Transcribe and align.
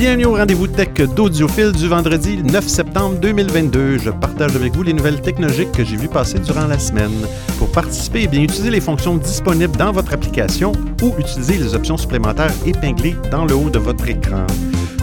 Bienvenue 0.00 0.24
au 0.24 0.34
rendez-vous 0.34 0.66
tech 0.66 0.94
d'Audiophile 1.14 1.72
du 1.72 1.86
vendredi 1.86 2.38
9 2.42 2.66
septembre 2.66 3.20
2022. 3.20 3.98
Je 3.98 4.08
partage 4.08 4.56
avec 4.56 4.74
vous 4.74 4.82
les 4.82 4.94
nouvelles 4.94 5.20
technologiques 5.20 5.72
que 5.72 5.84
j'ai 5.84 5.96
vues 5.96 6.08
passer 6.08 6.38
durant 6.38 6.66
la 6.66 6.78
semaine. 6.78 7.12
Pour 7.58 7.70
participer, 7.70 8.22
eh 8.22 8.26
bien 8.26 8.40
utiliser 8.40 8.70
les 8.70 8.80
fonctions 8.80 9.18
disponibles 9.18 9.76
dans 9.76 9.92
votre 9.92 10.14
application 10.14 10.72
ou 11.02 11.12
utiliser 11.18 11.58
les 11.58 11.74
options 11.74 11.98
supplémentaires 11.98 12.54
épinglées 12.64 13.14
dans 13.30 13.44
le 13.44 13.54
haut 13.54 13.68
de 13.68 13.78
votre 13.78 14.08
écran. 14.08 14.46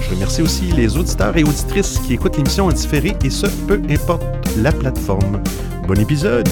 Je 0.01 0.15
remercie 0.15 0.41
aussi 0.41 0.71
les 0.75 0.97
auditeurs 0.97 1.37
et 1.37 1.43
auditrices 1.43 1.99
qui 1.99 2.15
écoutent 2.15 2.37
l'émission 2.37 2.65
en 2.65 2.71
et 2.71 3.29
ce, 3.29 3.45
peu 3.67 3.79
importe 3.91 4.23
la 4.57 4.71
plateforme. 4.71 5.43
Bon 5.87 5.99
épisode! 5.99 6.49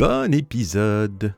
Bon 0.00 0.32
épisode. 0.32 1.34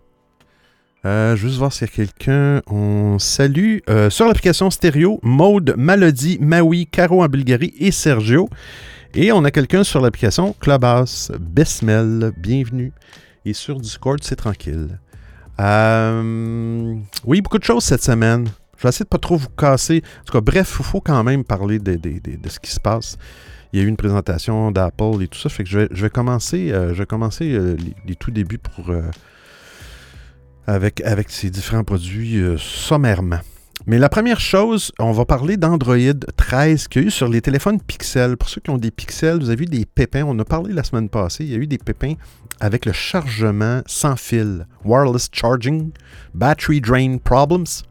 Euh, 1.04 1.34
juste 1.34 1.56
voir 1.56 1.72
s'il 1.72 1.88
y 1.88 1.90
a 1.90 1.92
quelqu'un. 1.92 2.62
On 2.68 3.18
salue 3.18 3.78
euh, 3.90 4.08
sur 4.08 4.28
l'application 4.28 4.70
stéréo 4.70 5.18
Maude, 5.24 5.74
Malody, 5.76 6.38
Maui, 6.40 6.86
Caro 6.86 7.24
en 7.24 7.26
Bulgarie 7.26 7.74
et 7.80 7.90
Sergio. 7.90 8.48
Et 9.14 9.32
on 9.32 9.42
a 9.44 9.50
quelqu'un 9.50 9.82
sur 9.82 10.00
l'application 10.00 10.54
Clubhouse, 10.60 11.32
Besmel, 11.40 12.30
bienvenue. 12.36 12.92
Et 13.44 13.52
sur 13.52 13.80
Discord, 13.80 14.20
c'est 14.22 14.36
tranquille. 14.36 15.00
Euh, 15.58 16.94
oui, 17.24 17.40
beaucoup 17.40 17.58
de 17.58 17.64
choses 17.64 17.82
cette 17.82 18.04
semaine. 18.04 18.46
Je 18.78 18.84
vais 18.84 18.90
essayer 18.90 19.04
de 19.04 19.08
pas 19.08 19.18
trop 19.18 19.38
vous 19.38 19.48
casser. 19.48 20.04
En 20.20 20.24
tout 20.24 20.32
cas, 20.34 20.40
bref, 20.40 20.76
il 20.78 20.84
faut 20.84 21.00
quand 21.00 21.24
même 21.24 21.42
parler 21.42 21.80
de, 21.80 21.96
de 21.96 22.48
ce 22.48 22.60
qui 22.60 22.70
se 22.70 22.78
passe 22.78 23.18
il 23.72 23.78
y 23.78 23.82
a 23.82 23.84
eu 23.84 23.88
une 23.88 23.96
présentation 23.96 24.70
d'Apple 24.70 25.22
et 25.22 25.28
tout 25.28 25.38
ça. 25.38 25.48
Fait 25.48 25.64
que 25.64 25.70
je 25.70 25.78
vais, 25.78 26.10
commencer, 26.10 26.68
je 26.68 26.92
vais 26.92 27.06
commencer 27.06 27.52
euh, 27.52 27.74
euh, 27.74 27.76
les, 28.06 28.16
tout 28.16 28.30
débuts 28.30 28.58
pour, 28.58 28.90
euh, 28.90 29.02
avec, 30.66 31.00
avec 31.02 31.30
ces 31.30 31.50
différents 31.50 31.84
produits 31.84 32.40
sommairement. 32.58 33.40
Mais 33.86 33.98
la 33.98 34.08
première 34.08 34.38
chose, 34.38 34.92
on 35.00 35.10
va 35.10 35.24
parler 35.24 35.56
d'Android 35.56 35.96
13 36.36 36.86
qu'il 36.86 37.02
y 37.02 37.04
a 37.04 37.08
eu 37.08 37.10
sur 37.10 37.28
les 37.28 37.40
téléphones 37.40 37.80
Pixel. 37.80 38.36
Pour 38.36 38.48
ceux 38.48 38.60
qui 38.60 38.70
ont 38.70 38.78
des 38.78 38.92
Pixels, 38.92 39.40
vous 39.40 39.48
avez 39.48 39.56
vu 39.56 39.66
des 39.66 39.86
pépins. 39.86 40.22
On 40.24 40.38
a 40.38 40.44
parlé 40.44 40.72
la 40.72 40.84
semaine 40.84 41.08
passée. 41.08 41.44
Il 41.44 41.50
y 41.50 41.54
a 41.54 41.58
eu 41.58 41.66
des 41.66 41.78
pépins 41.78 42.14
avec 42.60 42.86
le 42.86 42.92
chargement 42.92 43.80
sans 43.86 44.16
fil, 44.16 44.66
wireless 44.84 45.28
charging, 45.32 45.90
battery 46.32 46.80
drain 46.80 47.18
problems. 47.18 47.82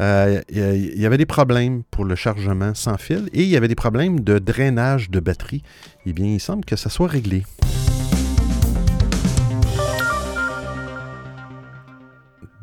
Euh, 0.00 0.40
il 0.48 1.00
y 1.00 1.06
avait 1.06 1.18
des 1.18 1.26
problèmes 1.26 1.82
pour 1.90 2.04
le 2.04 2.14
chargement 2.14 2.74
sans 2.74 2.98
fil 2.98 3.28
et 3.32 3.42
il 3.42 3.48
y 3.48 3.56
avait 3.56 3.68
des 3.68 3.74
problèmes 3.74 4.20
de 4.20 4.38
drainage 4.38 5.10
de 5.10 5.20
batterie. 5.20 5.62
Eh 6.06 6.12
bien, 6.12 6.26
il 6.26 6.40
semble 6.40 6.64
que 6.64 6.76
ça 6.76 6.88
soit 6.88 7.08
réglé. 7.08 7.44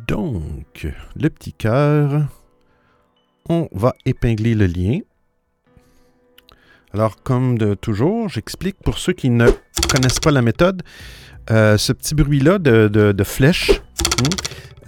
Donc, 0.07 0.87
le 1.15 1.29
petit 1.29 1.51
cœur, 1.51 2.27
on 3.49 3.67
va 3.71 3.95
épingler 4.05 4.55
le 4.55 4.67
lien. 4.67 4.99
Alors, 6.93 7.21
comme 7.23 7.57
de 7.57 7.73
toujours, 7.73 8.29
j'explique 8.29 8.77
pour 8.83 8.97
ceux 8.97 9.13
qui 9.13 9.29
ne 9.29 9.49
connaissent 9.91 10.19
pas 10.19 10.31
la 10.31 10.41
méthode, 10.41 10.83
euh, 11.51 11.77
ce 11.77 11.91
petit 11.91 12.15
bruit-là 12.15 12.59
de, 12.59 13.23
flèche, 13.23 13.71
hmm, 13.71 14.29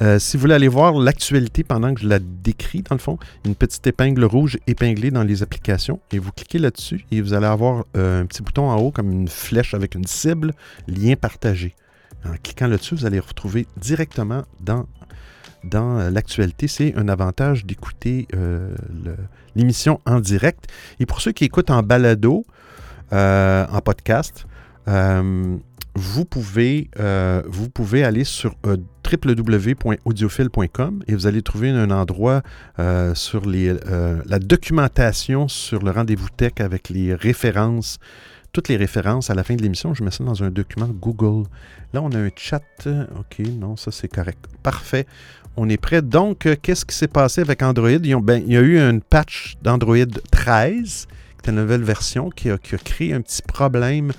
euh, 0.02 0.20
si 0.20 0.38
vous 0.38 0.42
voulez 0.42 0.54
aller 0.54 0.68
voir 0.68 0.94
l'actualité 0.94 1.64
pendant 1.64 1.94
que 1.94 2.02
je 2.02 2.08
la 2.08 2.20
décris, 2.20 2.84
dans 2.84 2.96
le 2.96 3.00
fond, 3.00 3.18
une 3.46 3.56
petite 3.56 3.86
épingle 3.88 4.26
rouge 4.26 4.58
épinglée 4.68 5.10
dans 5.10 5.24
les 5.24 5.42
applications 5.42 6.00
et 6.12 6.20
vous 6.20 6.32
cliquez 6.32 6.60
là-dessus 6.60 7.06
et 7.12 7.22
vous 7.22 7.34
allez 7.34 7.48
avoir 7.48 7.86
euh, 7.96 8.22
un 8.22 8.26
petit 8.26 8.44
bouton 8.44 8.70
en 8.70 8.78
haut 8.78 8.92
comme 8.92 9.12
une 9.12 9.28
flèche 9.28 9.74
avec 9.74 9.96
une 9.96 10.06
cible, 10.06 10.54
lien 10.88 11.16
partagé. 11.16 11.76
En 12.26 12.34
cliquant 12.44 12.68
là-dessus, 12.68 12.96
vous 12.96 13.06
allez 13.06 13.20
retrouver 13.20 13.66
directement 13.78 14.44
dans, 14.60 14.86
dans 15.64 15.98
euh, 15.98 16.10
l'actualité. 16.12 16.68
C'est 16.68 16.96
un 16.96 17.08
avantage 17.08 17.66
d'écouter 17.66 18.28
l'émission 19.56 20.00
en 20.06 20.20
direct. 20.20 20.68
Et 21.00 21.08
pour 21.08 21.22
ceux 21.22 21.32
qui 21.32 21.46
écoutent 21.46 21.72
en 21.72 21.82
balado, 21.82 22.46
en 23.12 23.82
podcast, 23.84 24.46
vous 24.86 26.26
pouvez, 26.26 26.90
vous 27.48 27.70
pouvez 27.70 28.04
aller 28.04 28.24
sur 28.24 28.56
www.audiophile.com 29.12 31.04
et 31.08 31.14
vous 31.14 31.28
allez 31.28 31.42
trouver 31.42 31.70
un 31.70 31.92
endroit 31.92 32.42
euh, 32.80 33.16
sur 33.16 33.46
les, 33.46 33.74
la 34.26 34.40
documentation 34.40 35.48
sur 35.48 35.84
le 35.84 35.92
rendez-vous 35.92 36.30
tech 36.36 36.54
avec 36.60 36.90
les 36.90 37.14
références, 37.16 38.00
toutes 38.52 38.68
les 38.70 38.78
références 38.78 39.30
à 39.30 39.36
la 39.36 39.44
fin 39.44 39.56
de 39.56 39.62
l'émission. 39.62 39.94
Je 39.94 40.04
mets 40.04 40.12
ça 40.12 40.24
dans 40.24 40.44
un 40.44 40.50
document 40.50 40.88
Google. 40.88 41.48
Là, 41.94 42.02
on 42.02 42.12
a 42.12 42.18
un 42.18 42.30
chat. 42.36 42.64
OK, 42.86 43.40
non, 43.60 43.76
ça 43.76 43.92
c'est 43.92 44.08
correct. 44.08 44.46
Parfait. 44.64 45.06
On 45.56 45.70
est 45.70 45.78
prêt. 45.78 46.02
Donc, 46.02 46.48
qu'est-ce 46.62 46.86
qui 46.86 46.96
s'est 46.96 47.08
passé 47.08 47.42
avec 47.42 47.64
Android? 47.64 47.98
Ben, 47.98 48.44
il 48.46 48.54
y 48.54 48.58
a 48.58 48.62
eu 48.62 48.78
une 48.80 49.02
patch 49.02 49.56
d'Android 49.64 49.98
13, 50.32 51.08
qui 51.42 51.50
est 51.50 51.54
une 51.54 51.60
nouvelle 51.60 51.84
version, 51.84 52.30
qui 52.30 52.52
a, 52.52 52.58
qui 52.58 52.76
a 52.76 52.78
créé 52.78 53.14
un 53.14 53.22
petit 53.22 53.42
problème 53.42 54.12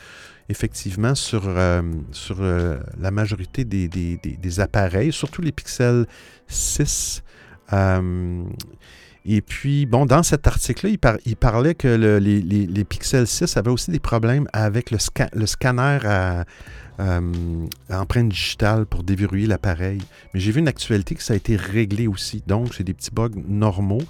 effectivement 0.49 1.15
sur, 1.15 1.45
euh, 1.47 1.83
euh, 2.31 2.81
la 2.99 3.11
majorité 3.11 3.65
des, 3.65 4.61
appareils, 4.61 5.13
surtout 5.13 5.43
les 5.43 5.53
Pixel 5.53 6.07
6. 6.49 7.23
Euh, 7.73 8.45
et 9.27 9.43
puis, 9.43 9.85
bon, 9.85 10.07
dans 10.07 10.23
cet 10.23 10.47
article-là, 10.47 11.19
il, 11.27 11.37
parlait 11.37 11.75
que 11.75 11.89
les, 12.19 12.41
les, 12.41 12.85
Pixel 12.85 13.27
6 13.27 13.57
avaient 13.59 13.71
aussi 13.71 13.91
des 13.91 14.01
problèmes 14.01 14.49
avec 14.55 14.91
le, 14.91 14.99
le 15.35 15.47
scanner 15.47 15.99
à, 16.05 16.45
empreinte 17.91 18.31
digitale 18.31 18.87
pour 18.87 19.03
déverrouiller 19.03 19.47
l'appareil. 19.47 20.01
Mais 20.33 20.41
j'ai 20.41 20.51
vu 20.51 20.61
une 20.61 20.69
actualité 20.69 21.15
que 21.15 21.23
ça 21.23 21.35
a 21.35 21.37
été 21.37 21.57
réglé 21.57 22.07
aussi. 22.07 22.43
Donc, 22.47 22.75
c'est 22.75 22.85
des 22.85 22.95
petits 22.95 23.11
bugs 23.13 23.31
normaux. 23.47 24.03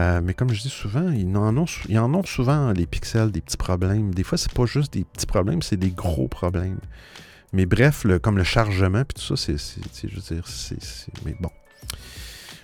Euh, 0.00 0.20
mais 0.22 0.34
comme 0.34 0.52
je 0.52 0.60
dis 0.60 0.70
souvent, 0.70 1.10
ils 1.10 1.36
en, 1.36 1.56
ont, 1.56 1.66
en 1.66 2.14
ont 2.14 2.24
souvent 2.24 2.72
les 2.72 2.86
pixels 2.86 3.30
des 3.30 3.40
petits 3.40 3.56
problèmes. 3.56 4.12
Des 4.12 4.24
fois, 4.24 4.38
c'est 4.38 4.52
pas 4.52 4.66
juste 4.66 4.92
des 4.92 5.04
petits 5.04 5.26
problèmes, 5.26 5.62
c'est 5.62 5.76
des 5.76 5.90
gros 5.90 6.28
problèmes. 6.28 6.78
Mais 7.52 7.66
bref, 7.66 8.04
comme 8.20 8.36
le 8.36 8.44
chargement, 8.44 9.04
puis 9.04 9.14
tout 9.14 9.36
ça, 9.36 9.36
c'est, 9.36 9.56
je 9.56 10.14
veux 10.14 10.34
dire, 10.34 10.46
c'est, 10.48 10.76
mais 11.24 11.36
bon. 11.38 11.50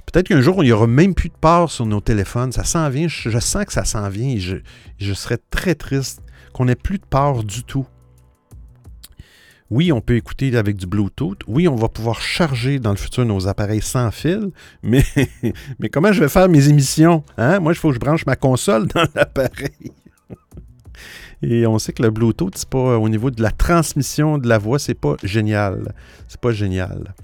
Peut-être 0.07 0.27
qu'un 0.27 0.41
jour, 0.41 0.65
il 0.65 0.67
n'y 0.67 0.73
aura 0.73 0.89
même 0.89 1.15
plus 1.15 1.29
de 1.29 1.35
part 1.41 1.71
sur 1.71 1.87
nos 1.87 2.01
téléphones. 2.01 2.51
Ça 2.51 2.65
s'en 2.65 2.91
vient, 2.91 3.07
je, 3.07 3.39
sens 3.39 3.65
que 3.65 3.73
ça 3.73 3.85
s'en 3.85 4.09
vient 4.09 4.31
et 4.31 4.41
je, 4.41 5.15
serais 5.15 5.39
très 5.51 5.77
triste 5.77 6.23
qu'on 6.53 6.65
n'ait 6.65 6.75
plus 6.75 6.99
de 6.99 7.05
part 7.05 7.45
du 7.45 7.63
tout. 7.63 7.87
Oui, 9.71 9.93
on 9.93 10.01
peut 10.01 10.17
écouter 10.17 10.57
avec 10.57 10.77
du 10.77 10.87
Bluetooth. 10.87 11.39
Oui, 11.47 11.69
on 11.69 11.77
va 11.77 11.89
pouvoir 11.89 12.21
charger 12.21 12.81
dans 12.81 12.91
le 12.91 12.97
futur 12.97 13.25
nos 13.25 13.47
appareils 13.47 13.81
sans 13.81 14.11
fil. 14.11 14.51
Mais, 14.83 15.05
comment 15.93 16.13
je 16.13 16.21
vais 16.21 16.29
faire 16.29 16.49
mes 16.49 16.69
émissions? 16.69 17.23
Hein? 17.39 17.61
Moi, 17.61 17.73
il 17.73 17.77
faut 17.77 17.89
que 17.89 17.95
je 17.95 18.01
branche 18.01 18.27
ma 18.27 18.35
console 18.35 18.89
dans 18.95 19.07
l'appareil. 19.15 19.93
Et 21.43 21.67
on 21.67 21.79
sait 21.79 21.93
que 21.93 22.03
le 22.03 22.11
Bluetooth, 22.11 22.57
c'est 22.57 22.69
pas 22.69 22.99
au 22.99 23.09
niveau 23.09 23.31
de 23.31 23.41
la 23.41 23.53
transmission 23.53 24.39
de 24.39 24.49
la 24.49 24.59
voix, 24.59 24.79
c'est 24.81 24.95
pas 24.95 25.15
génial. 25.23 25.95
C'est 26.27 26.41
pas 26.41 26.53
génial. 26.53 27.15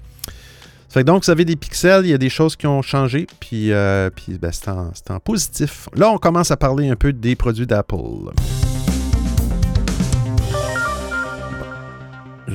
Fait 0.89 1.03
donc, 1.03 1.25
vous 1.25 1.31
avez 1.31 1.43
des 1.43 1.57
pixels, 1.57 2.05
il 2.05 2.09
y 2.09 2.13
a 2.13 2.17
des 2.17 2.29
choses 2.29 2.55
qui 2.55 2.65
ont 2.65 2.81
changé, 2.81 3.27
puis, 3.41 3.73
euh, 3.73 4.09
puis 4.09 4.37
ben, 4.37 4.51
c'est 4.53 4.69
en, 4.69 4.91
en 5.09 5.19
positif. 5.19 5.89
Là, 5.93 6.09
on 6.09 6.17
commence 6.17 6.49
à 6.49 6.57
parler 6.57 6.89
un 6.89 6.95
peu 6.95 7.11
des 7.11 7.35
produits 7.35 7.67
d'Apple. 7.67 8.31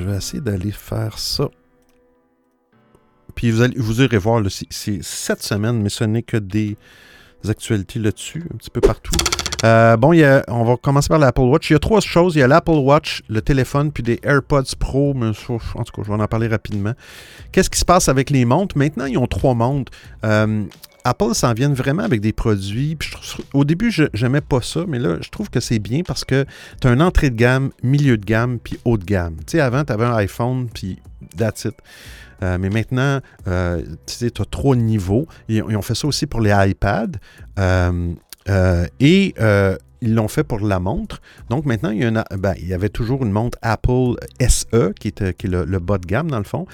Je 0.03 0.09
vais 0.09 0.17
essayer 0.17 0.41
d'aller 0.41 0.73
faire 0.73 1.17
ça. 1.17 1.49
Puis 3.37 3.53
vous, 3.53 3.63
allez, 3.63 3.79
vous 3.79 4.03
irez 4.03 4.19
voir, 4.19 4.43
c'est 4.51 5.01
cette 5.01 5.45
semaine, 5.45 5.81
mais 5.81 5.91
ce 5.91 6.03
n'est 6.03 6.25
que 6.25 6.37
des 6.37 6.77
actualités 7.51 7.99
là-dessus, 7.99 8.45
un 8.53 8.57
petit 8.57 8.71
peu 8.71 8.81
partout. 8.81 9.17
Euh, 9.65 9.97
bon, 9.97 10.13
on 10.49 10.65
va 10.65 10.77
commencer 10.77 11.09
par 11.09 11.19
l'Apple 11.19 11.43
Watch. 11.43 11.71
Il 11.71 11.75
y 11.75 11.77
a 11.77 11.79
trois 11.79 12.01
choses. 12.01 12.35
Il 12.35 12.41
y 12.41 12.43
a 12.43 12.49
l'Apple 12.49 12.71
Watch, 12.71 13.23
le 13.29 13.41
téléphone, 13.43 13.93
puis 13.93 14.03
des 14.03 14.19
AirPods 14.25 14.75
Pro. 14.79 15.15
Mais, 15.15 15.29
en 15.29 15.33
tout 15.33 15.59
cas, 15.59 16.03
je 16.05 16.13
vais 16.13 16.21
en 16.21 16.27
parler 16.27 16.49
rapidement. 16.49 16.95
Qu'est-ce 17.53 17.71
qui 17.71 17.79
se 17.79 17.85
passe 17.85 18.09
avec 18.09 18.31
les 18.31 18.45
montres? 18.45 18.77
Maintenant, 18.77 19.07
ils 19.07 19.19
ont 19.19 19.27
trois 19.27 19.55
montres. 19.55 19.93
Euh, 20.25 20.65
Apple 21.05 21.35
s'en 21.35 21.53
vient 21.53 21.73
vraiment 21.73 22.03
avec 22.03 22.21
des 22.21 22.33
produits. 22.33 22.99
au 23.55 23.65
début, 23.65 23.91
je 23.91 24.05
n'aimais 24.21 24.41
pas 24.41 24.63
ça, 24.63 24.85
mais 24.87 24.99
là, 24.99 25.17
je 25.21 25.29
trouve 25.31 25.51
que 25.51 25.61
c'est 25.61 25.79
bien 25.79 26.03
parce 26.03 26.25
que 26.25 26.45
tu 26.81 26.89
as 26.89 26.93
une 26.93 27.03
entrée 27.03 27.31
de 27.31 27.37
gamme, 27.37 27.71
milieu 27.83 28.17
de 28.17 28.25
gamme, 28.25 28.59
puis 28.59 28.79
haut 28.85 28.97
de 28.97 29.05
gamme. 29.05 29.37
Tu 29.47 29.53
sais, 29.53 29.61
avant, 29.61 29.85
tu 29.85 29.93
avais 29.93 30.05
un 30.05 30.15
iPhone, 30.15 30.69
puis 30.73 30.99
that's 31.37 31.65
it. 31.65 31.75
Euh, 32.43 32.59
mais 32.59 32.71
maintenant, 32.71 33.21
euh, 33.47 33.83
tu 34.07 34.27
as 34.27 34.45
trois 34.45 34.77
niveaux. 34.77 35.27
Ils, 35.49 35.63
ont 35.63 35.83
fait 35.83 35.95
ça 35.95 36.07
aussi 36.07 36.27
pour 36.27 36.41
les 36.41 36.53
iPads. 36.53 37.19
Euh, 37.59 38.87
et 39.01 39.35
ils 40.05 40.15
l'ont 40.17 40.27
fait 40.27 40.43
pour 40.43 40.59
la 40.59 40.81
montre. 40.81 41.21
Donc 41.49 41.65
maintenant, 41.65 41.91
il 41.91 42.03
y, 42.03 42.37
ben, 42.37 42.55
avait 42.73 42.89
toujours 42.89 43.25
une 43.25 43.31
montre 43.31 43.57
Apple 43.63 44.17
SE, 44.41 44.93
qui 44.99 45.09
est, 45.09 45.45
le, 45.45 45.79
bas 45.79 45.99
de 45.99 46.07
gamme 46.07 46.29
dans 46.29 46.39
le 46.39 46.45
fond. 46.45 46.67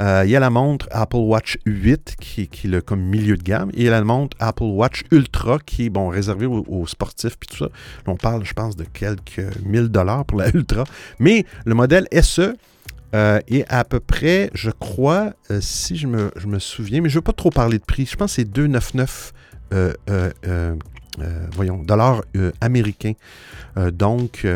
Il 0.00 0.28
y 0.28 0.34
a 0.34 0.40
la 0.40 0.50
montre 0.50 0.88
Apple 0.90 1.18
Watch 1.18 1.58
8, 1.64 2.16
qui, 2.18 2.48
qui 2.48 2.66
est 2.66 2.70
le 2.70 2.80
comme 2.80 3.00
milieu 3.00 3.36
de 3.36 3.42
gamme. 3.44 3.70
Et 3.74 3.82
il 3.82 3.84
y 3.84 3.88
a 3.88 3.92
la 3.92 4.02
montre 4.02 4.36
Apple 4.40 4.64
Watch 4.64 5.04
Ultra, 5.12 5.58
qui 5.64 5.86
est 5.86 5.90
bon, 5.90 6.08
réservée 6.08 6.46
aux, 6.46 6.86
sportifs, 6.88 7.38
puis 7.38 7.46
tout 7.48 7.58
ça. 7.58 7.68
on 8.08 8.16
parle, 8.16 8.44
je 8.44 8.52
pense, 8.52 8.74
de 8.74 8.82
quelques 8.82 9.42
1000 9.64 9.88
dollars 9.88 10.24
pour 10.24 10.38
la 10.38 10.48
Ultra. 10.54 10.82
Mais 11.20 11.46
le 11.64 11.74
modèle 11.74 12.08
SE, 12.20 12.56
et 13.12 13.64
à 13.68 13.84
peu 13.84 14.00
près, 14.00 14.50
je 14.54 14.70
crois, 14.70 15.34
si 15.60 15.96
je 15.96 16.06
me, 16.06 16.58
souviens, 16.58 17.00
mais 17.00 17.08
je 17.08 17.14
ne 17.14 17.18
veux 17.18 17.24
pas 17.24 17.32
trop 17.32 17.50
parler 17.50 17.78
de 17.78 17.84
prix, 17.84 18.06
je 18.06 18.16
pense 18.16 18.36
que 18.36 18.42
c'est 18.42 18.50
2,99 18.50 19.32
voyons, 21.54 21.82
dollars 21.82 22.22
américains. 22.60 23.14
donc, 23.92 24.46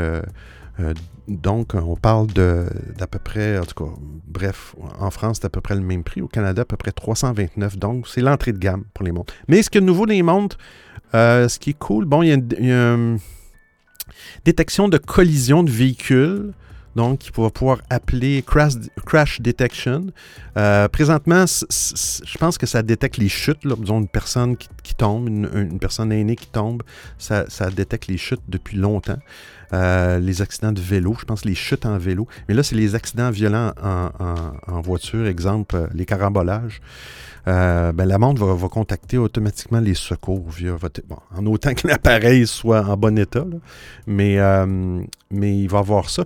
donc, 1.29 1.75
on 1.75 1.97
parle 1.97 2.29
d'à 2.29 3.07
peu 3.11 3.19
près, 3.19 3.59
en 3.59 3.65
tout 3.65 3.85
cas, 3.85 3.91
bref, 4.27 4.77
en 5.01 5.11
France, 5.11 5.39
c'est 5.41 5.47
à 5.47 5.51
peu 5.51 5.61
près 5.61 5.75
le 5.75 5.81
même 5.81 6.05
prix. 6.05 6.21
Au 6.21 6.29
Canada, 6.29 6.63
à 6.63 6.65
peu 6.65 6.77
près 6.77 6.93
329. 6.93 7.79
Donc, 7.79 8.07
c'est 8.07 8.21
l'entrée 8.21 8.53
de 8.53 8.59
gamme 8.59 8.85
pour 8.95 9.05
les 9.05 9.13
montres. 9.13 9.35
Mais 9.49 9.63
ce 9.63 9.71
qui 9.71 9.79
est 9.79 9.81
nouveau 9.81 10.05
les 10.05 10.23
montres, 10.23 10.57
euh, 11.15 11.49
ce 11.49 11.59
qui 11.59 11.71
est 11.71 11.79
cool, 11.79 12.05
bon, 12.05 12.23
il 12.23 12.29
y 12.29 12.33
a 12.33 12.35
une, 12.35 13.19
détection 14.45 14.89
de 14.89 14.99
collision 14.99 15.65
de 15.65 15.71
véhicules. 15.71 16.53
Donc, 16.97 17.27
il 17.27 17.43
va 17.43 17.51
pouvoir 17.51 17.83
appeler 17.91 18.43
crash, 18.43 19.41
detection. 19.43 20.07
Euh, 20.57 20.89
présentement, 20.89 21.45
je 21.47 22.39
pense 22.39 22.57
que 22.57 22.65
ça 22.65 22.83
détecte 22.83 23.19
les 23.19 23.29
chutes. 23.29 23.67
Disons, 23.67 24.01
une 24.01 24.09
personne 24.09 24.57
qui, 24.57 24.95
tombe, 24.95 25.29
une, 25.29 25.79
personne 25.79 26.11
aînée 26.11 26.37
qui 26.37 26.47
tombe, 26.47 26.83
ça, 27.19 27.45
détecte 27.71 28.07
les 28.07 28.17
chutes 28.17 28.41
depuis 28.49 28.79
longtemps. 28.79 29.19
Euh, 29.75 30.21
les 30.21 30.41
accidents 30.41 30.73
de 30.73 30.81
vélo, 30.81 31.15
je 31.19 31.27
pense 31.27 31.45
les 31.45 31.55
chutes 31.55 31.85
en 31.85 31.99
vélo. 31.99 32.27
Mais 32.49 32.55
là, 32.55 32.63
c'est 32.63 32.77
les 32.77 32.95
accidents 32.95 33.31
violents 33.31 33.73
en, 33.83 34.81
voiture, 34.81 35.27
exemple, 35.27 35.77
euh, 35.77 35.87
les 35.93 36.07
carambolages. 36.07 36.81
Ben, 37.45 38.05
la 38.05 38.19
montre 38.19 38.45
va, 38.45 38.69
contacter 38.69 39.19
automatiquement 39.19 39.79
les 39.79 39.95
secours 39.95 40.51
via 40.51 40.75
votre, 40.75 41.03
en 41.37 41.47
autant 41.47 41.75
que 41.75 41.87
l'appareil 41.89 42.45
soit 42.45 42.85
en 42.85 42.97
bon 42.97 43.17
état, 43.17 43.45
mais, 44.09 44.39
mais 45.31 45.57
il 45.57 45.69
va 45.69 45.79
avoir 45.79 46.11
ça. 46.11 46.25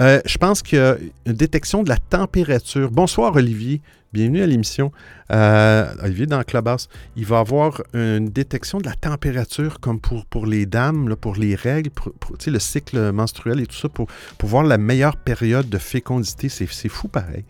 Je 0.00 0.38
pense 0.38 0.62
qu'il 0.62 0.78
y 0.78 0.82
a 0.82 0.96
une 1.26 1.32
détection 1.34 1.82
de 1.82 1.88
la 1.88 1.98
température. 1.98 2.90
Bonsoir 2.90 3.36
Olivier, 3.36 3.82
bienvenue 4.12 4.42
à 4.42 4.46
l'émission. 4.46 4.92
Olivier 5.28 6.26
dans 6.26 6.42
Clubhouse, 6.42 6.88
il 7.16 7.26
va 7.26 7.40
avoir 7.40 7.82
une 7.92 8.30
détection 8.30 8.78
de 8.78 8.86
la 8.86 8.94
température 8.94 9.78
comme 9.78 10.00
pour, 10.00 10.46
les 10.46 10.64
dames, 10.64 11.14
pour 11.16 11.36
les 11.36 11.54
règles, 11.54 11.90
pour, 11.90 12.12
le 12.46 12.58
cycle 12.58 13.12
menstruel 13.12 13.60
et 13.60 13.66
tout 13.66 13.76
ça, 13.76 13.88
pour, 13.88 14.06
pour 14.38 14.48
voir 14.48 14.64
la 14.64 14.78
meilleure 14.78 15.16
période 15.16 15.68
de 15.68 15.78
fécondité. 15.78 16.48
C'est 16.48 16.88
fou 16.88 17.08
pareil. 17.08 17.44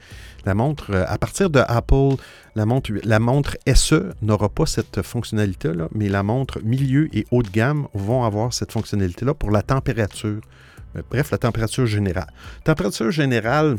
La 0.47 0.55
montre, 0.55 0.91
euh, 0.91 1.05
à 1.07 1.19
partir 1.19 1.51
de 1.51 1.61
Apple, 1.61 2.17
la 2.57 2.67
montre, 2.67 2.93
la 3.05 3.19
montre 3.19 3.57
SE 3.75 4.13
n'aura 4.23 4.49
pas 4.49 4.67
cette 4.67 5.03
fonctionnalité-là, 5.03 5.89
mais 5.95 6.09
la 6.09 6.23
montre 6.23 6.61
milieu 6.65 7.09
et 7.13 7.27
haut 7.31 7.43
de 7.43 7.51
gamme 7.51 7.87
vont 7.95 8.25
avoir 8.25 8.53
cette 8.53 8.73
fonctionnalité-là 8.73 9.35
pour 9.35 9.51
la 9.51 9.63
température. 9.63 10.41
Euh, 10.97 11.03
bref, 11.11 11.31
la 11.31 11.39
température 11.39 11.87
générale. 11.87 12.33
Température 12.65 13.11
générale, 13.11 13.77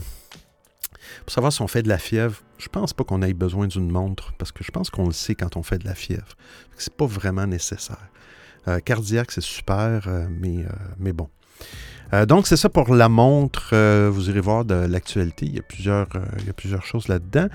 pour 1.26 1.32
savoir 1.32 1.52
si 1.52 1.62
on 1.62 1.68
fait 1.68 1.84
de 1.84 1.90
la 1.90 1.98
fièvre, 1.98 2.42
je 2.58 2.70
pense 2.70 2.94
pas 2.94 3.04
qu'on 3.04 3.22
ait 3.22 3.34
besoin 3.34 3.68
d'une 3.68 3.90
montre 3.90 4.34
parce 4.38 4.52
que 4.52 4.64
je 4.64 4.72
pense 4.72 4.90
qu'on 4.90 5.06
le 5.06 5.14
sait 5.14 5.36
quand 5.36 5.58
on 5.58 5.64
fait 5.64 5.78
de 5.78 5.86
la 5.86 5.96
fièvre. 5.96 6.36
C'est 6.78 6.94
pas 6.94 7.06
vraiment 7.06 7.48
nécessaire. 7.48 8.10
Euh, 8.68 8.80
cardiaque, 8.80 9.32
c'est 9.32 9.42
super, 9.42 10.08
euh, 10.08 10.28
mais, 11.00 11.14
bon. 11.14 11.30
donc, 12.28 12.48
c'est 12.48 12.58
ça 12.58 12.70
pour 12.70 12.94
la 12.94 13.10
montre. 13.10 13.76
vous 14.10 14.30
irez 14.30 14.40
voir 14.40 14.66
de 14.66 14.76
l'actualité. 14.76 15.46
Il, 15.48 15.56
y 15.56 15.60
a 15.60 15.64
plusieurs, 15.64 16.08
il 16.40 16.46
y 16.46 16.50
a 16.50 16.54
plusieurs 16.54 16.84
choses 16.84 17.08
là-dedans. 17.08 17.48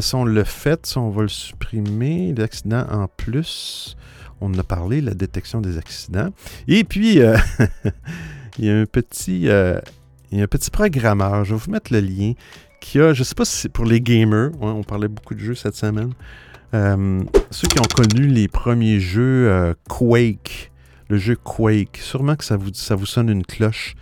si 0.00 0.14
on 0.14 0.24
le 0.24 0.44
fait, 0.44 0.86
si 0.86 0.98
on 0.98 1.10
va 1.10 1.22
le 1.22 1.28
supprimer, 1.28 2.34
l'accident 2.36 2.86
en 2.90 3.08
plus, 3.08 3.96
on 4.40 4.54
en 4.54 4.58
a 4.58 4.62
parlé, 4.62 5.00
la 5.00 5.14
détection 5.14 5.60
des 5.60 5.76
accidents. 5.76 6.30
Et 6.66 6.84
puis, 6.84 7.20
il 8.58 8.64
y 8.64 8.70
a 8.70 8.76
un 8.76 8.86
petit, 8.86 9.42
il 9.42 10.38
y 10.38 10.40
a 10.40 10.44
un 10.44 10.46
petit 10.46 10.70
programmeur. 10.70 11.44
Je 11.44 11.54
vais 11.54 11.60
vous 11.60 11.70
mettre 11.70 11.92
le 11.92 12.00
lien 12.00 12.32
qui 12.80 13.00
a, 13.00 13.12
je 13.12 13.20
ne 13.20 13.24
sais 13.24 13.34
pas 13.34 13.44
si 13.44 13.56
c'est 13.56 13.68
pour 13.68 13.84
les 13.84 14.00
gamers. 14.00 14.50
on 14.60 14.82
parlait 14.82 15.08
beaucoup 15.08 15.34
de 15.34 15.40
jeux 15.40 15.54
cette 15.54 15.76
semaine. 15.76 16.12
Euh, 16.74 17.24
ceux 17.50 17.68
qui 17.68 17.80
ont 17.80 17.94
connu 17.94 18.26
les 18.26 18.46
premiers 18.48 19.00
jeux 19.00 19.48
euh, 19.50 19.74
Quake, 19.88 20.70
le 21.08 21.16
jeu 21.16 21.36
Quake, 21.36 21.96
sûrement 21.96 22.36
que 22.36 22.44
ça 22.44 22.56
vous, 22.56 22.72
ça 22.74 22.94
vous 22.94 23.06
sonne 23.06 23.30
une 23.30 23.44
cloche. 23.44 23.94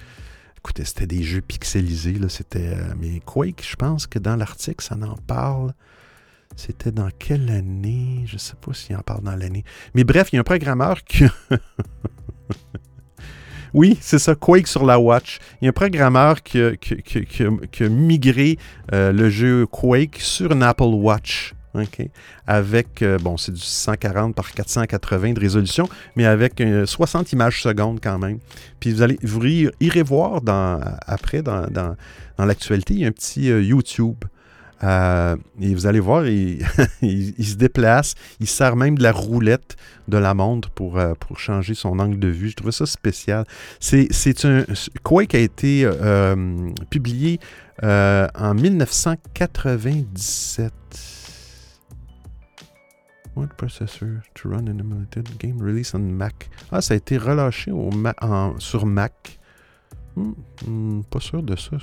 Écoutez, 0.58 0.84
c'était 0.84 1.06
des 1.06 1.22
jeux 1.22 1.40
pixelisés, 1.40 2.14
là, 2.14 2.28
c'était... 2.28 2.74
Euh, 2.74 2.94
mais 2.98 3.20
Quake, 3.20 3.64
je 3.68 3.76
pense 3.76 4.08
que 4.08 4.18
dans 4.18 4.34
l'article, 4.34 4.84
ça 4.84 4.96
en 4.96 5.14
parle. 5.14 5.72
C'était 6.56 6.90
dans 6.90 7.10
quelle 7.18 7.50
année? 7.50 8.24
Je 8.26 8.34
ne 8.34 8.38
sais 8.38 8.56
pas 8.60 8.72
s'il 8.72 8.96
en 8.96 9.02
parle 9.02 9.22
dans 9.22 9.36
l'année. 9.36 9.64
Mais 9.94 10.02
bref, 10.02 10.30
il 10.32 10.36
y 10.36 10.38
a 10.38 10.40
un 10.40 10.44
programmeur 10.44 11.04
qui... 11.04 11.24
oui, 13.76 13.96
c'est 14.00 14.18
ça, 14.18 14.34
Quake 14.34 14.66
sur 14.66 14.84
la 14.84 14.98
Watch. 14.98 15.38
Il 15.60 15.66
y 15.66 15.68
a 15.68 15.70
un 15.70 15.72
programmeur 15.72 16.42
qui 16.42 16.60
a, 16.60 17.88
migré 17.88 18.58
le 18.92 19.30
jeu 19.30 19.66
Quake 19.66 20.18
sur 20.18 20.50
une 20.50 20.64
Apple 20.64 20.84
Watch. 20.84 21.54
Avec, 22.46 23.02
euh, 23.02 23.18
bon, 23.18 23.36
c'est 23.36 23.52
du 23.52 23.60
140 23.60 24.34
par 24.34 24.52
480 24.52 25.32
de 25.32 25.40
résolution, 25.40 25.88
mais 26.14 26.24
avec 26.24 26.62
60 26.84 27.26
euh, 27.26 27.30
images 27.32 27.62
secondes 27.62 27.98
quand 28.02 28.18
même. 28.18 28.38
Puis 28.80 28.92
vous 28.92 29.02
allez, 29.02 29.18
vous 29.22 29.44
irez 29.80 30.02
voir 30.02 30.40
après, 31.06 31.42
dans, 31.42 31.96
l'actualité, 32.38 32.94
il 32.94 33.00
y 33.00 33.04
a 33.04 33.08
un 33.08 33.12
petit 33.12 33.50
euh, 33.50 33.62
YouTube. 33.62 34.16
Et 34.82 35.74
vous 35.74 35.86
allez 35.86 36.00
voir, 36.00 36.26
il, 36.26 36.62
se 37.44 37.56
déplace, 37.56 38.14
il 38.40 38.46
sert 38.46 38.76
même 38.76 38.98
de 38.98 39.02
la 39.02 39.12
roulette 39.12 39.76
de 40.08 40.18
la 40.18 40.34
montre 40.34 40.68
pour, 40.70 41.00
pour 41.20 41.38
changer 41.38 41.74
son 41.74 41.98
angle 41.98 42.18
de 42.18 42.28
vue. 42.28 42.50
Je 42.50 42.56
trouve 42.56 42.70
ça 42.70 42.84
spécial. 42.86 43.44
C'est 43.80 44.44
un. 44.44 44.64
Quake 45.02 45.34
a 45.34 45.38
été 45.38 45.88
publié 46.90 47.40
en 47.82 48.54
1997. 48.54 50.72
What 53.36 53.58
processor 53.58 54.22
to 54.34 54.48
run 54.48 54.66
an 54.66 54.80
emulated 54.80 55.38
game 55.38 55.60
release 55.60 55.94
on 55.94 55.98
Mac? 55.98 56.48
Ah, 56.72 56.80
ça 56.80 56.94
a 56.94 56.96
été 56.96 57.18
relâché 57.18 57.70
sur 58.58 58.86
Mac. 58.86 59.38
Hmm, 60.16 60.32
hmm, 60.66 61.02
pas 61.10 61.20
sûr 61.20 61.42
de 61.42 61.56
ça. 61.56 61.76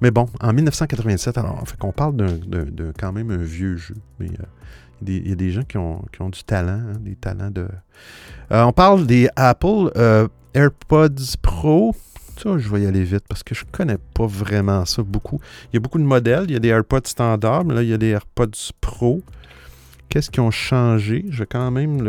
Mais 0.00 0.10
bon, 0.10 0.26
en 0.40 0.52
1987, 0.52 1.38
alors, 1.38 1.62
parle 1.94 2.16
de 2.16 2.92
quand 2.98 3.12
même 3.12 3.30
un 3.30 3.36
vieux 3.36 3.76
jeu. 3.76 3.94
Mais 4.18 4.28
euh, 4.28 4.44
il 5.06 5.28
y 5.28 5.32
a 5.32 5.36
des 5.36 5.52
gens 5.52 5.62
qui 5.62 5.78
ont, 5.78 6.04
qui 6.12 6.20
ont 6.22 6.30
du 6.30 6.42
talent, 6.42 6.80
hein, 6.88 6.98
des 7.00 7.14
talents 7.14 7.50
de. 7.50 7.68
Euh, 8.52 8.62
on 8.62 8.72
parle 8.72 9.06
des 9.06 9.28
Apple 9.36 9.90
euh, 9.96 10.28
AirPods 10.54 11.36
Pro. 11.42 11.94
Ça, 12.38 12.58
je 12.58 12.68
vais 12.68 12.82
y 12.82 12.86
aller 12.86 13.04
vite 13.04 13.24
parce 13.28 13.42
que 13.42 13.54
je 13.54 13.64
ne 13.64 13.70
connais 13.70 13.98
pas 14.14 14.26
vraiment 14.26 14.84
ça 14.84 15.02
beaucoup. 15.02 15.40
Il 15.72 15.74
y 15.74 15.78
a 15.78 15.80
beaucoup 15.80 15.98
de 15.98 16.04
modèles. 16.04 16.44
Il 16.48 16.52
y 16.52 16.56
a 16.56 16.58
des 16.58 16.68
AirPods 16.68 17.06
standards, 17.06 17.64
mais 17.64 17.74
là, 17.74 17.82
il 17.82 17.88
y 17.88 17.94
a 17.94 17.98
des 17.98 18.08
AirPods 18.08 18.72
Pro. 18.80 19.22
Qu'est-ce 20.08 20.30
qu'ils 20.30 20.42
ont 20.42 20.50
changé? 20.50 21.24
Je 21.30 21.40
vais 21.40 21.46
quand 21.46 21.70
même 21.70 22.02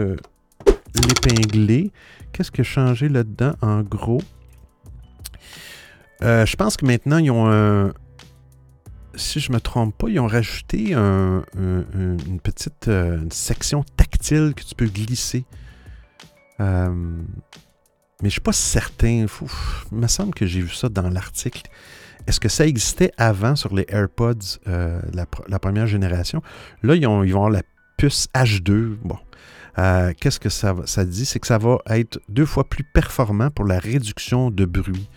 l'épingler. 0.96 1.92
Qu'est-ce 2.34 2.52
qui 2.52 2.62
a 2.62 2.66
changé 2.66 3.10
là-dedans, 3.10 3.54
en 3.62 3.82
gros? 3.84 4.22
Euh, 6.24 6.46
je 6.46 6.56
pense 6.56 6.78
que 6.78 6.86
maintenant, 6.86 7.18
ils 7.18 7.32
ont 7.32 7.50
un. 7.52 7.94
Si 9.16 9.40
je 9.40 9.52
me 9.52 9.60
trompe 9.60 9.98
pas, 9.98 10.10
ils 10.10 10.20
ont 10.20 10.28
rajouté 10.28 10.94
une 10.94 12.40
petite 12.44 12.88
euh, 12.88 13.20
section 13.32 13.84
tactile 13.96 14.54
que 14.56 14.64
tu 14.64 14.76
peux 14.76 14.86
glisser. 14.86 15.46
Euh, 16.60 16.90
mais 16.90 17.24
je 18.22 18.26
ne 18.26 18.30
suis 18.30 18.42
pas 18.42 18.52
certain. 18.52 19.26
il 19.92 19.98
me 19.98 20.08
semble 20.08 20.34
que 20.34 20.46
j'ai 20.46 20.62
vu 20.62 20.74
ça 20.74 20.90
dans 20.90 21.10
l'article. 21.10 21.64
Est-ce 22.28 22.40
que 22.40 22.50
ça 22.50 22.68
existait 22.68 23.12
avant 23.18 23.56
sur 23.56 23.74
les 23.74 23.86
AirPods, 23.88 24.60
la, 24.66 25.60
première 25.60 25.88
génération? 25.88 26.42
Là, 26.84 26.96
ils, 26.96 27.08
ont, 27.08 27.24
ils 27.24 27.32
vont 27.32 27.46
avoir 27.46 27.52
la 27.52 27.64
puce 27.98 28.28
H2. 28.36 28.98
Bon. 29.04 29.18
Qu'est-ce 30.20 30.40
que 30.40 30.50
ça 30.50 31.06
dit? 31.06 31.26
C'est 31.26 31.40
que 31.40 31.48
ça 31.48 31.58
va 31.58 31.78
être 31.88 32.20
deux 32.30 32.46
fois 32.46 32.66
plus 32.66 32.84
performant 32.84 33.50
pour 33.50 33.66
la 33.66 33.80
réduction 33.80 34.52
de 34.52 34.66
bruit. 34.66 35.10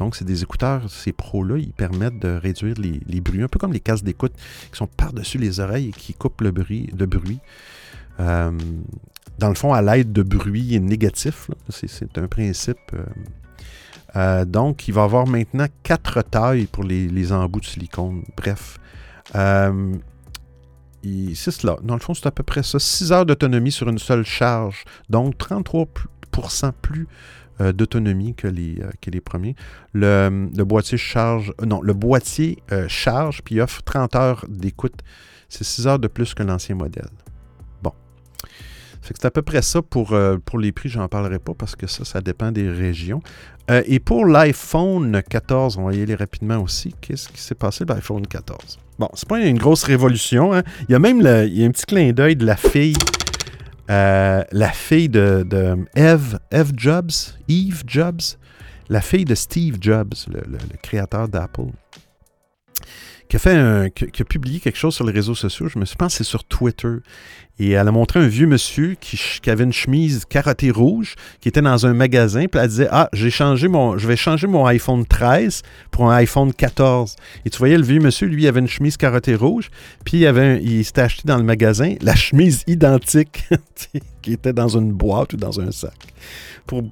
Donc, 0.00 0.16
c'est 0.16 0.24
des 0.24 0.42
écouteurs, 0.42 0.88
ces 0.88 1.12
pros-là, 1.12 1.58
ils 1.58 1.74
permettent 1.74 2.18
de 2.18 2.30
réduire 2.30 2.74
les, 2.78 3.20
bruits, 3.20 3.42
un 3.42 3.48
peu 3.48 3.58
comme 3.58 3.74
les 3.74 3.80
casques 3.80 4.02
d'écoute 4.02 4.32
qui 4.72 4.78
sont 4.78 4.86
par-dessus 4.86 5.36
les 5.36 5.60
oreilles 5.60 5.90
et 5.90 5.92
qui 5.92 6.14
coupent 6.14 6.40
le 6.40 6.50
bruit. 6.50 6.90
Le 6.98 7.04
bruit. 7.04 7.38
Euh, 8.18 8.50
dans 9.38 9.48
le 9.50 9.54
fond, 9.54 9.74
à 9.74 9.82
l'aide 9.82 10.10
de 10.10 10.22
bruit 10.22 10.80
négatif. 10.80 11.50
C'est 11.68 12.16
un 12.16 12.28
principe. 12.28 12.78
Euh, 14.16 14.46
donc, 14.46 14.88
il 14.88 14.94
va 14.94 15.04
avoir 15.04 15.26
maintenant 15.26 15.66
quatre 15.82 16.22
tailles 16.22 16.64
pour 16.64 16.82
les, 16.84 17.06
les 17.06 17.30
embouts 17.30 17.60
de 17.60 17.66
silicone. 17.66 18.24
Bref 18.38 18.78
c'est 21.34 21.50
cela. 21.50 21.76
Dans 21.82 21.94
le 21.94 22.00
fond, 22.00 22.14
c'est 22.14 22.26
à 22.26 22.30
peu 22.30 22.42
près 22.42 22.62
ça. 22.62 22.78
6 22.78 23.12
heures 23.12 23.26
d'autonomie 23.26 23.72
sur 23.72 23.88
une 23.88 23.98
seule 23.98 24.24
charge. 24.24 24.84
Donc, 25.08 25.36
33% 25.36 26.72
plus 26.80 27.06
euh, 27.60 27.72
d'autonomie 27.72 28.34
que 28.34 28.48
les, 28.48 28.80
euh, 28.80 28.90
que 29.00 29.10
les 29.10 29.20
premiers. 29.20 29.54
Le, 29.92 30.48
boîtier 30.64 30.98
charge. 30.98 31.52
Euh, 31.60 31.66
non, 31.66 31.80
le 31.82 31.92
boîtier 31.92 32.62
charge 32.88 33.42
puis 33.42 33.60
offre 33.60 33.82
30 33.82 34.16
heures 34.16 34.44
d'écoute. 34.48 35.02
C'est 35.50 35.64
6 35.64 35.86
heures 35.88 35.98
de 35.98 36.08
plus 36.08 36.32
que 36.32 36.42
l'ancien 36.42 36.76
modèle. 36.76 37.10
Bon. 37.82 37.92
c'est 39.02 39.24
à 39.24 39.30
peu 39.30 39.42
près 39.42 39.62
ça 39.62 39.82
pour, 39.82 40.12
euh, 40.12 40.38
les 40.58 40.72
prix, 40.72 40.88
j'en 40.88 41.08
parlerai 41.08 41.40
pas 41.40 41.54
parce 41.54 41.74
que 41.74 41.86
ça, 41.86 42.04
ça 42.04 42.20
dépend 42.20 42.52
des 42.52 42.70
régions. 42.70 43.20
Euh, 43.70 43.82
et 43.86 43.98
pour 43.98 44.26
l'iPhone 44.26 45.20
14, 45.28 45.76
on 45.76 45.86
va 45.86 45.94
y 45.94 46.02
aller 46.02 46.14
rapidement 46.14 46.58
aussi. 46.58 46.94
Qu'est-ce 47.00 47.28
qui 47.28 47.40
s'est 47.40 47.56
passé 47.56 47.82
avec 47.82 47.96
l'iPhone 47.96 48.26
14? 48.26 48.78
Bon, 48.98 49.08
c'est 49.14 49.28
pas 49.28 49.40
une 49.40 49.58
grosse 49.58 49.82
révolution. 49.82 50.54
Hein. 50.54 50.62
Il 50.88 50.92
y 50.92 50.94
a 50.94 50.98
même 50.98 51.18
il 51.18 51.58
y 51.58 51.64
a 51.64 51.66
un 51.66 51.70
petit 51.70 51.86
clin 51.86 52.12
d'œil 52.12 52.36
de 52.36 52.46
la 52.46 52.56
fille. 52.56 52.96
Euh, 53.90 54.44
la 54.52 54.70
fille 54.70 55.08
de, 55.08 55.44
de 55.46 55.76
Eve, 55.96 56.38
Jobs, 56.76 57.10
Eve 57.48 57.82
Jobs, 57.86 58.20
la 58.88 59.00
fille 59.00 59.24
de 59.24 59.34
Steve 59.34 59.78
Jobs, 59.80 60.14
le 60.28 60.76
créateur 60.82 61.28
d'Apple 61.28 61.70
qui 63.30 63.36
a, 63.36 63.38
fait 63.38 63.94
qui, 63.94 64.22
a 64.22 64.24
publié 64.24 64.58
quelque 64.58 64.76
chose 64.76 64.94
sur 64.94 65.06
les 65.06 65.12
réseaux 65.12 65.36
sociaux. 65.36 65.68
Je 65.68 65.78
me 65.78 65.84
suis 65.84 65.96
pensé 65.96 66.18
c'est 66.18 66.24
sur 66.24 66.42
Twitter. 66.44 66.96
Et 67.62 67.72
elle 67.72 67.86
a 67.86 67.92
montré 67.92 68.20
un 68.20 68.26
vieux 68.26 68.46
monsieur 68.46 68.96
qui, 68.98 69.50
avait 69.50 69.64
une 69.64 69.72
chemise 69.72 70.24
carottée 70.24 70.70
rouge, 70.70 71.14
qui 71.42 71.48
était 71.48 71.60
dans 71.60 71.84
un 71.84 71.92
magasin, 71.92 72.46
puis 72.46 72.58
elle 72.58 72.68
disait 72.68 72.88
Ah, 72.90 73.10
j'ai 73.12 73.28
changé 73.28 73.68
mon, 73.68 73.98
je 73.98 74.08
vais 74.08 74.16
changer 74.16 74.46
mon 74.46 74.64
iPhone 74.64 75.04
13 75.04 75.60
pour 75.90 76.10
un 76.10 76.16
iPhone 76.16 76.54
14. 76.54 77.16
Et 77.44 77.50
tu 77.50 77.58
voyais 77.58 77.76
le 77.76 77.84
vieux 77.84 78.00
monsieur, 78.00 78.28
lui, 78.28 78.48
avait 78.48 78.60
une 78.60 78.66
chemise 78.66 78.96
carottée 78.96 79.34
rouge, 79.34 79.70
puis 80.06 80.16
il, 80.16 80.26
avait 80.26 80.62
il 80.62 80.82
s'était 80.86 81.02
acheté 81.02 81.24
dans 81.26 81.36
le 81.36 81.44
magasin 81.44 81.96
la 82.00 82.14
chemise 82.14 82.64
identique 82.66 83.46
qui 84.22 84.32
était 84.32 84.54
dans 84.54 84.68
une 84.68 84.92
boîte 84.92 85.34
ou 85.34 85.36
dans 85.36 85.60
un 85.60 85.70
sac 85.70 86.14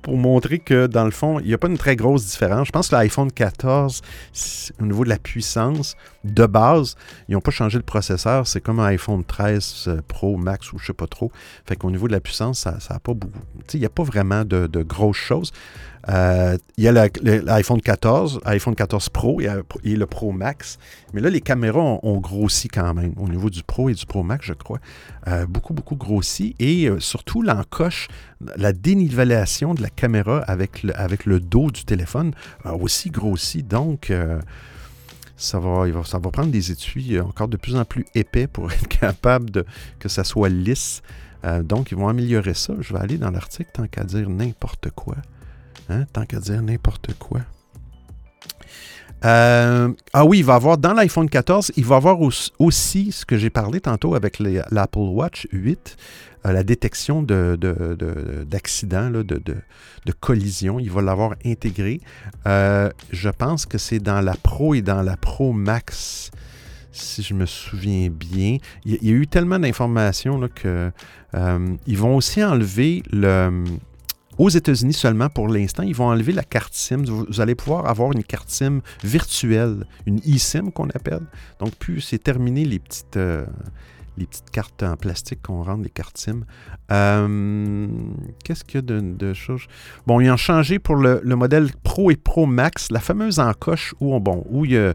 pour, 0.03 0.17
montrer 0.17 0.59
que, 0.59 0.87
dans 0.87 1.05
le 1.05 1.11
fond, 1.11 1.39
il 1.39 1.47
n'y 1.47 1.55
a 1.55 1.59
pas 1.59 1.69
une 1.69 1.79
très 1.79 1.95
grosse 1.95 2.27
différence. 2.27 2.67
Je 2.67 2.73
pense 2.73 2.89
que 2.89 2.97
l'iPhone 2.97 3.31
14, 3.31 4.03
au 4.81 4.85
niveau 4.85 5.05
de 5.05 5.09
la 5.09 5.19
puissance 5.19 5.97
de 6.25 6.47
base, 6.47 6.97
ils 7.29 7.35
n'ont 7.35 7.41
pas 7.41 7.51
changé 7.51 7.79
le 7.79 7.85
processeur. 7.85 8.47
C'est 8.47 8.61
comme 8.61 8.81
un 8.81 8.87
iPhone 8.87 9.25
13 9.25 9.85
euh, 9.87 10.01
Pro 10.07 10.37
Max 10.37 10.58
ou 10.73 10.79
je 10.79 10.87
sais 10.87 10.93
pas 10.93 11.07
trop. 11.07 11.31
Fait 11.67 11.77
qu'au 11.77 11.91
niveau 11.91 12.07
de 12.09 12.13
la 12.13 12.21
puissance, 12.21 12.61
ça 12.61 12.79
n'a 12.91 12.99
pas 12.99 13.15
beaucoup. 13.15 13.39
Il 13.75 13.81
n'y 13.81 13.87
a 13.87 13.91
pas 13.91 14.03
vraiment 14.03 14.45
de, 14.45 14.83
grosses 14.83 15.17
choses. 15.17 15.53
Euh, 16.09 16.57
il 16.77 16.85
y 16.85 16.89
a 16.89 16.93
l'iPhone 16.93 17.83
14, 17.83 18.41
l'iPhone 18.45 18.75
14 18.75 19.09
Pro 19.11 19.41
et, 19.41 19.97
le 19.97 20.07
Pro 20.07 20.33
Max. 20.33 20.79
Mais 21.13 21.21
là, 21.21 21.29
les 21.29 21.41
caméras 21.41 21.99
ont, 22.03 22.19
grossi 22.19 22.69
quand 22.69 22.95
même 22.95 23.13
au 23.17 23.29
niveau 23.29 23.51
du 23.51 23.63
Pro 23.63 23.89
et 23.89 23.95
du 23.95 24.07
Pro 24.07 24.23
Max, 24.23 24.47
je 24.47 24.55
crois. 24.55 24.79
Euh, 25.27 25.47
beaucoup, 25.47 25.75
beaucoup 25.75 25.97
grossi. 25.97 26.55
Et 26.59 26.89
euh, 26.89 27.01
surtout, 27.01 27.43
l'encoche, 27.43 28.09
la 28.57 28.73
dénivellation 28.73 29.75
de 29.75 29.83
la 29.83 29.91
caméra 29.91 30.39
avec 30.47 30.83
le, 30.83 30.99
avec 30.99 31.27
le 31.27 31.41
dos 31.41 31.71
du 31.71 31.85
téléphone 31.85 32.33
a 32.65 32.75
aussi 32.75 33.11
grossi. 33.11 33.63
Donc, 33.63 34.11
ça 35.39 35.59
va, 35.59 35.87
ça 36.05 36.19
va 36.19 36.31
prendre 36.31 36.51
des 36.51 36.71
étuis 36.71 37.19
encore 37.21 37.49
de 37.49 37.57
plus 37.57 37.77
en 37.77 37.85
plus 37.85 38.05
épais 38.15 38.47
pour 38.47 38.71
être 38.73 38.89
capable 38.89 39.65
que 39.99 40.09
ça 40.09 40.25
soit 40.25 40.51
lisse. 40.51 41.03
donc, 41.63 41.93
ils 41.93 41.97
vont 41.97 42.09
améliorer 42.09 42.55
ça. 42.55 42.75
Je 42.81 42.93
vais 42.93 43.01
aller 43.01 43.17
dans 43.17 43.31
l'article 43.31 43.71
tant 43.73 43.87
qu'à 43.87 44.05
dire 44.05 44.29
n'importe 44.29 44.91
quoi. 44.91 45.17
Hein, 45.89 46.05
tant 46.13 46.27
qu'à 46.27 46.41
dire 46.41 46.61
n'importe 46.61 47.15
quoi. 47.19 47.41
Euh, 49.25 49.93
ah 50.13 50.25
oui, 50.25 50.39
il 50.39 50.45
va 50.45 50.55
avoir 50.55 50.79
dans 50.79 50.93
l'iPhone 50.93 51.29
14, 51.29 51.73
il 51.77 51.85
va 51.85 51.97
avoir 51.97 52.19
aussi 52.59 53.13
ce 53.13 53.25
que 53.25 53.37
j'ai 53.37 53.51
parlé 53.51 53.81
tantôt 53.81 54.15
avec 54.15 54.39
l'Apple 54.39 54.99
Watch 54.99 55.49
8, 55.53 55.97
euh, 56.49 56.53
la 56.53 56.63
détection 56.63 57.23
d'accidents, 57.23 59.11
de, 59.11 60.13
collisions. 60.21 60.79
Il 60.79 60.91
va 60.91 61.03
l'avoir 61.03 61.35
intégré. 61.45 62.01
Euh, 62.47 62.91
je 63.11 63.29
pense 63.29 63.67
que 63.67 63.79
c'est 63.79 64.01
dans 64.01 64.21
la 64.21 64.35
Pro 64.35 64.75
et 64.75 64.83
dans 64.83 65.03
la 65.03 65.17
Pro 65.17 65.53
Max, 65.53 66.31
si 66.93 67.23
je 67.23 67.35
me 67.35 67.47
souviens 67.47 68.09
bien. 68.11 68.59
Il, 68.85 69.03
y 69.03 69.11
a 69.11 69.15
eu 69.15 69.27
tellement 69.27 69.59
d'informations 69.59 70.49
qu'ils 70.49 71.99
vont 71.99 72.17
aussi 72.17 72.43
enlever 72.43 73.03
le 73.13 73.65
aux 74.39 74.49
États-Unis 74.49 74.93
seulement, 74.93 75.29
pour 75.29 75.49
l'instant, 75.49 75.83
ils 75.83 75.95
vont 75.95 76.07
enlever 76.07 76.33
la 76.33 76.45
carte 76.45 76.73
SIM. 76.73 77.03
Vous, 77.05 77.41
allez 77.41 77.57
pouvoir 77.57 77.87
avoir 77.87 78.13
une 78.13 78.23
carte 78.23 78.49
SIM 78.49 78.81
virtuelle, 79.03 79.85
une 80.07 80.21
eSIM 80.25 80.71
qu'on 80.71 80.89
appelle. 80.91 81.27
Donc, 81.59 81.75
plus 81.75 82.01
c'est 82.01 82.19
terminé 82.19 82.65
les 82.65 82.79
petites, 82.79 83.17
euh, 83.17 83.45
les 84.19 84.27
petites 84.27 84.51
cartes 84.51 84.83
en 84.83 84.97
plastique 84.97 85.43
qu'on 85.43 85.63
rentre, 85.63 85.83
les 85.83 85.91
cartes 85.91 86.19
SIM. 86.19 86.45
Euh, 86.91 87.87
qu'est-ce 88.45 88.65
qu'il 88.65 88.81
y 88.81 88.93
a 88.93 89.01
de, 89.01 89.33
choses? 89.33 89.67
Bon, 90.07 90.21
ils 90.21 90.31
ont 90.31 90.37
changé 90.37 90.79
pour 90.79 90.97
le, 90.97 91.21
modèle 91.25 91.71
Pro 91.83 92.11
et 92.11 92.17
Pro 92.17 92.47
Max, 92.47 92.91
la 92.91 93.01
fameuse 93.01 93.39
encoche 93.39 93.95
où, 94.01 94.15
on, 94.15 94.21
bon, 94.21 94.45
où 94.49 94.65
il 94.65 94.73
y 94.73 94.79
a 94.79 94.95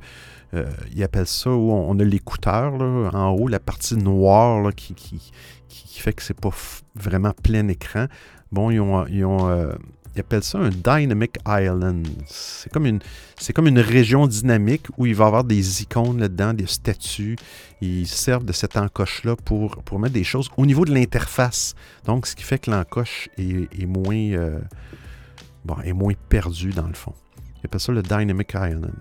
euh, 0.54 0.66
ils 0.96 1.04
appellent 1.04 1.26
ça 1.26 1.50
où 1.50 1.72
on, 1.72 1.98
a 1.98 2.04
l'écouteur 2.04 2.74
en 2.74 3.32
haut, 3.32 3.48
la 3.48 3.60
partie 3.60 3.96
noire 3.96 4.70
qui, 4.76 4.94
qui, 4.94 5.32
qui, 5.68 6.00
fait 6.00 6.14
que 6.14 6.22
c'est 6.22 6.40
pas 6.40 6.52
vraiment 6.96 7.34
plein 7.42 7.68
écran. 7.70 8.06
Bon, 8.52 8.70
ils 8.70 8.80
ont, 8.80 9.08
ils 9.08 9.26
ont 9.26 9.50
euh, 9.50 9.72
appellent 10.20 10.44
ça 10.44 10.60
un 10.60 10.70
Dynamic 10.70 11.38
Island. 11.48 12.08
C'est 12.26 12.72
comme 12.72 12.86
une, 12.86 13.00
c'est 13.40 13.54
comme 13.54 13.68
une 13.68 13.80
région 13.80 14.28
dynamique 14.28 14.88
où 14.98 15.06
il 15.06 15.16
va 15.16 15.26
y 15.26 15.28
avoir 15.28 15.44
des 15.44 15.82
icônes 15.82 16.20
là-dedans, 16.20 16.54
des 16.54 16.68
statues. 16.68 17.36
Ils 17.82 18.08
servent 18.08 18.46
de 18.46 18.54
cette 18.54 18.78
encoche-là 18.78 19.36
pour, 19.36 19.78
pour 19.84 20.00
mettre 20.00 20.14
des 20.14 20.24
choses 20.24 20.50
au 20.58 20.66
niveau 20.66 20.86
de 20.86 20.94
l'interface. 20.94 21.76
Donc, 22.06 22.28
ce 22.28 22.36
qui 22.36 22.44
fait 22.44 22.60
que 22.60 22.72
l'encoche 22.72 23.30
est, 23.38 23.86
moins, 23.86 24.16
euh, 24.16 24.60
bon, 25.66 25.78
est 25.84 25.94
moins 25.94 26.14
perdue 26.30 26.72
dans 26.72 26.88
le 26.88 26.94
fond. 26.94 27.14
Ils 27.58 27.66
appellent 27.66 27.80
ça 27.80 27.92
le 27.92 28.04
Dynamic 28.04 28.54
Island. 28.54 28.94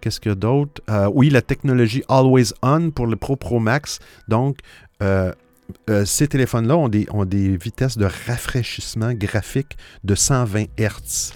Qu'est-ce 0.00 0.20
qu'il 0.20 0.30
y 0.30 0.32
a 0.32 0.36
d'autre? 0.36 0.80
Euh, 0.88 1.10
oui, 1.12 1.28
la 1.28 1.42
technologie 1.42 2.04
Always 2.08 2.52
On 2.62 2.90
pour 2.90 3.06
le 3.06 3.16
Pro 3.16 3.36
Pro 3.36 3.58
Max. 3.58 3.98
Donc, 4.28 4.58
euh, 5.02 5.32
ces 6.04 6.28
téléphones-là 6.28 6.76
ont 6.76 6.88
des, 6.88 7.06
ont 7.10 7.24
des 7.24 7.56
vitesses 7.56 7.98
de 7.98 8.06
rafraîchissement 8.26 9.12
graphique 9.12 9.76
de 10.04 10.14
120 10.14 10.64
Hz. 10.78 11.32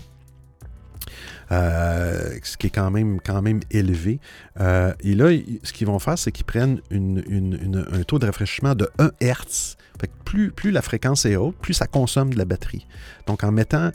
Euh, 1.53 2.39
ce 2.43 2.57
qui 2.57 2.69
est 2.69 2.71
quand 2.71 2.91
même, 2.91 3.21
quand 3.21 3.43
même 3.43 3.61
élevé. 3.71 4.21
Euh, 4.59 4.95
et 5.01 5.15
là, 5.15 5.29
ce 5.63 5.73
qu'ils 5.75 5.87
vont 5.87 5.99
faire, 5.99 6.17
c'est 6.17 6.33
qu'ils 6.33 6.47
prennent 6.47 6.81
un 6.91 8.03
taux 8.05 8.19
de 8.19 8.25
rafraîchissement 8.25 8.75
de 8.75 8.89
1 8.99 9.11
Hz. 9.21 9.77
plus, 10.25 10.51
plus 10.51 10.71
la 10.71 10.81
fréquence 10.81 11.27
est 11.27 11.37
haute, 11.37 11.57
plus 11.57 11.75
ça 11.75 11.87
consomme 11.87 12.33
de 12.33 12.39
la 12.39 12.47
batterie. 12.47 12.87
Donc, 13.27 13.45
en 13.45 13.53
mettant, 13.53 13.91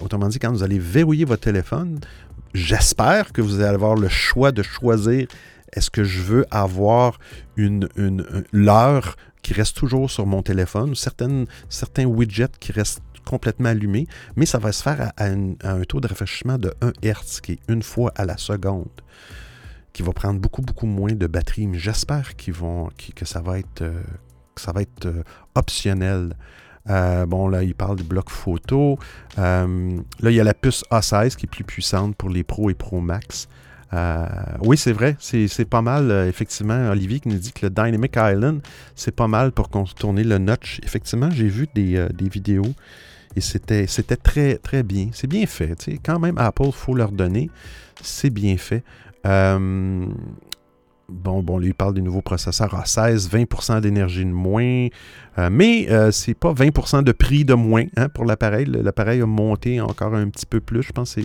autrement 0.00 0.28
dit, 0.28 0.38
quand 0.38 0.50
vous 0.50 0.62
allez 0.62 0.78
verrouiller 0.78 1.26
votre 1.26 1.42
téléphone, 1.42 2.00
j'espère 2.54 3.32
que 3.32 3.42
vous 3.42 3.60
allez 3.60 3.74
avoir 3.74 3.94
le 3.94 4.08
choix 4.08 4.50
de 4.50 4.62
choisir 4.62 5.28
est-ce 5.74 5.90
que 5.90 6.04
je 6.04 6.22
veux 6.22 6.46
avoir 6.50 7.18
une, 7.56 7.88
une 7.96 8.24
l'heure 8.52 9.16
qui 9.48 9.54
reste 9.54 9.78
toujours 9.78 10.10
sur 10.10 10.26
mon 10.26 10.42
téléphone, 10.42 10.94
certaines, 10.94 11.46
certains 11.70 12.04
widgets 12.04 12.58
qui 12.60 12.70
restent 12.70 13.00
complètement 13.24 13.70
allumés, 13.70 14.06
mais 14.36 14.44
ça 14.44 14.58
va 14.58 14.72
se 14.72 14.82
faire 14.82 15.10
à, 15.16 15.24
un 15.24 15.84
taux 15.84 16.00
de 16.00 16.06
rafraîchissement 16.06 16.58
de 16.58 16.74
1 16.82 16.92
Hz, 17.02 17.40
qui 17.42 17.52
est 17.52 17.60
une 17.66 17.82
fois 17.82 18.12
à 18.14 18.26
la 18.26 18.36
seconde, 18.36 18.90
qui 19.94 20.02
va 20.02 20.12
prendre 20.12 20.38
beaucoup, 20.38 20.60
beaucoup 20.60 20.84
moins 20.84 21.14
de 21.14 21.26
batterie. 21.26 21.66
Mais 21.66 21.78
j'espère 21.78 22.36
qu'ils 22.36 22.52
vont, 22.52 22.90
que 23.16 23.24
ça 23.24 23.40
va 23.40 23.58
être, 23.58 23.80
euh, 23.80 24.02
ça 24.56 24.72
va 24.72 24.82
être 24.82 25.06
euh, 25.06 25.22
optionnel. 25.54 26.36
Euh, 26.90 27.24
bon, 27.24 27.48
là, 27.48 27.62
il 27.62 27.74
parle 27.74 27.96
du 27.96 28.04
bloc 28.04 28.28
photo. 28.28 28.98
là, 29.38 29.66
il 30.24 30.32
y 30.32 30.40
a 30.40 30.44
la 30.44 30.52
puce 30.52 30.84
A16 30.90 31.36
qui 31.36 31.46
est 31.46 31.50
plus 31.50 31.64
puissante 31.64 32.14
pour 32.16 32.28
les 32.28 32.44
Pro 32.44 32.68
et 32.68 32.74
Pro 32.74 33.00
Max. 33.00 33.48
Euh, 33.92 34.26
oui, 34.60 34.76
c'est 34.76 34.92
vrai. 34.92 35.16
C'est 35.18 35.64
pas 35.68 35.82
mal, 35.82 36.10
euh, 36.10 36.28
effectivement. 36.28 36.90
Olivier 36.90 37.20
qui 37.20 37.28
nous 37.28 37.38
dit 37.38 37.52
que 37.52 37.66
le 37.66 37.70
Dynamic 37.70 38.16
Island, 38.16 38.60
c'est 38.94 39.14
pas 39.14 39.28
mal 39.28 39.52
pour 39.52 39.70
contourner 39.70 40.24
le 40.24 40.38
notch. 40.38 40.80
Effectivement, 40.82 41.30
j'ai 41.30 41.48
vu 41.48 41.68
des, 41.74 41.96
euh, 41.96 42.08
vidéos 42.20 42.66
et 43.36 43.40
c'était 43.40 43.86
très, 44.16 44.56
très 44.56 44.82
bien. 44.82 45.08
C'est 45.12 45.26
bien 45.26 45.46
fait. 45.46 45.76
Quand 46.04 46.18
même, 46.18 46.38
Apple, 46.38 46.64
il 46.66 46.72
faut 46.72 46.94
leur 46.94 47.12
donner. 47.12 47.50
C'est 48.02 48.30
bien 48.30 48.56
fait. 48.58 48.82
bon, 49.24 50.12
bon, 51.42 51.58
lui, 51.58 51.68
il 51.68 51.74
parle 51.74 51.94
des 51.94 52.02
nouveaux 52.02 52.20
processeurs 52.20 52.74
A16, 52.74 53.30
20% 53.30 53.80
d'énergie 53.80 54.24
de 54.24 54.30
moins. 54.30 54.88
mais 55.50 55.88
c'est 56.10 56.34
pas 56.34 56.52
20% 56.52 57.04
de 57.04 57.12
prix 57.12 57.44
de 57.44 57.54
moins 57.54 57.84
hein, 57.96 58.08
pour 58.08 58.24
l'appareil. 58.24 58.66
L'appareil 58.66 59.22
a 59.22 59.26
monté 59.26 59.80
encore 59.80 60.14
un 60.14 60.28
petit 60.28 60.46
peu 60.46 60.60
plus. 60.60 60.82
Je 60.82 60.92
pense 60.92 61.16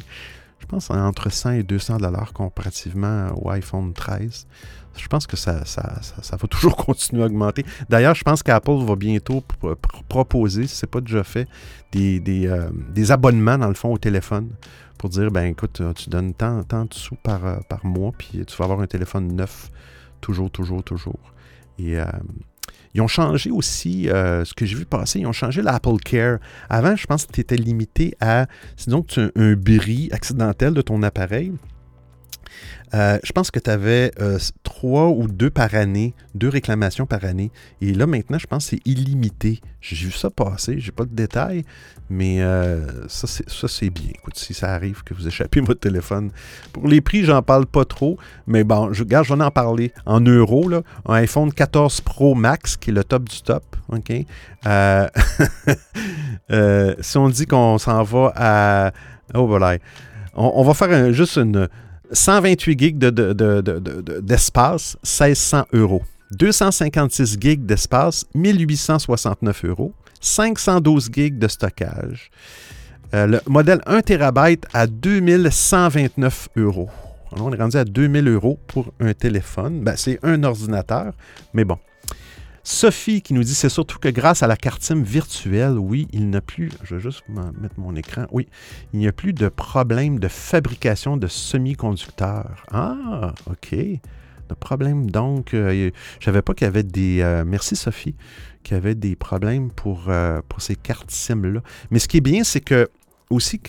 je 0.63 0.67
pense 0.67 0.89
entre 0.91 1.29
100 1.29 1.51
et 1.51 1.63
200 1.63 1.98
dollars 1.98 2.32
comparativement 2.32 3.27
au 3.36 3.50
iPhone 3.50 3.91
13. 3.93 4.48
Je 4.96 5.08
pense 5.10 5.27
que 5.27 5.36
ça, 5.36 5.65
ça, 5.65 6.38
va 6.38 6.48
toujours 6.50 6.77
continuer 6.77 7.24
à 7.24 7.25
augmenter. 7.25 7.65
D'ailleurs, 7.89 8.15
je 8.15 8.24
pense 8.24 8.41
qu'Apple 8.43 8.86
va 8.86 8.96
bientôt 8.96 9.43
proposer, 10.08 10.67
si 10.67 10.77
ce 10.77 10.86
n'est 10.86 10.89
pas 10.89 11.01
déjà 11.01 11.25
fait, 11.25 11.50
euh, 11.98 12.70
des, 12.93 13.12
abonnements, 13.12 13.58
dans 13.58 13.67
le 13.67 13.74
fond, 13.74 13.91
au 13.91 13.98
téléphone 13.98 14.51
pour 14.98 15.10
dire, 15.10 15.32
ben 15.32 15.48
écoute, 15.48 15.82
euh, 15.82 15.91
tu 15.91 16.10
donnes 16.10 16.34
tant, 16.34 16.63
tant 16.63 16.86
de 16.86 16.93
sous 16.93 17.15
par, 17.15 17.46
euh, 17.46 17.58
par 17.67 17.86
mois, 17.86 18.13
puis 18.17 18.46
tu 18.46 18.55
vas 18.55 18.63
avoir 18.63 18.79
un 18.79 18.88
téléphone 18.88 19.36
neuf, 19.36 19.70
toujours, 20.22 20.50
toujours, 20.50 20.82
toujours. 20.82 21.20
Et 21.77 21.98
ils 22.94 23.02
ont 23.02 23.08
changé 23.08 23.50
aussi, 23.50 24.10
euh, 24.10 24.46
ce 24.46 24.54
que 24.54 24.66
j'ai 24.66 24.76
vu 24.76 24.86
passer, 24.86 25.20
ils 25.20 25.28
ont 25.28 25.34
changé 25.34 25.62
l'Apple 25.62 25.98
Care. 26.04 26.38
Avant, 26.70 26.96
je 26.96 27.06
pense 27.08 27.26
que 27.26 27.32
tu 27.32 27.42
étais 27.42 27.56
limité 27.56 28.16
à, 28.20 28.46
sinon 28.78 29.06
un 29.36 29.54
bris 29.54 30.10
accidentel 30.12 30.74
de 30.74 30.82
ton 30.82 31.02
appareil. 31.02 31.52
Euh, 32.93 33.17
je 33.24 33.31
pense 33.31 33.50
que 33.50 33.60
tu 33.60 33.69
avais 33.69 34.12
euh, 34.19 34.38
trois 34.62 35.07
ou 35.07 35.27
deux 35.27 35.50
par 35.50 35.74
année, 35.74 36.13
deux 36.36 36.50
réclamations 36.50 37.07
par 37.07 37.25
année. 37.25 37.51
Et 37.81 37.93
là, 37.93 38.05
maintenant, 38.05 38.38
je 38.38 38.45
pense 38.45 38.65
que 38.65 38.72
c'est 38.72 38.81
illimité. 38.86 39.62
J'ai 39.81 40.05
vu 40.05 40.12
ça 40.12 40.29
passer, 40.29 40.79
j'ai 40.79 40.91
pas 40.91 41.05
de 41.05 41.13
détails, 41.13 41.63
mais 42.10 42.41
euh, 42.41 43.07
ça, 43.07 43.27
c'est 43.67 43.89
bien. 43.89 44.12
Écoute, 44.13 44.38
si 44.38 44.53
ça 44.53 44.74
arrive 44.74 45.03
que 45.03 45.15
vous 45.15 45.27
échappez 45.27 45.60
votre 45.62 45.79
téléphone. 45.79 46.29
Pour 46.72 46.88
les 46.88 47.01
prix, 47.01 47.25
j'en 47.25 47.41
parle 47.41 47.65
pas 47.65 47.83
trop, 47.83 48.17
mais 48.45 48.63
bon, 48.63 48.93
je, 48.93 49.03
regarde, 49.03 49.25
je 49.25 49.33
vais 49.33 49.43
en 49.43 49.51
parler. 49.51 49.91
En 50.05 50.22
euros, 50.22 50.69
là, 50.69 50.83
un 51.07 51.15
iPhone 51.15 51.51
14 51.51 52.01
Pro 52.01 52.36
Max, 52.36 52.77
qui 52.77 52.91
est 52.91 52.93
le 52.93 53.03
top 53.03 53.27
du 53.27 53.41
top, 53.41 53.63
OK? 53.89 54.13
si 57.01 57.17
on 57.17 57.29
dit 57.29 57.48
qu'on 57.48 57.79
s'en 57.79 58.03
va 58.03 58.31
à... 58.36 58.91
Oh, 59.33 59.48
voilà. 59.48 59.77
On, 60.36 60.63
va 60.63 60.74
faire 60.74 61.13
juste 61.13 61.38
une 61.38 61.69
128 62.13 62.79
gigs 62.79 62.98
d'espace, 62.98 64.98
de, 65.03 65.12
1600 65.12 65.65
euros. 65.74 66.03
256 66.32 67.38
gigs 67.39 67.65
d'espace, 67.65 68.25
1869 68.34 69.65
euros. 69.65 69.93
512 70.22 71.10
gigs 71.12 71.38
de 71.38 71.48
stockage. 71.48 72.32
Euh, 73.13 73.27
le 73.27 73.41
modèle 73.48 73.82
1 73.86 74.01
TB 74.01 74.65
à 74.74 74.88
2129 74.88 76.50
euros. 76.55 76.89
on 77.34 77.51
est 77.51 77.58
rendu 77.58 77.77
à 77.77 77.86
2000 77.86 78.27
euros 78.27 78.58
pour 78.67 78.91
un 79.00 79.13
téléphone. 79.13 79.82
Ben, 79.82 79.96
c'est 79.96 80.20
un 80.24 80.43
ordinateur, 80.43 81.13
mais 81.53 81.65
bon. 81.65 81.77
Sophie 82.63 83.22
qui 83.22 83.34
nous 83.34 83.43
dit 83.43 83.53
c'est 83.53 83.70
surtout 83.70 84.00
que 84.00 84.08
grâce 84.08 84.41
à 84.41 84.48
la 84.48 84.55
carte 84.55 84.82
SIM 84.82 85.03
virtuelle, 85.03 85.77
oui, 85.77 86.08
il 86.13 86.29
n'y 86.29 86.36
a 86.38 86.41
plus, 86.41 86.72
je 86.84 86.96
vais 86.96 87.01
juste 87.01 87.24
mettre 87.29 87.77
mon 87.77 87.96
écran, 87.96 88.25
oui, 88.32 88.48
il 88.93 89.00
n'y 89.00 89.08
a 89.08 89.12
plus 89.12 89.34
de 89.34 89.50
problème 89.50 90.20
de 90.20 90.29
fabrication 90.29 91.17
de 91.17 91.27
semi-conducteurs. 91.27 92.65
Ah, 92.72 93.34
OK. 93.50 93.75
Le 94.50 94.55
problème, 94.55 95.10
donc, 95.10 95.53
euh, 95.53 95.89
je 96.20 96.25
savais 96.25 96.41
pas 96.41 96.53
qu'il 96.53 96.65
y 96.65 96.67
avait 96.67 96.84
des. 96.84 97.22
Euh, 97.22 97.43
merci 97.46 97.75
Sophie, 97.75 98.15
qu'il 98.63 98.75
y 98.75 98.77
avait 98.77 98.96
des 98.96 99.15
problèmes 99.15 99.72
pour, 99.72 100.05
euh, 100.10 100.41
pour 100.48 100.62
ces 100.62 100.75
cartes 100.75 101.12
SIM-là. 101.12 101.62
Mais 101.91 102.00
ce 102.00 102.08
qui 102.08 102.17
est 102.17 102.22
bien, 102.22 102.43
c'est 102.43 102.60
que 102.60 102.89
aussi, 103.34 103.60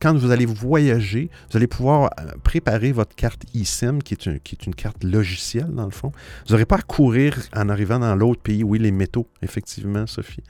quand 0.00 0.16
vous 0.16 0.30
allez 0.30 0.46
voyager, 0.46 1.30
vous 1.50 1.56
allez 1.56 1.66
pouvoir 1.66 2.10
euh, 2.18 2.32
préparer 2.42 2.92
votre 2.92 3.14
carte 3.14 3.44
eSIM, 3.54 3.98
qui 4.00 4.14
est, 4.14 4.42
qui 4.42 4.54
est 4.54 4.66
une 4.66 4.74
carte 4.74 5.02
logicielle, 5.04 5.68
dans 5.72 5.84
le 5.84 5.90
fond. 5.90 6.12
Vous 6.46 6.52
n'aurez 6.52 6.66
pas 6.66 6.76
à 6.76 6.82
courir 6.82 7.38
en 7.54 7.68
arrivant 7.68 7.98
dans 7.98 8.14
l'autre 8.14 8.42
pays. 8.42 8.62
Oui, 8.62 8.78
les 8.78 8.92
métaux, 8.92 9.28
effectivement, 9.42 10.06
Sophie. 10.06 10.42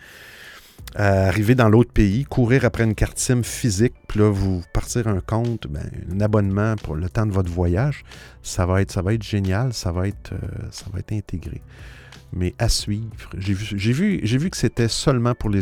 Euh, 1.01 1.27
arriver 1.27 1.57
dans 1.57 1.69
l'autre 1.69 1.91
pays, 1.93 2.25
courir 2.25 2.65
après 2.65 2.85
une 2.85 2.95
carte 2.95 3.19
SIM 3.19 3.43
physique, 3.43 3.95
puis 4.07 4.21
là, 4.21 4.31
vous 4.31 4.63
partir 4.73 5.09
un 5.09 5.21
compte, 5.21 5.67
ben, 5.67 5.91
un 6.13 6.21
abonnement 6.21 6.77
pour 6.77 6.95
le 6.95 7.09
temps 7.09 7.27
de 7.27 7.33
votre 7.33 7.51
voyage, 7.51 8.05
ça 8.43 8.65
va 8.65 8.81
être, 8.81 8.93
ça 8.93 9.03
va 9.03 9.13
être 9.13 9.25
génial, 9.25 9.73
ça 9.73 9.91
va 9.91 10.07
être, 10.07 10.33
euh, 10.35 10.69
ça 10.71 10.87
va 10.93 11.01
être 11.01 11.13
intégré 11.13 11.63
mais 12.37 12.53
à 12.59 12.69
suivre. 12.69 13.31
J'ai 13.39 13.55
vu, 13.93 14.19
vu, 14.21 14.51
que 14.51 14.57
c'était 14.57 14.89
seulement 14.89 15.37
pour 15.37 15.51
les, 15.51 15.61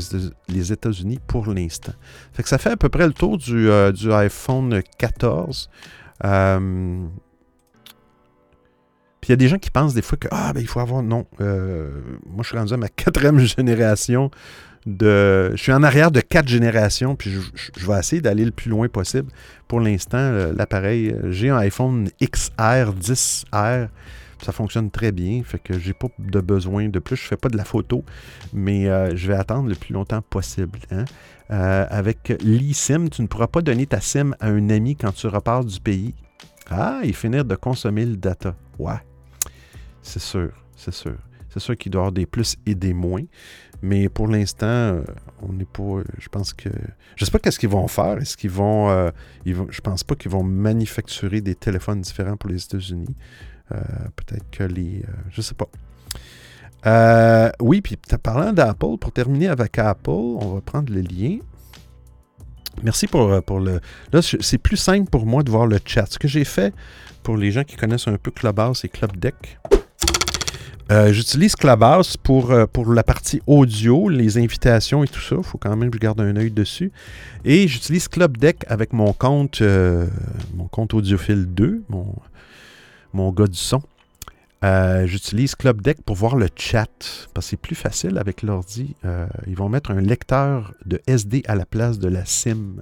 les 0.49 0.73
États-Unis 0.73 1.19
pour 1.27 1.47
l'instant. 1.47 1.93
Fait 2.33 2.43
que 2.43 2.49
ça 2.49 2.57
fait 2.57 2.71
à 2.71 2.77
peu 2.79 2.89
près 2.89 3.07
le 3.07 3.13
tour 3.13 3.37
du, 3.37 3.69
euh, 3.69 3.93
du 3.93 4.11
iPhone 4.11 4.83
14. 4.97 5.69
Euh, 6.25 7.07
puis 9.21 9.29
il 9.29 9.31
y 9.31 9.35
a 9.35 9.37
des 9.37 9.49
gens 9.49 9.59
qui 9.59 9.71
pensent 9.71 9.93
des 9.93 10.01
fois 10.01 10.17
que 10.17 10.29
ah 10.31 10.55
ben 10.55 10.61
il 10.61 10.67
faut 10.67 10.81
avoir 10.81 11.03
non. 11.03 11.27
Moi 11.39 12.43
je 12.43 12.49
suis 12.49 12.57
rendu 12.57 12.73
à 12.73 12.79
ma 12.79 12.89
quatrième 12.89 13.39
génération 13.41 14.31
Je 14.87 15.53
suis 15.57 15.73
en 15.73 15.83
arrière 15.83 16.11
de 16.11 16.21
quatre 16.21 16.49
générations, 16.49 17.15
puis 17.15 17.31
je, 17.31 17.87
vais 17.87 17.99
essayer 17.99 18.21
d'aller 18.21 18.45
le 18.45 18.51
plus 18.51 18.71
loin 18.71 18.89
possible. 18.89 19.31
Pour 19.69 19.81
l'instant, 19.81 20.51
l'appareil, 20.57 21.15
j'ai 21.31 21.51
un 21.51 21.57
iPhone 21.59 22.09
XR 22.21 22.93
10R 23.01 23.89
ça 24.43 24.53
fonctionne 24.53 24.91
très 24.91 25.13
bien. 25.13 25.43
Fait 25.45 25.59
que 25.59 25.79
j'ai 25.79 25.93
pas 25.93 26.09
de 26.19 26.41
besoin 26.41 26.89
de 26.89 26.99
plus. 26.99 27.17
Je 27.17 27.23
fais 27.23 27.37
pas 27.37 27.49
de 27.49 27.57
la 27.57 27.65
photo, 27.65 28.05
mais 28.53 28.89
euh, 28.89 29.17
je 29.17 29.29
vais 29.29 29.37
attendre 29.37 29.69
le 29.69 29.75
plus 29.75 29.95
longtemps 29.95 30.23
possible. 30.23 30.79
Hein. 30.91 31.05
Euh, 31.51 31.87
avec 31.89 32.35
l'eSIM, 32.43 33.09
tu 33.09 33.23
ne 33.23 33.27
pourras 33.27 33.47
pas 33.47 33.63
donner 33.63 33.87
ta 33.87 34.01
SIM 34.01 34.35
à 34.41 34.49
un 34.49 34.69
ami 34.71 34.97
quand 34.97 35.13
tu 35.13 35.27
repars 35.27 35.65
du 35.65 35.81
pays. 35.81 36.15
Ah, 36.71 37.01
et 37.03 37.13
finir 37.13 37.45
de 37.45 37.55
consommer 37.55 38.05
le 38.05 38.17
data. 38.17 38.55
Ouais. 38.79 39.01
C'est 40.03 40.21
sûr, 40.21 40.51
c'est 40.77 40.95
sûr. 40.95 41.17
C'est 41.49 41.61
sûr 41.61 41.77
qu'il 41.77 41.93
doit 41.93 42.01
y 42.01 42.03
avoir 42.03 42.13
des 42.13 42.27
plus 42.27 42.57
et 42.65 42.75
des 42.75 42.95
moins. 42.95 43.23
Mais 43.83 44.09
pour 44.09 44.29
l'instant, 44.29 44.67
euh, 44.67 45.03
on 45.43 45.53
n'est 45.53 45.65
pas. 45.65 46.03
Je 46.19 46.29
pense 46.29 46.53
que. 46.53 46.69
Je 47.17 47.25
sais 47.25 47.31
pas 47.31 47.39
qu'est-ce 47.41 47.59
qu'ils 47.59 47.69
vont 47.69 47.89
faire. 47.89 48.19
Est-ce 48.19 48.37
qu'ils 48.37 48.51
vont, 48.51 49.11
ils 49.45 49.55
vont. 49.55 49.67
Je 49.71 49.81
pense 49.81 50.05
pas 50.05 50.15
qu'ils 50.15 50.31
vont 50.31 50.45
manufacturer 50.45 51.41
des 51.41 51.55
téléphones 51.55 52.01
différents 52.01 52.37
pour 52.37 52.49
les 52.49 52.63
États-Unis. 52.63 53.17
Euh, 53.73 53.79
peut-être 54.17 54.51
que 54.51 54.65
les. 54.65 55.03
Euh, 55.09 55.13
je 55.31 55.41
sais 55.41 55.55
pas. 55.55 55.69
Euh, 56.85 57.51
oui, 57.61 57.81
puis 57.81 57.97
parlant 58.23 58.53
d'Apple, 58.53 58.99
pour 59.01 59.13
terminer 59.13 59.49
avec 59.49 59.79
Apple, 59.79 60.11
on 60.11 60.55
va 60.55 60.61
prendre 60.61 60.93
le 60.93 61.01
lien. 61.01 61.39
Merci 62.83 63.07
pour, 63.07 63.43
pour 63.45 63.61
le. 63.61 63.81
Là, 64.13 64.21
c'est 64.23 64.59
plus 64.59 64.77
simple 64.77 65.09
pour 65.09 65.27
moi 65.27 65.43
de 65.43 65.51
voir 65.51 65.67
le 65.67 65.79
chat. 65.85 66.07
Ce 66.07 66.19
que 66.19 66.29
j'ai 66.29 66.45
fait 66.45 66.75
pour 67.23 67.37
les 67.37 67.53
gens 67.53 67.65
qui 67.65 67.77
connaissent 67.77 68.09
un 68.09 68.17
peu 68.17 68.31
Clubhouse 68.31 68.85
et 68.85 68.89
Club 68.89 69.17
Deck, 69.17 69.59
J'utilise 70.91 71.57
Clubhouse 71.57 72.17
pour, 72.19 72.55
pour 72.73 72.93
la 72.93 73.03
partie 73.03 73.41
audio, 73.47 74.09
les 74.11 74.37
invitations 74.37 75.03
et 75.05 75.09
tout 75.09 75.21
ça. 75.21 75.37
Il 75.39 75.45
faut 75.45 75.57
quand 75.57 75.75
même 75.75 75.91
que 75.91 75.97
je 75.97 76.01
garde 76.01 76.21
un 76.21 76.37
œil 76.37 76.51
dessus. 76.51 76.93
Et 77.45 77.67
j'utilise 77.67 78.09
Club 78.09 78.37
Deck 78.37 78.65
avec 78.69 78.93
mon 78.93 79.13
compte, 79.15 79.63
mon 80.55 80.69
compte 80.69 80.93
Audiophile 80.93 81.47
2, 81.47 81.85
mon, 81.89 82.15
mon 83.15 83.31
gars 83.33 83.47
du 83.47 83.57
son. 83.57 83.83
Euh, 84.65 85.07
j'utilise 85.07 85.57
Club 85.57 85.83
Deck 85.83 86.03
pour 86.03 86.15
voir 86.15 86.37
le 86.37 86.49
chat, 86.55 86.87
parce 87.35 87.47
que 87.47 87.51
c'est 87.51 87.57
plus 87.57 87.75
facile 87.75 88.17
avec 88.19 88.43
l'ordi. 88.43 88.95
Euh, 89.05 89.27
ils 89.47 89.57
vont 89.57 89.69
mettre 89.69 89.91
un 89.91 90.01
lecteur 90.01 90.73
de 90.87 91.01
SD 91.07 91.43
à 91.49 91.57
la 91.57 91.67
place 91.67 91.99
de 91.99 92.09
la 92.09 92.25
SIM. 92.25 92.77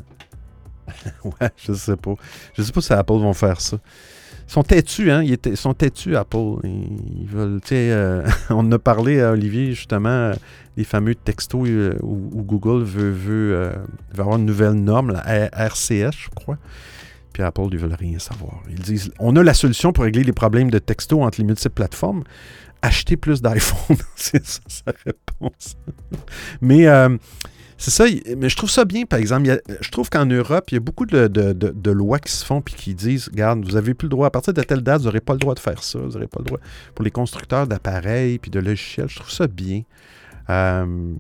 ouais, 1.25 1.51
je 1.57 1.73
sais 1.73 1.97
pas. 1.97 2.15
Je 2.55 2.63
sais 2.63 2.73
pas 2.73 2.81
si 2.83 2.93
Apple 2.93 3.15
vont 3.15 3.33
faire 3.33 3.61
ça. 3.61 3.79
Sont 4.51 4.65
têtus, 4.65 5.13
hein? 5.13 5.23
Ils, 5.23 5.57
sont 5.57 5.75
têtus, 5.75 6.17
Apple. 6.17 6.57
Ils, 6.65 7.29
veulent, 7.29 7.61
euh, 7.71 8.27
on 8.51 8.73
a 8.73 8.81
parlé 8.81 9.21
à 9.21 9.31
Olivier, 9.31 9.75
justement, 9.75 10.33
les 10.77 10.83
fameux 10.83 11.15
textos 11.15 11.69
où, 12.03 12.43
Google 12.43 12.83
veut, 12.83 13.13
veut, 13.13 13.71
veut, 14.13 14.21
avoir 14.21 14.39
une 14.39 14.47
nouvelle 14.47 14.73
norme, 14.73 15.13
la 15.13 15.23
RCS, 15.53 16.17
je 16.25 16.31
crois. 16.35 16.59
Puis 17.33 17.45
Apple, 17.45 17.69
ils 17.71 17.79
veulent 17.79 17.95
rien 17.95 18.19
savoir. 18.19 18.61
Ils 18.69 18.81
disent 18.81 19.13
on 19.21 19.37
a 19.37 19.45
la 19.45 19.55
solution 19.55 19.93
pour 19.93 20.03
régler 20.03 20.25
les 20.25 20.33
problèmes 20.33 20.73
de 20.73 20.81
texto 20.81 21.23
entre 21.23 21.39
les 21.39 21.47
multiples 21.47 21.75
plateformes. 21.75 22.25
Achetez 22.83 23.17
plus 23.17 23.43
d'iPhone. 23.43 23.99
c'est 24.17 24.45
ça 24.45 24.61
sa 24.67 24.93
réponse. 25.07 25.77
mais 26.61 26.89
euh, 26.89 27.17
c'est 27.81 27.91
ça. 27.91 28.05
Mais 28.37 28.51
je 28.51 28.57
trouve 28.57 28.71
ça 28.71 28.85
bien, 28.85 29.07
par 29.07 29.19
exemple. 29.19 29.59
je 29.81 29.91
trouve 29.91 30.11
qu'en 30.11 30.27
Europe, 30.27 30.71
il 30.71 30.75
y 30.75 30.77
a 30.77 30.81
beaucoup 30.81 31.07
de, 31.07 31.91
lois 31.91 32.19
qui 32.19 32.31
se 32.31 32.45
font 32.45 32.61
puis 32.61 32.75
qui 32.75 32.95
disent 32.95 33.29
regarde, 33.29 33.65
vous 33.65 33.73
n'avez 33.73 33.95
plus 33.95 34.05
le 34.05 34.11
droit, 34.11 34.27
à 34.27 34.31
partir 34.31 34.53
de 34.53 34.63
telle 34.63 34.83
date, 34.83 34.99
vous 34.99 35.07
n'aurez 35.07 35.23
pas 35.23 35.33
le 35.33 35.39
droit 35.39 35.55
de 35.55 35.61
faire 35.61 35.83
ça. 35.83 35.99
Vous 35.99 36.11
n'aurez 36.13 36.27
pas 36.27 36.41
le 36.41 36.45
droit. 36.45 36.61
Pour 36.95 37.05
les 37.07 37.11
constructeurs 37.11 37.67
d'appareils 37.67 38.39
puis 38.39 38.51
de 38.51 38.61
logiciels, 38.61 39.09
je 39.09 39.17
trouve 39.17 39.31
ça 39.31 39.47
bien. 39.47 39.83
Euh, 40.51 41.15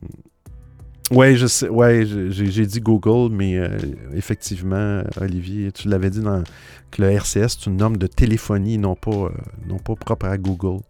oui, 1.10 1.36
je 1.36 1.46
sais. 1.46 1.70
Ouais, 1.70 2.04
j'ai 2.04 2.66
dit 2.66 2.80
Google, 2.80 3.34
mais 3.34 3.58
euh, 3.58 3.78
effectivement, 4.14 5.02
Olivier, 5.18 5.72
tu 5.72 5.88
l'avais 5.88 6.10
dit 6.10 6.20
dans, 6.20 6.44
que 6.90 7.00
le 7.00 7.10
RCS, 7.10 7.56
c'est 7.58 7.66
une 7.66 7.78
norme 7.78 7.96
de 7.96 8.06
téléphonie, 8.06 8.76
non 8.76 8.96
pas, 8.96 9.10
euh, 9.10 9.30
non 9.66 9.78
pas 9.78 9.94
propre 9.94 10.26
à 10.26 10.36
Google. 10.36 10.82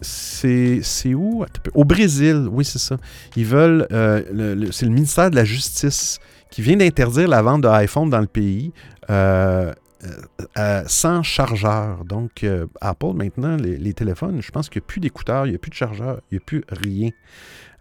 C'est 0.00 1.14
où? 1.14 1.44
Au 1.74 1.84
Brésil, 1.84 2.48
oui, 2.50 2.64
c'est 2.64 2.78
ça. 2.78 2.96
Ils 3.36 3.46
veulent. 3.46 3.86
c'est 3.90 4.86
le 4.86 4.92
ministère 4.92 5.30
de 5.30 5.36
la 5.36 5.44
Justice 5.44 6.18
qui 6.50 6.62
vient 6.62 6.76
d'interdire 6.76 7.28
la 7.28 7.42
vente 7.42 7.62
d'iPhone 7.62 8.10
dans 8.10 8.20
le 8.20 8.26
pays. 8.26 8.72
Euh, 10.56 10.82
sans 10.86 11.22
chargeur. 11.22 12.04
Donc, 12.06 12.42
euh, 12.42 12.66
Apple, 12.80 13.12
maintenant, 13.14 13.56
les, 13.56 13.92
téléphones, 13.92 14.40
je 14.40 14.50
pense 14.50 14.70
qu'il 14.70 14.80
n'y 14.80 14.84
a 14.84 14.88
plus 14.88 15.00
d'écouteurs, 15.00 15.46
il 15.46 15.50
n'y 15.50 15.56
a 15.56 15.58
plus 15.58 15.70
de 15.70 15.74
chargeur, 15.74 16.20
il 16.30 16.34
n'y 16.34 16.38
a 16.38 16.44
plus 16.44 16.64
rien. 16.70 17.10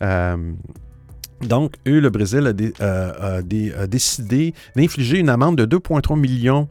Euh, 0.01 0.51
donc, 1.41 1.75
eux, 1.88 2.01
le 2.01 2.10
Brésil 2.10 2.45
a, 2.82 3.41
décidé 3.88 4.53
d'infliger 4.75 5.19
une 5.19 5.29
amende 5.29 5.58
de 5.63 5.77
2,3 5.77 6.19
millions 6.19 6.67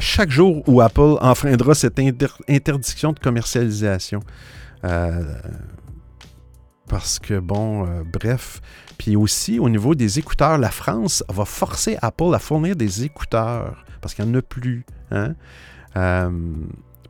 chaque 0.00 0.30
jour 0.30 0.68
où 0.68 0.80
Apple 0.80 1.14
enfreindra 1.20 1.74
cette 1.74 2.00
interdiction 2.48 3.12
de 3.12 3.20
commercialisation. 3.20 4.18
Parce 6.88 7.18
que, 7.18 7.38
bon, 7.38 8.02
bref. 8.04 8.60
Puis 8.98 9.14
aussi, 9.14 9.58
au 9.58 9.68
niveau 9.68 9.94
des 9.94 10.18
écouteurs, 10.18 10.58
la 10.58 10.70
France 10.70 11.22
va 11.28 11.44
forcer 11.44 11.96
Apple 12.02 12.34
à 12.34 12.38
fournir 12.38 12.74
des 12.74 13.04
écouteurs 13.04 13.84
parce 14.00 14.14
qu'il 14.14 14.24
n'y 14.24 14.32
en 14.32 14.38
a 14.38 14.42
plus. 14.42 14.84
Hein? 15.10 15.34
Euh, 15.96 16.30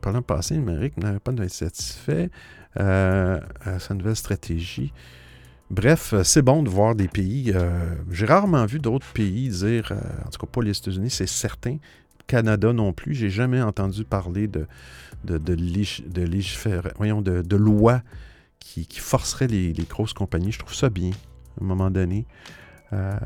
par 0.01 0.23
passé, 0.23 0.55
numérique 0.55 0.97
n'avait 0.97 1.19
pas 1.19 1.31
d'être 1.31 1.51
satisfait 1.51 2.29
euh, 2.79 3.39
à 3.61 3.79
sa 3.79 3.93
nouvelle 3.93 4.15
stratégie. 4.15 4.93
Bref, 5.69 6.13
c'est 6.23 6.41
bon 6.41 6.63
de 6.63 6.69
voir 6.69 6.95
des 6.95 7.07
pays. 7.07 7.51
Euh, 7.53 7.95
j'ai 8.09 8.25
rarement 8.25 8.65
vu 8.65 8.79
d'autres 8.79 9.11
pays 9.13 9.49
dire, 9.49 9.93
en 10.25 10.29
tout 10.29 10.39
cas 10.39 10.47
pas 10.51 10.63
les 10.63 10.75
États-Unis, 10.77 11.09
c'est 11.09 11.27
certain, 11.27 11.77
Canada 12.27 12.73
non 12.73 12.93
plus. 12.93 13.13
J'ai 13.13 13.29
jamais 13.29 13.61
entendu 13.61 14.03
parler 14.03 14.47
de, 14.47 14.67
de, 15.23 15.37
de, 15.37 15.55
qui, 18.59 18.85
qui 18.85 18.99
forcerait 18.99 19.47
les, 19.47 19.73
grosses 19.89 20.13
compagnies. 20.13 20.51
Je 20.51 20.59
trouve 20.59 20.73
ça 20.73 20.89
bien, 20.89 21.11
à 21.59 21.63
un 21.63 21.65
moment 21.65 21.89
donné. 21.89 22.25
Euh, 22.93 23.17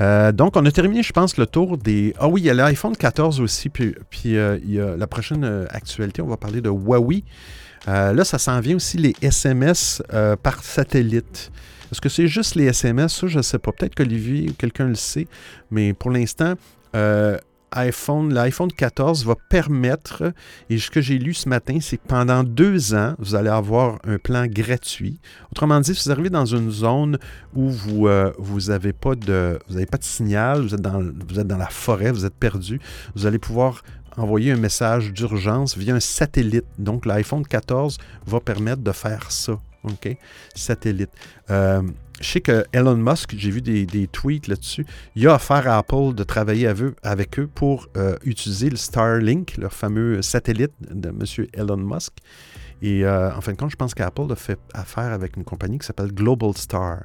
euh, 0.00 0.32
donc, 0.32 0.56
on 0.56 0.64
a 0.64 0.70
terminé, 0.70 1.02
je 1.02 1.12
pense, 1.12 1.36
le 1.36 1.46
tour 1.46 1.76
des. 1.76 2.14
Ah 2.18 2.28
oui, 2.28 2.42
il 2.42 2.44
y 2.44 2.50
a 2.50 2.54
l'iPhone 2.54 2.96
14 2.96 3.40
aussi, 3.40 3.68
puis, 3.68 3.94
puis 4.10 4.36
euh, 4.36 4.58
il 4.62 4.72
y 4.72 4.80
a 4.80 4.96
la 4.96 5.06
prochaine 5.06 5.66
actualité, 5.70 6.22
on 6.22 6.28
va 6.28 6.36
parler 6.36 6.60
de 6.60 6.70
Huawei. 6.70 7.24
là, 7.86 8.24
ça 8.24 8.38
s'en 8.38 8.60
vient 8.60 8.76
aussi 8.76 8.98
les 8.98 9.14
SMS 9.22 10.02
par 10.42 10.62
satellite. 10.62 11.50
Est-ce 11.90 12.02
que 12.02 12.10
c'est 12.10 12.28
juste 12.28 12.54
les 12.54 12.66
SMS? 12.66 13.14
Ça, 13.14 13.26
je 13.28 13.38
ne 13.38 13.42
sais 13.42 13.58
pas. 13.58 13.72
Peut-être 13.72 13.94
qu'Olivier 13.94 14.50
ou 14.50 14.52
quelqu'un 14.52 14.88
le 14.88 14.94
sait, 14.94 15.26
mais 15.70 15.94
pour 15.94 16.10
l'instant, 16.10 16.54
iPhone, 17.72 18.32
l'iPhone 18.32 18.72
14 18.72 19.24
va 19.24 19.34
permettre, 19.48 20.32
et 20.70 20.78
ce 20.78 20.90
que 20.90 21.00
j'ai 21.00 21.18
lu 21.18 21.34
ce 21.34 21.48
matin, 21.48 21.78
c'est 21.80 21.96
que 21.96 22.06
pendant 22.06 22.42
deux 22.44 22.94
ans, 22.94 23.14
vous 23.18 23.34
allez 23.34 23.50
avoir 23.50 23.98
un 24.04 24.18
plan 24.18 24.46
gratuit. 24.46 25.20
Autrement 25.52 25.80
dit, 25.80 25.94
si 25.94 26.04
vous 26.04 26.12
arrivez 26.12 26.30
dans 26.30 26.46
une 26.46 26.70
zone 26.70 27.18
où 27.54 27.70
vous 27.70 28.06
n'avez 28.68 28.90
euh, 28.90 28.92
pas, 28.92 29.14
de, 29.14 29.58
pas 29.90 29.98
de 29.98 30.04
signal, 30.04 30.62
vous 30.62 30.74
êtes, 30.74 30.80
dans, 30.80 31.00
vous 31.00 31.40
êtes 31.40 31.46
dans 31.46 31.58
la 31.58 31.68
forêt, 31.68 32.10
vous 32.10 32.24
êtes 32.24 32.34
perdu, 32.34 32.80
vous 33.14 33.26
allez 33.26 33.38
pouvoir 33.38 33.82
envoyer 34.16 34.52
un 34.52 34.56
message 34.56 35.12
d'urgence 35.12 35.76
via 35.76 35.94
un 35.94 36.00
satellite. 36.00 36.66
Donc, 36.78 37.06
l'iPhone 37.06 37.46
14 37.46 37.98
va 38.26 38.40
permettre 38.40 38.82
de 38.82 38.92
faire 38.92 39.30
ça. 39.30 39.58
OK? 39.84 40.16
Satellite. 40.54 41.10
Euh, 41.50 41.82
je 42.20 42.28
sais 42.28 42.40
que 42.40 42.64
Elon 42.72 42.96
Musk, 42.96 43.34
j'ai 43.36 43.50
vu 43.50 43.62
des, 43.62 44.08
tweets 44.08 44.48
là-dessus, 44.48 44.84
il 45.14 45.26
a 45.28 45.34
offert 45.34 45.68
à 45.68 45.78
Apple 45.78 46.14
de 46.14 46.24
travailler 46.24 46.72
avec 47.02 47.38
eux 47.38 47.46
pour 47.46 47.88
euh, 47.96 48.16
utiliser 48.24 48.70
le 48.70 48.76
Starlink, 48.76 49.56
leur 49.56 49.72
fameux 49.72 50.22
satellite 50.22 50.72
de 50.80 51.08
M. 51.08 51.46
Elon 51.54 51.76
Musk. 51.76 52.12
Et 52.80 53.04
euh, 53.04 53.34
en 53.34 53.40
fin 53.40 53.52
de 53.52 53.56
compte, 53.56 53.70
je 53.70 53.76
pense 53.76 53.94
qu'Apple 53.94 54.30
a 54.30 54.36
fait 54.36 54.58
affaire 54.72 55.12
avec 55.12 55.36
une 55.36 55.44
compagnie 55.44 55.78
qui 55.78 55.86
s'appelle 55.86 56.12
Global 56.12 56.56
Star. 56.56 57.04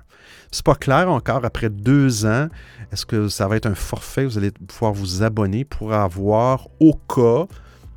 C'est 0.52 0.64
pas 0.64 0.76
clair 0.76 1.10
encore 1.10 1.44
après 1.46 1.70
deux 1.70 2.26
ans. 2.26 2.48
Est-ce 2.92 3.06
que 3.06 3.28
ça 3.28 3.48
va 3.48 3.56
être 3.56 3.66
un 3.66 3.76
forfait? 3.76 4.26
Vous 4.26 4.38
allez 4.38 4.52
pouvoir 4.52 4.94
vous 4.94 5.24
abonner 5.24 5.66
pour 5.66 5.94
avoir 5.94 6.68
au 6.80 6.94
cas 6.94 7.48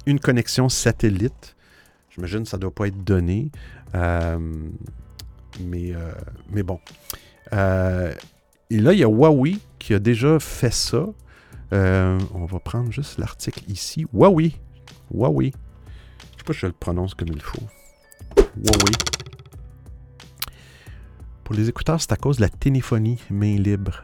une 0.07 0.21
connexion 0.21 0.69
satellite. 0.69 1.55
J'imagine 2.11 2.45
que 2.45 2.49
ça 2.49 2.57
ne 2.57 2.63
doit 2.63 2.75
pas 2.75 2.89
être 2.89 3.05
donné. 3.05 3.51
Euh, 3.95 4.39
mais, 5.61 5.95
euh, 5.95 6.13
mais 6.51 6.63
bon. 6.63 6.81
Euh, 7.53 8.13
et 8.71 8.79
là, 8.79 8.93
il 8.93 8.99
y 8.99 9.05
a 9.05 9.09
Huawei 9.09 9.59
qui 9.79 9.95
a 9.95 9.99
déjà 9.99 10.39
fait 10.39 10.73
ça. 10.73 11.07
Euh, 11.73 12.19
on 12.35 12.45
va 12.45 12.59
prendre 12.61 12.93
juste 12.93 13.19
l'article 13.19 13.63
ici. 13.69 14.07
Huawei. 14.13 14.53
Huawei. 15.13 15.53
Je 16.33 16.39
sais 16.39 16.45
pas 16.45 16.53
si 16.53 16.61
je 16.61 16.67
le 16.67 16.73
prononce 16.73 17.15
comme 17.15 17.29
il 17.29 17.43
faut. 17.43 17.63
Huawei. 18.57 18.93
Pour 21.45 21.55
les 21.55 21.69
écouteurs, 21.69 22.01
c'est 22.01 22.13
à 22.13 22.17
cause 22.17 22.37
de 22.37 22.43
la 22.43 22.49
téléphonie 22.49 23.19
main 23.31 23.57
libre. 23.57 24.03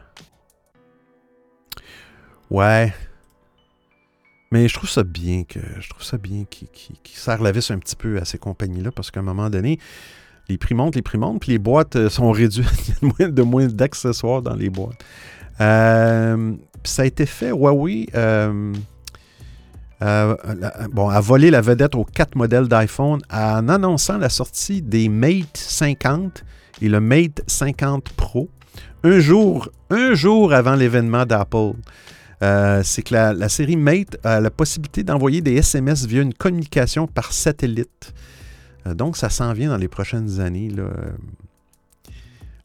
Ouais. 2.49 2.93
Mais 4.51 4.67
je 4.67 4.73
trouve 4.75 4.89
ça 4.89 5.03
bien 5.03 5.43
que 5.43 5.59
je 5.79 5.89
trouve 5.89 6.03
ça 6.03 6.17
bien 6.17 6.45
qu'ils 6.45 7.17
serrent 7.17 7.41
la 7.41 7.51
vis 7.51 7.71
un 7.71 7.79
petit 7.79 7.95
peu 7.95 8.17
à 8.19 8.25
ces 8.25 8.37
compagnies-là 8.37 8.91
parce 8.91 9.09
qu'à 9.09 9.21
un 9.21 9.23
moment 9.23 9.49
donné, 9.49 9.79
les 10.49 10.57
prix 10.57 10.75
montent, 10.75 10.95
les 10.95 11.01
prix 11.01 11.17
montent, 11.17 11.39
puis 11.39 11.51
les 11.51 11.59
boîtes 11.59 11.95
euh, 11.95 12.09
sont 12.09 12.31
réduites. 12.31 12.67
Il 13.01 13.11
y 13.19 13.23
a 13.23 13.27
de 13.29 13.41
moins 13.41 13.67
d'accessoires 13.67 14.41
dans 14.41 14.55
les 14.55 14.69
boîtes. 14.69 15.03
Euh, 15.61 16.53
ça 16.83 17.03
a 17.03 17.05
été 17.05 17.25
fait, 17.25 17.49
Huawei 17.49 18.07
euh, 18.15 18.73
bon, 20.91 21.07
a 21.07 21.21
volé 21.21 21.49
la 21.49 21.61
vedette 21.61 21.95
aux 21.95 22.03
quatre 22.03 22.35
modèles 22.35 22.67
d'iPhone 22.67 23.21
en 23.31 23.69
annonçant 23.69 24.17
la 24.17 24.29
sortie 24.29 24.81
des 24.81 25.07
Mate 25.07 25.55
50 25.55 26.43
et 26.81 26.89
le 26.89 26.99
Mate 26.99 27.41
50 27.47 28.09
Pro 28.09 28.49
un 29.05 29.19
jour, 29.19 29.69
un 29.89 30.13
jour 30.13 30.53
avant 30.53 30.75
l'événement 30.75 31.25
d'Apple. 31.25 31.73
c'est 32.83 33.03
que 33.03 33.13
la, 33.13 33.33
la, 33.33 33.47
série 33.47 33.77
Mate 33.77 34.17
a 34.25 34.41
la 34.41 34.49
possibilité 34.49 35.03
d'envoyer 35.03 35.41
des 35.41 35.55
SMS 35.55 36.05
via 36.05 36.21
une 36.21 36.33
communication 36.33 37.07
par 37.07 37.31
satellite. 37.31 38.13
Euh, 38.85 38.93
donc, 38.93 39.17
ça 39.17 39.29
s'en 39.29 39.53
vient 39.53 39.69
dans 39.69 39.77
les 39.77 39.87
prochaines 39.87 40.39
années. 40.39 40.69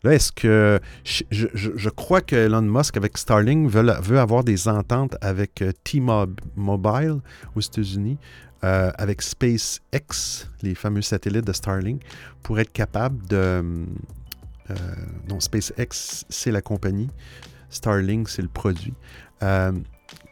Là, 0.05 0.15
est-ce 0.15 0.33
que. 0.33 0.81
Je, 1.05 1.89
crois 1.89 2.21
que 2.21 2.37
Elon 2.37 2.63
Musk, 2.63 2.97
avec 2.97 3.19
Starlink, 3.19 3.69
veut, 3.69 4.19
avoir 4.19 4.45
des 4.45 4.69
ententes 4.69 5.17
avec 5.21 5.63
euh, 5.63 5.73
T-Mobile 5.85 7.21
aux 7.55 7.61
États-Unis, 7.61 8.19
euh, 8.65 8.91
avec 8.97 9.23
SpaceX, 9.23 10.49
les 10.63 10.75
fameux 10.75 11.03
satellites 11.03 11.47
de 11.47 11.53
Starlink, 11.53 12.03
pour 12.43 12.59
être 12.59 12.73
capable 12.73 13.27
de. 13.27 13.63
non, 15.29 15.41
SpaceX, 15.41 16.25
c'est 16.29 16.51
la 16.51 16.61
compagnie. 16.61 17.09
Starlink, 17.71 18.29
c'est 18.29 18.43
le 18.43 18.49
produit. 18.49 18.95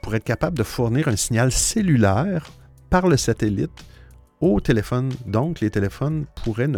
pour 0.02 0.14
être 0.14 0.24
capable 0.24 0.56
de 0.56 0.62
fournir 0.62 1.08
un 1.08 1.16
signal 1.16 1.50
cellulaire 1.52 2.50
par 2.88 3.08
le 3.08 3.16
satellite 3.16 3.84
au 4.40 4.60
téléphone. 4.60 5.12
Donc, 5.26 5.60
les 5.60 5.70
téléphones 5.70 6.26
pourraient, 6.42 6.68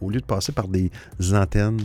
au 0.00 0.10
lieu 0.10 0.20
de 0.20 0.26
passer 0.26 0.52
par 0.52 0.68
des 0.68 0.90
antennes 1.32 1.80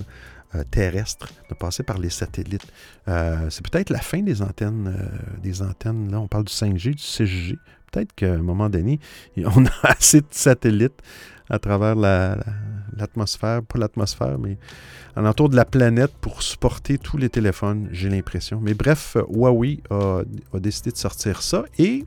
euh, 0.55 0.63
terrestres, 0.71 1.29
de 1.47 1.53
passer 1.53 1.84
par 1.84 1.99
les 1.99 2.10
satellites. 2.10 2.65
Euh, 3.08 3.51
c'est 3.51 3.63
peut-être 3.69 3.91
la 3.91 3.99
fin 3.99 4.23
des 4.23 4.41
antennes, 4.41 4.95
euh, 4.97 5.39
des 5.43 5.62
antennes, 5.62 6.12
là, 6.12 6.19
on 6.19 6.27
parle 6.27 6.45
du 6.45 6.51
5G, 6.51 6.95
du 6.95 7.03
6G. 7.03 7.55
Peut-être 7.91 8.15
qu'à 8.15 8.34
un 8.34 8.41
moment 8.41 8.67
donné, 8.67 8.99
on 9.38 9.65
a 9.67 9.69
assez 9.84 10.21
de 10.21 10.27
satellites 10.32 11.03
à 11.51 11.60
travers 11.60 11.93
l'atmosphère, 11.93 13.62
pas 13.62 13.77
l'atmosphère, 13.77 14.39
mais 14.39 14.58
alentour 15.15 15.49
de 15.49 15.55
la 15.55 15.65
planète 15.65 16.13
pour 16.19 16.41
supporter 16.41 16.97
tous 16.97 17.17
les 17.17 17.29
téléphones, 17.29 17.88
j'ai 17.91 18.10
l'impression. 18.10 18.60
Mais 18.60 18.73
bref, 18.73 19.17
Huawei 19.29 19.84
a, 19.91 20.23
décidé 20.55 20.89
de 20.89 20.97
sortir 20.97 21.43
ça 21.43 21.65
et 21.77 22.05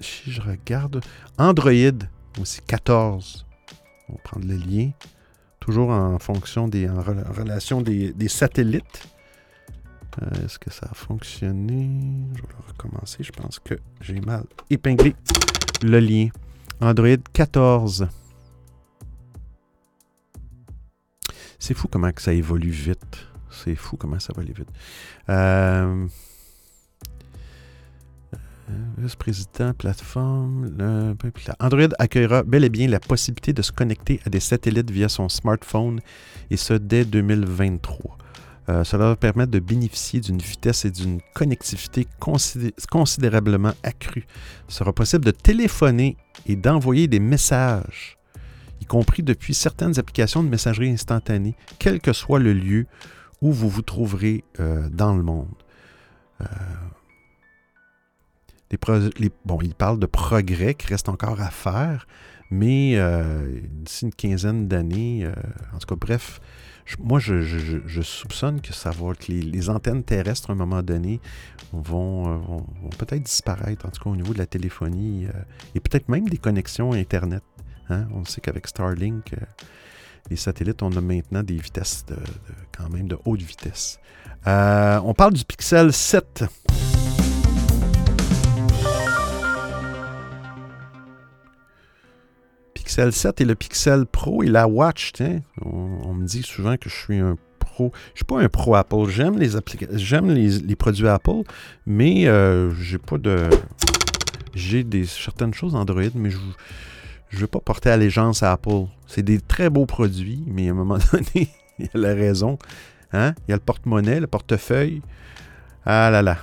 si 0.00 0.30
je 0.30 0.40
regarde, 0.40 1.00
Android 1.38 1.72
aussi 2.40 2.60
14. 2.66 3.46
On 4.08 4.12
va 4.12 4.18
prendre 4.22 4.46
le 4.46 4.56
lien. 4.56 4.90
Toujours 5.60 5.90
en 5.90 6.18
fonction 6.18 6.68
des, 6.68 6.88
en, 6.88 7.02
relation 7.02 7.80
des, 7.80 8.28
satellites. 8.28 9.08
Euh, 10.22 10.44
est-ce 10.44 10.58
que 10.58 10.70
ça 10.70 10.88
a 10.90 10.94
fonctionné? 10.94 11.90
Je 12.34 12.42
vais 12.42 12.48
recommencer. 12.68 13.22
Je 13.22 13.32
pense 13.32 13.58
que 13.58 13.74
j'ai 14.00 14.20
mal 14.20 14.44
épinglé 14.70 15.14
le 15.82 15.98
lien. 15.98 16.28
Android 16.80 17.16
14. 17.32 18.08
C'est 21.58 21.74
fou 21.74 21.88
comment 21.88 22.12
que 22.12 22.22
ça 22.22 22.32
évolue 22.32 22.70
vite. 22.70 23.26
C'est 23.50 23.74
fou 23.74 23.96
comment 23.96 24.20
ça 24.20 24.32
va 24.34 24.42
aller 24.42 24.52
vite. 24.52 24.68
Euh, 25.28 26.06
Vice-président, 28.98 29.72
plateforme. 29.74 30.76
Android 31.60 31.88
accueillera 31.98 32.42
bel 32.42 32.64
et 32.64 32.68
bien 32.68 32.88
la 32.88 32.98
possibilité 32.98 33.52
de 33.52 33.62
se 33.62 33.70
connecter 33.72 34.20
à 34.24 34.30
des 34.30 34.40
satellites 34.40 34.90
via 34.90 35.08
son 35.08 35.28
smartphone, 35.28 36.00
et 36.50 36.56
ce 36.56 36.74
dès 36.74 37.04
2023. 37.04 38.18
Euh, 38.68 38.82
cela 38.82 39.08
va 39.08 39.16
permettre 39.16 39.52
de 39.52 39.60
bénéficier 39.60 40.20
d'une 40.20 40.38
vitesse 40.38 40.84
et 40.84 40.90
d'une 40.90 41.20
connectivité 41.34 42.08
considérablement 42.90 43.72
accrue. 43.84 44.26
Il 44.68 44.74
sera 44.74 44.92
possible 44.92 45.24
de 45.24 45.30
téléphoner 45.30 46.16
et 46.46 46.56
d'envoyer 46.56 47.06
des 47.06 47.20
messages, 47.20 48.18
y 48.80 48.84
compris 48.84 49.22
depuis 49.22 49.54
certaines 49.54 49.98
applications 49.98 50.42
de 50.42 50.48
messagerie 50.48 50.90
instantanée, 50.90 51.54
quel 51.78 52.00
que 52.00 52.12
soit 52.12 52.40
le 52.40 52.52
lieu 52.52 52.86
où 53.40 53.52
vous 53.52 53.68
vous 53.68 53.82
trouverez 53.82 54.42
euh, 54.58 54.88
dans 54.90 55.14
le 55.14 55.22
monde. 55.22 55.54
Euh, 56.40 56.44
bon, 59.44 59.58
il 59.62 59.74
parle 59.74 59.98
de 59.98 60.06
progrès 60.06 60.74
qui 60.74 60.88
reste 60.88 61.08
encore 61.08 61.40
à 61.40 61.50
faire, 61.50 62.06
mais 62.50 62.92
euh, 62.96 63.60
d'ici 63.70 64.04
une 64.04 64.14
quinzaine 64.14 64.68
d'années, 64.68 65.24
euh, 65.24 65.32
en 65.74 65.78
tout 65.78 65.86
cas, 65.86 65.96
bref, 65.96 66.40
moi, 67.00 67.18
je, 67.18 68.00
soupçonne 68.02 68.60
que 68.60 68.72
ça 68.72 68.90
va, 68.90 69.14
que 69.14 69.32
les, 69.32 69.70
antennes 69.70 70.04
terrestres, 70.04 70.50
à 70.50 70.52
un 70.52 70.56
moment 70.56 70.82
donné, 70.82 71.20
vont, 71.72 72.28
euh, 72.28 72.36
vont, 72.36 72.90
peut-être 72.96 73.22
disparaître, 73.22 73.86
en 73.86 73.90
tout 73.90 74.02
cas 74.02 74.10
au 74.10 74.16
niveau 74.16 74.32
de 74.32 74.38
la 74.38 74.46
téléphonie 74.46 75.26
et 75.74 75.80
peut-être 75.80 76.08
même 76.08 76.28
des 76.28 76.38
connexions 76.38 76.92
Internet. 76.92 77.42
Hein. 77.88 78.06
On 78.14 78.24
sait 78.24 78.40
qu'avec 78.40 78.68
Starlink, 78.68 79.34
les 80.30 80.36
satellites, 80.36 80.82
on 80.82 80.92
a 80.92 81.00
maintenant 81.00 81.42
des 81.42 81.56
vitesses 81.56 82.04
de, 82.06 82.16
quand 82.76 82.88
même 82.88 83.08
de 83.08 83.18
haute 83.24 83.42
vitesse. 83.42 83.98
on 84.46 85.14
parle 85.16 85.32
du 85.32 85.44
Pixel 85.44 85.92
7. 85.92 86.44
Pixel 92.96 93.12
7 93.12 93.40
et 93.42 93.44
le 93.44 93.54
Pixel 93.54 94.06
Pro 94.06 94.42
et 94.42 94.46
la 94.46 94.66
Watch. 94.66 95.12
On, 95.62 96.14
me 96.14 96.24
dit 96.24 96.42
souvent 96.42 96.78
que 96.78 96.88
je 96.88 96.94
suis 96.94 97.18
un 97.18 97.36
pro. 97.58 97.92
Je 98.14 98.20
suis 98.20 98.24
pas 98.24 98.40
un 98.40 98.48
pro 98.48 98.74
Apple. 98.74 99.10
J'aime 99.10 99.38
les, 99.38 99.50
j'aime 99.92 100.30
les, 100.30 100.76
produits 100.76 101.06
Apple, 101.06 101.42
mais 101.84 102.26
euh, 102.26 102.70
j'ai 102.80 102.96
pas 102.96 103.18
de. 103.18 103.50
J'ai 104.54 104.82
des 104.82 105.04
certaines 105.04 105.52
choses 105.52 105.74
Android, 105.74 106.04
mais 106.14 106.30
je 106.30 106.38
ne 106.38 107.38
veux 107.38 107.46
pas 107.46 107.60
porter 107.60 107.90
allégeance 107.90 108.42
à 108.42 108.52
Apple. 108.52 108.86
C'est 109.06 109.22
des 109.22 109.42
très 109.42 109.68
beaux 109.68 109.84
produits, 109.84 110.42
mais 110.46 110.68
à 110.68 110.70
un 110.70 110.74
moment 110.76 110.96
donné, 111.12 111.50
il 111.78 111.84
y 111.84 111.88
a 111.92 111.98
la 111.98 112.14
raison. 112.14 112.58
Hein? 113.12 113.34
Il 113.46 113.50
y 113.50 113.52
a 113.52 113.56
le 113.56 113.62
porte-monnaie, 113.62 114.20
le 114.20 114.26
portefeuille. 114.26 115.02
Ah 115.84 116.08
là 116.10 116.22
là. 116.22 116.38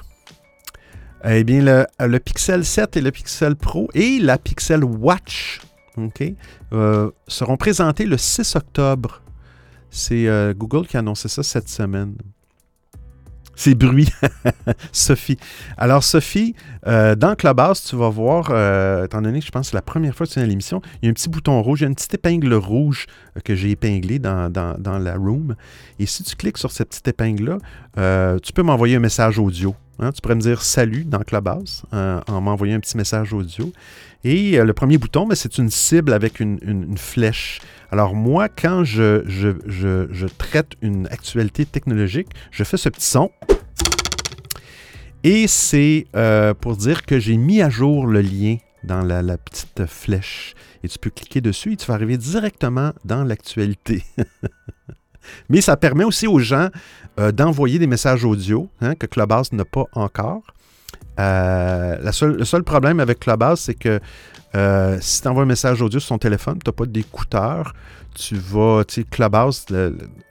Eh 1.26 1.44
bien, 1.46 1.64
le, 1.64 1.88
le, 2.00 2.20
Pixel 2.20 2.64
7 2.64 2.98
et 2.98 3.02
le 3.02 3.10
Pixel 3.10 3.56
Pro 3.56 3.90
et 3.96 4.20
la 4.20 4.38
Pixel 4.38 4.84
Watch 4.84 5.60
euh, 6.74 7.12
seront 7.28 7.58
présentés 7.58 8.06
le 8.06 8.18
6 8.18 8.56
octobre. 8.56 9.22
C'est 9.90 10.28
euh, 10.28 10.54
Google 10.54 10.88
qui 10.88 10.98
a 10.98 11.02
annoncé 11.02 11.28
ça 11.28 11.44
cette 11.44 11.70
semaine. 11.70 12.16
C'est 13.56 13.76
bruit. 13.76 14.10
Sophie. 14.92 15.38
Alors, 15.78 16.04
Sophie, 16.04 16.56
euh, 16.88 17.14
dans 17.14 17.36
Clubhouse, 17.36 17.84
tu 17.84 17.96
vas 17.96 18.10
voir, 18.10 18.46
étant 19.04 19.22
donné 19.22 19.40
que 19.42 19.46
je 19.46 19.52
pense 19.52 19.68
que 19.68 19.72
c'est 19.72 19.78
la 19.78 19.84
première 19.84 20.16
fois 20.16 20.26
que 20.26 20.32
tu 20.32 20.40
viens 20.40 20.46
à 20.46 20.50
l'émission, 20.50 20.82
il 21.02 21.06
y 21.06 21.08
a 21.08 21.12
un 21.12 21.14
petit 21.14 21.30
bouton 21.30 21.62
rouge, 21.62 21.82
il 21.82 21.84
y 21.84 21.86
a 21.86 21.90
une 21.90 21.96
petite 21.96 22.16
épingle 22.16 22.56
rouge 22.56 23.06
que 23.46 23.54
j'ai 23.54 23.70
épinglée 23.70 24.18
dans, 24.18 24.52
la 24.84 25.16
room. 25.16 25.56
Et 26.00 26.08
si 26.08 26.24
tu 26.24 26.36
cliques 26.36 26.58
sur 26.58 26.72
cette 26.72 26.90
petite 26.90 27.08
épingle-là, 27.10 28.40
tu 28.40 28.54
peux 28.54 28.64
m'envoyer 28.64 28.96
un 28.96 29.02
message 29.02 29.38
audio. 29.38 29.76
Hein. 30.00 30.12
Tu 30.12 30.22
pourrais 30.22 30.36
me 30.36 30.42
dire 30.42 30.64
salut 30.64 31.06
dans 31.06 31.20
Clubhouse 31.20 31.84
en 31.92 32.42
m'envoyant 32.42 32.78
un 32.78 32.80
petit 32.80 32.98
message 32.98 33.34
audio. 33.34 33.72
Et 34.24 34.58
euh, 34.58 34.64
le 34.64 34.74
premier 34.74 34.98
bouton, 34.98 35.28
ben, 35.28 35.36
c'est 35.36 35.58
une 35.58 35.70
cible 35.70 36.14
avec 36.14 36.40
une, 36.40 36.98
flèche. 36.98 37.60
Alors 37.92 38.16
moi, 38.16 38.50
quand 38.50 38.84
je, 38.84 40.28
traite 40.38 40.74
une 40.82 41.08
actualité 41.08 41.66
technologique, 41.66 42.30
je 42.52 42.64
fais 42.64 42.78
ce 42.78 42.90
petit 42.90 43.06
son. 43.06 43.32
Et 45.24 45.48
c'est 45.48 46.08
euh, 46.16 46.54
pour 46.54 46.76
dire 46.76 47.06
que 47.06 47.20
j'ai 47.20 47.38
mis 47.38 47.62
à 47.62 47.70
jour 47.70 48.08
le 48.08 48.22
lien 48.22 48.58
dans 48.84 49.02
la, 49.02 49.38
petite 49.38 49.86
flèche. 49.86 50.56
Et 50.84 50.88
tu 50.88 51.00
peux 51.00 51.10
cliquer 51.10 51.40
dessus 51.40 51.74
et 51.74 51.78
tu 51.78 51.86
vas 51.88 51.94
arriver 51.94 52.18
directement 52.18 52.92
dans 53.06 53.24
l'actualité. 53.24 54.04
Mais 55.50 55.62
ça 55.62 55.78
permet 55.78 56.04
aussi 56.04 56.28
aux 56.28 56.40
gens 56.40 56.70
euh, 57.20 57.32
d'envoyer 57.32 57.80
des 57.80 57.88
messages 57.88 58.26
audio 58.26 58.70
hein, 58.82 58.96
que 58.96 59.06
Clubhouse 59.06 59.54
n'a 59.54 59.64
pas 59.64 59.86
encore. 59.94 60.44
Euh, 61.20 62.12
le 62.22 62.46
seul 62.46 62.64
problème 62.64 63.00
avec 63.00 63.20
Clubhouse, 63.20 63.60
c'est 63.60 63.76
que 63.76 64.00
euh, 64.56 64.98
si 65.02 65.22
tu 65.22 65.28
envoies 65.28 65.44
un 65.44 65.48
message 65.48 65.82
audio 65.82 66.00
sur 66.00 66.10
ton 66.10 66.18
téléphone, 66.18 66.60
tu 66.64 66.70
n'as 66.70 66.74
pas 66.74 66.86
d'écouteur, 66.86 67.74
tu 68.14 68.36
vas, 68.36 68.84
tu 68.84 69.02
sais, 69.02 69.04
Clubhouse, 69.04 69.66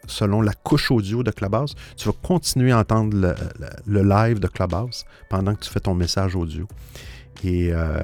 selon 0.07 0.43
la 0.43 0.53
couche 0.53 0.91
audio 0.91 1.23
de 1.23 1.31
Clubhouse, 1.31 1.75
tu 1.97 2.07
vas 2.07 2.15
continuer 2.23 2.73
à 2.73 2.79
entendre 2.79 3.35
le, 3.87 4.03
live 4.03 4.39
de 4.39 4.47
Clubhouse 4.47 5.05
pendant 5.29 5.55
que 5.55 5.61
tu 5.61 5.71
fais 5.71 5.81
ton 5.81 5.95
message 5.95 6.37
audio. 6.37 6.67
Et, 7.45 7.73
euh, 7.73 8.01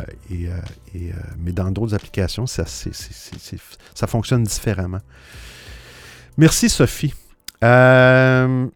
mais 1.39 1.53
dans 1.53 1.71
d'autres 1.71 1.95
applications, 1.95 2.47
ça, 2.47 2.65
ça 2.67 4.07
fonctionne 4.07 4.43
différemment. 4.43 5.01
Merci, 6.37 6.69
Sophie. 6.69 7.15
Euh, 7.63 8.67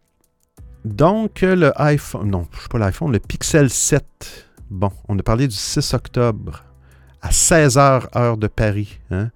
donc, 0.85 1.41
le 1.41 1.71
iPhone, 1.81 2.29
non, 2.29 2.47
je 2.61 2.67
pas 2.67 2.77
l'iPhone, 2.77 3.11
le 3.11 3.19
Pixel 3.19 3.69
7. 3.69 4.49
Bon, 4.69 4.91
on 5.07 5.17
a 5.17 5.23
parlé 5.23 5.47
du 5.47 5.55
6 5.55 5.93
octobre 5.93 6.63
à 7.21 7.29
16h, 7.29 8.17
heure 8.17 8.37
de 8.37 8.47
Paris. 8.47 8.99
Hein. 9.09 9.31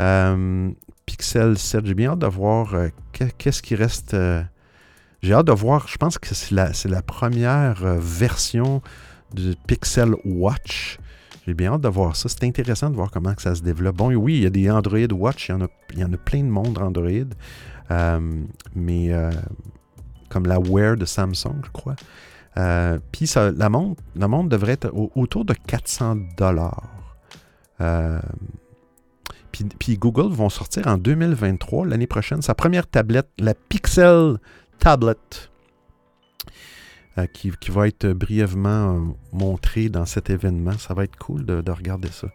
Euh, 0.00 0.70
Pixel 1.06 1.56
7, 1.56 1.86
j'ai 1.86 1.94
bien 1.94 2.12
hâte 2.12 2.18
de 2.18 2.26
voir 2.26 2.74
euh, 2.74 2.88
qu'est-ce 3.12 3.62
qui 3.62 3.76
reste. 3.76 4.14
Euh, 4.14 4.42
j'ai 5.22 5.32
hâte 5.32 5.46
de 5.46 5.52
voir, 5.52 5.86
je 5.86 5.96
pense 5.96 6.18
que 6.18 6.34
c'est 6.34 6.52
la, 6.52 6.72
la, 6.86 7.02
première 7.02 7.84
version 7.98 8.82
du 9.32 9.54
Pixel 9.68 10.14
Watch. 10.24 10.98
J'ai 11.46 11.54
bien 11.54 11.74
hâte 11.74 11.82
de 11.82 11.88
voir 11.88 12.16
ça. 12.16 12.28
C'est 12.28 12.44
intéressant 12.44 12.90
de 12.90 12.96
voir 12.96 13.12
comment 13.12 13.34
ça 13.38 13.54
se 13.54 13.62
développe. 13.62 13.96
Bon, 13.96 14.12
oui, 14.12 14.38
il 14.38 14.42
y 14.42 14.46
a 14.46 14.50
des 14.50 14.68
Android 14.70 15.12
Watch, 15.12 15.48
il 15.48 15.52
y 15.52 15.54
en 15.54 15.60
a, 15.60 15.68
il 15.92 15.98
y 16.00 16.04
en 16.04 16.12
a 16.12 16.16
plein 16.16 16.42
de 16.42 16.48
monde 16.48 16.78
Android. 16.78 17.28
mais 18.74 19.12
comme 20.30 20.46
la 20.46 20.58
Wear 20.58 20.96
de 20.96 21.04
Samsung, 21.04 21.60
je 21.64 21.70
crois. 21.70 21.96
Euh, 22.56 22.98
puis 23.12 23.30
la 23.36 23.68
montre, 23.68 24.02
la 24.16 24.28
devrait 24.44 24.72
être 24.72 24.90
autour 24.94 25.44
de 25.44 25.54
400 25.54 26.16
dollars. 26.36 26.88
Euh, 27.80 28.20
puis, 29.78 29.98
Google 29.98 30.32
vont 30.32 30.48
sortir 30.48 30.86
en 30.86 30.96
2023, 30.96 31.86
l'année 31.86 32.06
prochaine, 32.06 32.40
sa 32.40 32.54
première 32.54 32.86
tablette, 32.86 33.28
la 33.38 33.54
Pixel 33.54 34.38
Tablet, 34.78 35.16
euh, 37.18 37.26
qui, 37.26 37.50
va 37.68 37.88
être 37.88 38.06
brièvement 38.12 39.14
montrée 39.32 39.88
dans 39.88 40.06
cet 40.06 40.30
événement. 40.30 40.78
Ça 40.78 40.94
va 40.94 41.04
être 41.04 41.16
cool 41.16 41.44
de, 41.44 41.60
de 41.62 41.70
regarder 41.72 42.08
ça. 42.08 42.28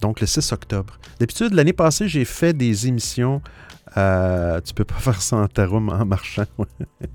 Donc 0.00 0.20
le 0.20 0.26
6 0.26 0.52
octobre. 0.52 0.98
D'habitude, 1.18 1.52
l'année 1.54 1.72
passée, 1.72 2.08
j'ai 2.08 2.24
fait 2.24 2.52
des 2.52 2.86
émissions 2.86 3.42
euh, 3.96 4.60
tu 4.60 4.74
peux 4.74 4.84
pas 4.84 4.94
faire 4.98 5.20
ça 5.20 5.36
en 5.36 5.48
tarum 5.48 5.88
en 5.88 6.04
marchant. 6.04 6.44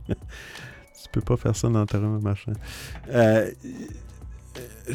tu 0.08 1.10
peux 1.12 1.22
pas 1.22 1.38
faire 1.38 1.56
ça 1.56 1.70
dans 1.70 1.86
tarum 1.86 2.18
en 2.18 2.22
marchant. 2.22 2.54
Euh, 3.10 3.52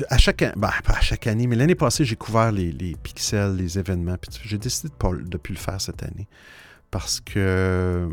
à 0.09 0.18
chaque, 0.18 0.44
bah, 0.57 0.72
à 0.87 1.01
chaque 1.01 1.27
année, 1.27 1.46
mais 1.46 1.57
l'année 1.57 1.74
passée, 1.74 2.05
j'ai 2.05 2.16
couvert 2.16 2.53
les, 2.53 2.96
pixels, 3.03 3.57
les 3.57 3.79
événements. 3.79 4.16
J'ai 4.42 4.59
décidé 4.59 4.88
de 4.88 5.07
ne 5.07 5.37
plus 5.37 5.55
le 5.55 5.59
faire 5.61 5.81
cette 5.81 6.03
année. 6.03 6.29
Parce 6.90 7.20
que, 7.20 8.09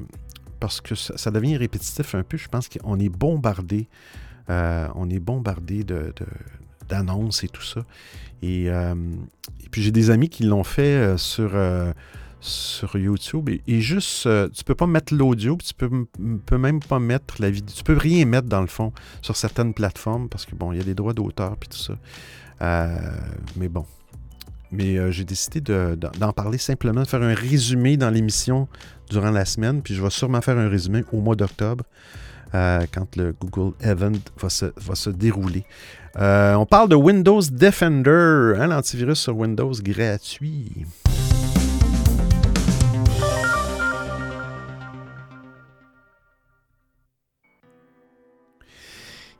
parce 0.59 0.81
que 0.81 0.95
ça, 0.95 1.31
devient 1.31 1.57
répétitif 1.57 2.15
un 2.15 2.23
peu. 2.23 2.37
Je 2.37 2.47
pense 2.47 2.67
qu'on 2.67 2.99
est 2.99 3.09
bombardé. 3.09 3.87
Euh, 4.49 4.87
on 4.95 5.09
est 5.09 5.19
bombardé 5.19 5.83
de, 5.83 6.13
d'annonces 6.89 7.43
et 7.43 7.47
tout 7.47 7.63
ça. 7.63 7.85
Et, 8.41 8.65
et 8.65 9.69
puis 9.71 9.81
j'ai 9.81 9.91
des 9.91 10.09
amis 10.09 10.29
qui 10.29 10.43
l'ont 10.43 10.63
fait 10.63 11.17
sur 11.17 11.55
sur 12.45 12.95
YouTube 12.97 13.49
et, 13.49 13.81
juste, 13.81 14.27
euh, 14.27 14.47
tu 14.49 14.63
peux 14.63 14.75
pas 14.75 14.85
mettre 14.85 15.13
l'audio, 15.15 15.57
tu 15.63 15.73
peux, 15.73 15.89
peux 16.45 16.57
même 16.57 16.79
pas 16.79 16.99
mettre 16.99 17.35
la 17.39 17.49
vidéo, 17.49 17.73
tu 17.75 17.83
peux 17.83 17.97
rien 17.97 18.25
mettre 18.25 18.47
dans 18.47 18.61
le 18.61 18.67
fond 18.67 18.93
sur 19.21 19.35
certaines 19.35 19.73
plateformes 19.73 20.29
parce 20.29 20.45
que 20.45 20.55
bon, 20.55 20.71
il 20.71 20.77
y 20.77 20.81
a 20.81 20.83
des 20.83 20.93
droits 20.93 21.13
d'auteur 21.13 21.57
puis 21.57 21.69
tout 21.69 21.77
ça. 21.77 21.93
Euh, 22.61 22.97
mais 23.55 23.67
bon. 23.67 23.85
Mais 24.71 24.97
euh, 24.97 25.11
j'ai 25.11 25.23
décidé 25.23 25.61
d'en 25.61 26.33
parler 26.33 26.57
simplement, 26.57 27.01
de 27.03 27.07
faire 27.07 27.21
un 27.21 27.33
résumé 27.33 27.97
dans 27.97 28.09
l'émission 28.09 28.67
durant 29.09 29.31
la 29.31 29.45
semaine, 29.45 29.81
puis 29.81 29.95
je 29.95 30.03
vais 30.03 30.09
sûrement 30.09 30.41
faire 30.41 30.57
un 30.57 30.69
résumé 30.69 31.03
au 31.13 31.21
mois 31.21 31.35
d'octobre. 31.35 31.83
quand 32.51 33.15
le 33.15 33.33
Google 33.39 33.73
Event 33.81 34.13
va 34.37 34.49
se 34.95 35.09
dérouler. 35.09 35.65
On 36.17 36.65
parle 36.65 36.89
de 36.89 36.95
Windows 36.95 37.41
Defender, 37.51 38.53
hein, 38.57 38.67
l'antivirus 38.67 39.19
sur 39.19 39.37
Windows 39.37 39.73
gratuit. 39.81 40.85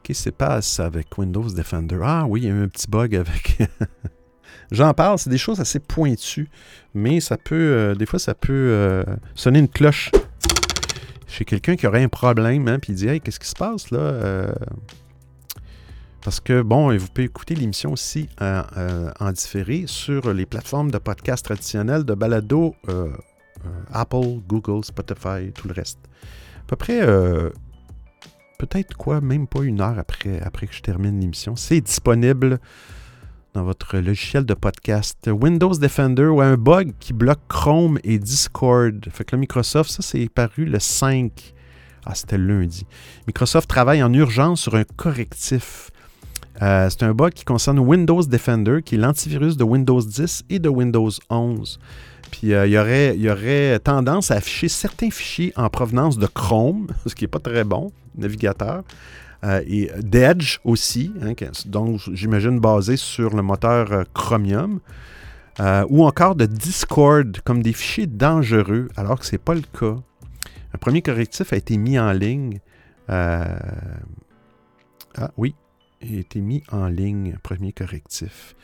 Qu'est-ce 0.05 0.19
qui 0.19 0.23
se 0.25 0.29
passe 0.29 0.79
avec 0.79 1.17
Windows 1.17 1.49
Defender? 1.49 1.97
Ah 2.03 2.25
oui, 2.29 2.41
il 2.41 2.47
y 2.47 2.51
a 2.51 2.53
eu 2.53 2.63
un 2.63 2.67
petit 2.67 2.87
bug 2.87 3.15
avec. 3.15 3.57
J'en 4.71 4.93
parle, 4.93 5.17
c'est 5.17 5.31
des 5.31 5.39
choses 5.39 5.59
assez 5.59 5.79
pointues, 5.79 6.47
mais 6.93 7.19
ça 7.19 7.37
peut, 7.37 7.55
euh, 7.55 7.95
des 7.95 8.05
fois, 8.05 8.19
ça 8.19 8.35
peut 8.35 8.53
euh, 8.53 9.03
sonner 9.33 9.57
une 9.57 9.67
cloche 9.67 10.11
chez 11.27 11.43
quelqu'un 11.43 11.75
qui 11.75 11.87
aurait 11.87 12.03
un 12.03 12.07
problème, 12.07 12.67
hein, 12.67 12.77
puis 12.77 12.93
il 12.93 12.95
dit 12.97 13.07
Hey, 13.07 13.19
qu'est-ce 13.19 13.39
qui 13.39 13.47
se 13.47 13.55
passe 13.55 13.89
là? 13.89 13.97
Euh? 13.97 14.53
Parce 16.25 16.39
que, 16.39 16.63
bon, 16.63 16.97
vous 16.97 17.07
pouvez 17.07 17.25
écouter 17.25 17.53
l'émission 17.53 17.93
aussi 17.93 18.27
en, 18.41 19.31
différé 19.31 19.83
sur 19.85 20.33
les 20.33 20.47
plateformes 20.47 20.89
de 20.89 20.97
podcast 20.97 21.45
traditionnelles, 21.45 22.03
de 22.03 22.15
balado, 22.15 22.75
Apple, 23.93 24.39
Google, 24.47 24.83
Spotify, 24.83 25.51
tout 25.53 25.67
le 25.67 25.73
reste. 25.75 25.99
À 26.63 26.65
peu 26.67 26.75
près 26.75 27.05
peut-être 28.57 28.95
quoi, 28.97 29.21
même 29.21 29.45
pas 29.47 29.61
une 29.61 29.81
heure 29.81 29.99
après, 29.99 30.41
après 30.41 30.65
que 30.65 30.73
je 30.73 30.81
termine 30.81 31.19
l'émission. 31.19 31.55
C'est 31.55 31.81
disponible 31.81 32.59
dans 33.53 33.63
votre 33.63 33.97
logiciel 33.97 34.45
de 34.45 34.55
podcast. 34.55 35.29
Windows 35.31 35.75
Defender 35.75 36.25
ou 36.25 36.41
un 36.41 36.57
bug 36.57 36.93
qui 36.99 37.13
bloque 37.13 37.47
Chrome 37.47 37.99
et 38.03 38.17
Discord. 38.17 39.07
Fait 39.11 39.25
que 39.25 39.35
Microsoft, 39.35 39.91
ça 39.91 40.01
c'est 40.01 40.27
paru 40.29 40.65
le 40.65 40.79
5. 40.79 41.53
Ah, 42.05 42.15
c'était 42.15 42.37
lundi. 42.37 42.85
Microsoft 43.27 43.69
travaille 43.69 44.03
en 44.03 44.13
urgence 44.13 44.61
sur 44.61 44.75
un 44.75 44.83
correctif. 44.83 45.91
Euh, 46.61 46.89
c'est 46.89 47.03
un 47.03 47.13
bug 47.13 47.33
qui 47.33 47.43
concerne 47.43 47.79
Windows 47.79 48.23
Defender, 48.23 48.81
qui 48.83 48.95
est 48.95 48.97
l'antivirus 48.97 49.57
de 49.57 49.63
Windows 49.63 50.01
10 50.01 50.45
et 50.49 50.59
de 50.59 50.69
Windows 50.69 51.09
11. 51.29 51.79
Puis 52.31 52.53
euh, 52.53 52.65
il, 52.65 53.21
y 53.21 53.29
aurait, 53.29 53.79
tendance 53.79 54.31
à 54.31 54.35
afficher 54.35 54.69
certains 54.69 55.09
fichiers 55.09 55.53
en 55.55 55.69
provenance 55.69 56.17
de 56.17 56.27
Chrome, 56.27 56.87
ce 57.05 57.13
qui 57.13 57.25
n'est 57.25 57.29
pas 57.29 57.39
très 57.39 57.63
bon, 57.63 57.91
navigateur. 58.17 58.83
Euh, 59.43 59.61
et 59.67 59.91
d'Edge 60.01 60.59
aussi, 60.63 61.11
hein, 61.21 61.33
donc 61.65 61.99
j'imagine 62.13 62.59
basé 62.59 62.97
sur 62.97 63.35
le 63.35 63.41
moteur 63.41 64.05
Chromium. 64.13 64.79
ou 65.89 66.05
encore 66.05 66.35
de 66.35 66.45
Discord 66.45 67.37
comme 67.43 67.61
des 67.61 67.73
fichiers 67.73 68.07
dangereux, 68.07 68.87
alors 68.95 69.19
que 69.19 69.25
ce 69.25 69.33
n'est 69.33 69.39
pas 69.39 69.53
le 69.53 69.61
cas. 69.61 69.97
Un 70.73 70.77
premier 70.79 71.01
correctif 71.01 71.53
a 71.53 71.57
été 71.57 71.77
mis 71.77 71.99
en 71.99 72.11
ligne. 72.11 72.59
Ah 73.07 73.59
oui, 75.37 75.55
a 76.13 76.19
été 76.19 76.41
mis 76.41 76.63
en 76.71 76.87
ligne, 76.87 77.37
premier 77.43 77.71
correctif. 77.71 78.55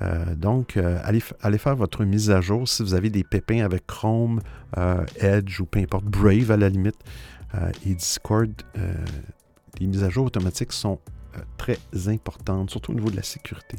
Euh, 0.00 0.34
donc, 0.34 0.76
allez, 0.76 1.22
allez, 1.42 1.58
faire 1.58 1.76
votre 1.76 2.04
mise 2.04 2.30
à 2.30 2.40
jour 2.40 2.66
si 2.66 2.82
vous 2.82 2.94
avez 2.94 3.10
des 3.10 3.24
pépins 3.24 3.64
avec 3.64 3.86
Chrome, 3.86 4.40
Edge 5.16 5.60
ou 5.60 5.66
peu 5.66 5.80
importe, 5.80 6.04
Brave 6.06 6.50
à 6.50 6.56
la 6.56 6.68
limite. 6.68 6.98
et 7.84 7.94
Discord, 7.94 8.50
les 9.78 9.86
mises 9.86 10.02
à 10.02 10.08
jour 10.08 10.26
automatiques 10.26 10.72
sont 10.72 10.98
très 11.58 11.78
importantes, 12.06 12.70
surtout 12.70 12.92
au 12.92 12.94
niveau 12.94 13.10
de 13.10 13.16
la 13.16 13.22
sécurité. 13.22 13.76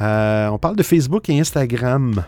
Euh, 0.00 0.48
on 0.48 0.58
parle 0.58 0.76
de 0.76 0.82
Facebook 0.82 1.28
et 1.28 1.38
Instagram. 1.38 2.24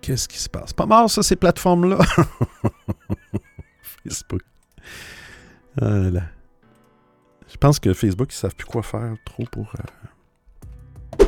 Qu'est-ce 0.00 0.28
qui 0.28 0.38
se 0.38 0.48
passe? 0.48 0.72
Pas 0.72 0.86
mort, 0.86 1.08
ça, 1.08 1.22
ces 1.22 1.36
plateformes-là. 1.36 1.98
Facebook. 4.04 4.42
Ah 5.80 6.10
Je 7.48 7.56
pense 7.58 7.78
que 7.80 7.92
Facebook, 7.94 8.32
ils 8.32 8.36
savent 8.36 8.54
plus 8.54 8.66
quoi 8.66 8.82
faire 8.82 9.14
trop 9.24 9.44
pour. 9.50 9.72
Euh, 11.18 11.22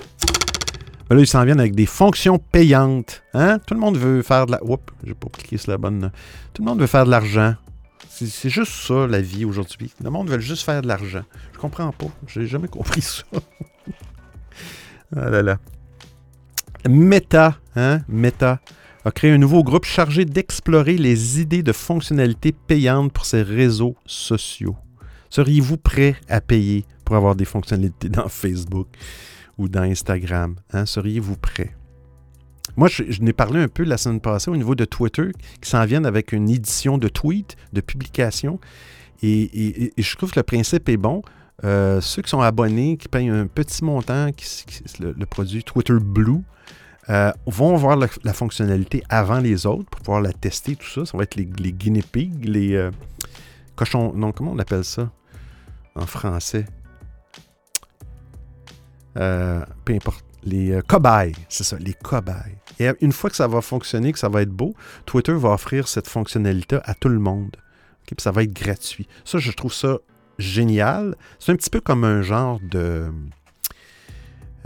là, 1.15 1.21
ils 1.21 1.27
s'en 1.27 1.45
viennent 1.45 1.61
avec 1.61 1.75
des 1.75 1.87
fonctions 1.87 2.39
payantes. 2.39 3.23
Hein? 3.35 3.59
Tout 3.61 3.75
le 3.75 3.81
monde 3.81 3.97
veut 3.97 4.23
faire 4.23 4.47
de 4.47 4.53
la. 4.53 4.63
Oups, 4.65 4.93
j'ai 5.05 5.15
pas 5.15 5.29
cliqué 5.29 5.57
sur 5.57 5.73
la 5.73 5.79
bonne. 5.79 6.13
Tout 6.53 6.63
le 6.63 6.69
monde 6.69 6.81
veut 6.81 6.87
faire 6.87 7.07
de 7.07 7.11
l'argent. 7.11 7.55
C'est 8.09 8.49
juste 8.49 8.73
ça, 8.73 9.07
la 9.07 9.21
vie 9.21 9.45
aujourd'hui. 9.45 9.93
Le 10.03 10.09
monde 10.09 10.31
veut 10.31 10.39
juste 10.39 10.63
faire 10.63 10.81
de 10.81 10.89
l'argent. 10.89 11.23
Je 11.53 11.59
comprends 11.59 11.93
pas. 11.93 12.07
J'ai 12.27 12.47
jamais 12.47 12.69
compris 12.69 13.03
ça. 13.03 13.25
ah 15.17 15.29
là 15.29 15.43
là. 15.43 15.59
Meta, 16.89 17.59
hein? 17.75 18.01
Meta 18.09 18.61
a 19.07 19.13
créé 19.13 19.31
un 19.31 19.39
nouveau 19.39 19.63
groupe 19.63 19.85
chargé 19.85 20.25
d'explorer 20.25 20.99
les 20.99 21.41
idées 21.41 21.63
de 21.63 21.71
fonctionnalités 21.71 22.51
payantes 22.51 23.13
pour 23.13 23.25
ses 23.25 23.43
réseaux 23.43 23.95
sociaux. 24.05 24.75
Seriez-vous 25.31 25.77
prêt 25.77 26.17
à 26.29 26.41
payer 26.41 26.85
pour 27.05 27.15
avoir 27.15 27.37
des 27.37 27.45
fonctionnalités 27.45 28.09
dans 28.09 28.27
Facebook 28.29 28.89
ou 29.59 29.69
dans 29.69 29.83
Instagram? 29.83 30.57
Hein? 30.73 30.87
Seriez-vous 30.87 31.37
prêt? 31.37 31.77
Moi, 32.77 32.89
je, 32.89 33.23
n'ai 33.23 33.33
parlé 33.33 33.61
un 33.61 33.69
peu 33.69 33.85
la 33.85 33.97
semaine 33.97 34.21
passée 34.21 34.51
au 34.51 34.57
niveau 34.57 34.75
de 34.75 34.85
Twitter, 34.85 35.31
qui 35.61 35.71
s'en 35.71 35.85
viennent 35.85 36.05
avec 36.05 36.33
une 36.33 36.51
édition 36.51 36.99
de 36.99 37.07
tweets, 37.07 37.57
de 37.73 37.81
publications. 37.81 38.59
Et, 39.23 39.93
je 39.97 40.17
trouve 40.17 40.33
que 40.33 40.41
le 40.41 40.43
principe 40.43 40.89
est 40.89 40.97
bon. 40.97 41.23
Euh, 41.63 42.01
ceux 42.01 42.23
qui 42.23 42.31
sont 42.31 42.41
abonnés, 42.41 42.97
qui 42.97 43.07
payent 43.07 43.29
un 43.29 43.47
petit 43.47 43.85
montant, 43.85 44.33
qui, 44.33 44.67
le, 44.99 45.27
produit 45.27 45.63
Twitter 45.63 45.95
Blue, 45.95 46.43
euh, 47.09 47.33
vont 47.47 47.77
voir 47.77 47.97
la, 47.97 48.33
fonctionnalité 48.33 49.03
avant 49.09 49.39
les 49.39 49.67
autres 49.67 49.89
pour 49.89 50.01
pouvoir 50.01 50.21
la 50.21 50.33
tester, 50.33 50.77
tout 50.77 50.89
ça. 50.89 51.07
Ça 51.07 51.17
va 51.17 51.23
être 51.23 51.37
les, 51.37 51.47
guinea 51.47 52.03
pigs, 52.03 52.45
les 52.45 52.75
euh, 52.75 52.91
cochons. 53.77 54.13
Non, 54.15 54.33
comment 54.33 54.53
on 54.53 54.59
appelle 54.59 54.85
ça 54.85 55.11
en 55.95 56.07
français? 56.07 56.67
peu 59.15 59.95
importe. 59.95 60.25
Les 60.43 60.79
cobayes, 60.87 61.35
c'est 61.49 61.65
ça, 61.65 61.77
les 61.79 61.95
cobayes. 61.95 62.59
Et 62.79 62.89
une 63.01 63.11
fois 63.11 63.31
que 63.31 63.37
ça 63.37 63.49
va 63.49 63.63
fonctionner, 63.63 64.13
que 64.13 64.19
ça 64.19 64.29
va 64.29 64.43
être 64.43 64.51
beau, 64.51 64.75
Twitter 65.05 65.33
va 65.33 65.49
offrir 65.51 65.89
cette 65.89 66.07
fonctionnalité 66.07 66.79
à 66.85 66.95
tout 66.95 67.09
le 67.09 67.19
monde. 67.19 67.57
puis 68.07 68.15
ça 68.19 68.31
va 68.31 68.45
être 68.45 68.53
gratuit. 68.53 69.09
Ça, 69.25 69.39
je 69.39 69.51
trouve 69.51 69.73
ça 69.73 69.99
génial. 70.39 71.17
C'est 71.41 71.51
un 71.51 71.57
petit 71.57 71.71
peu 71.71 71.81
comme 71.81 72.05
un 72.05 72.23
genre 72.23 72.61
de 72.61 73.11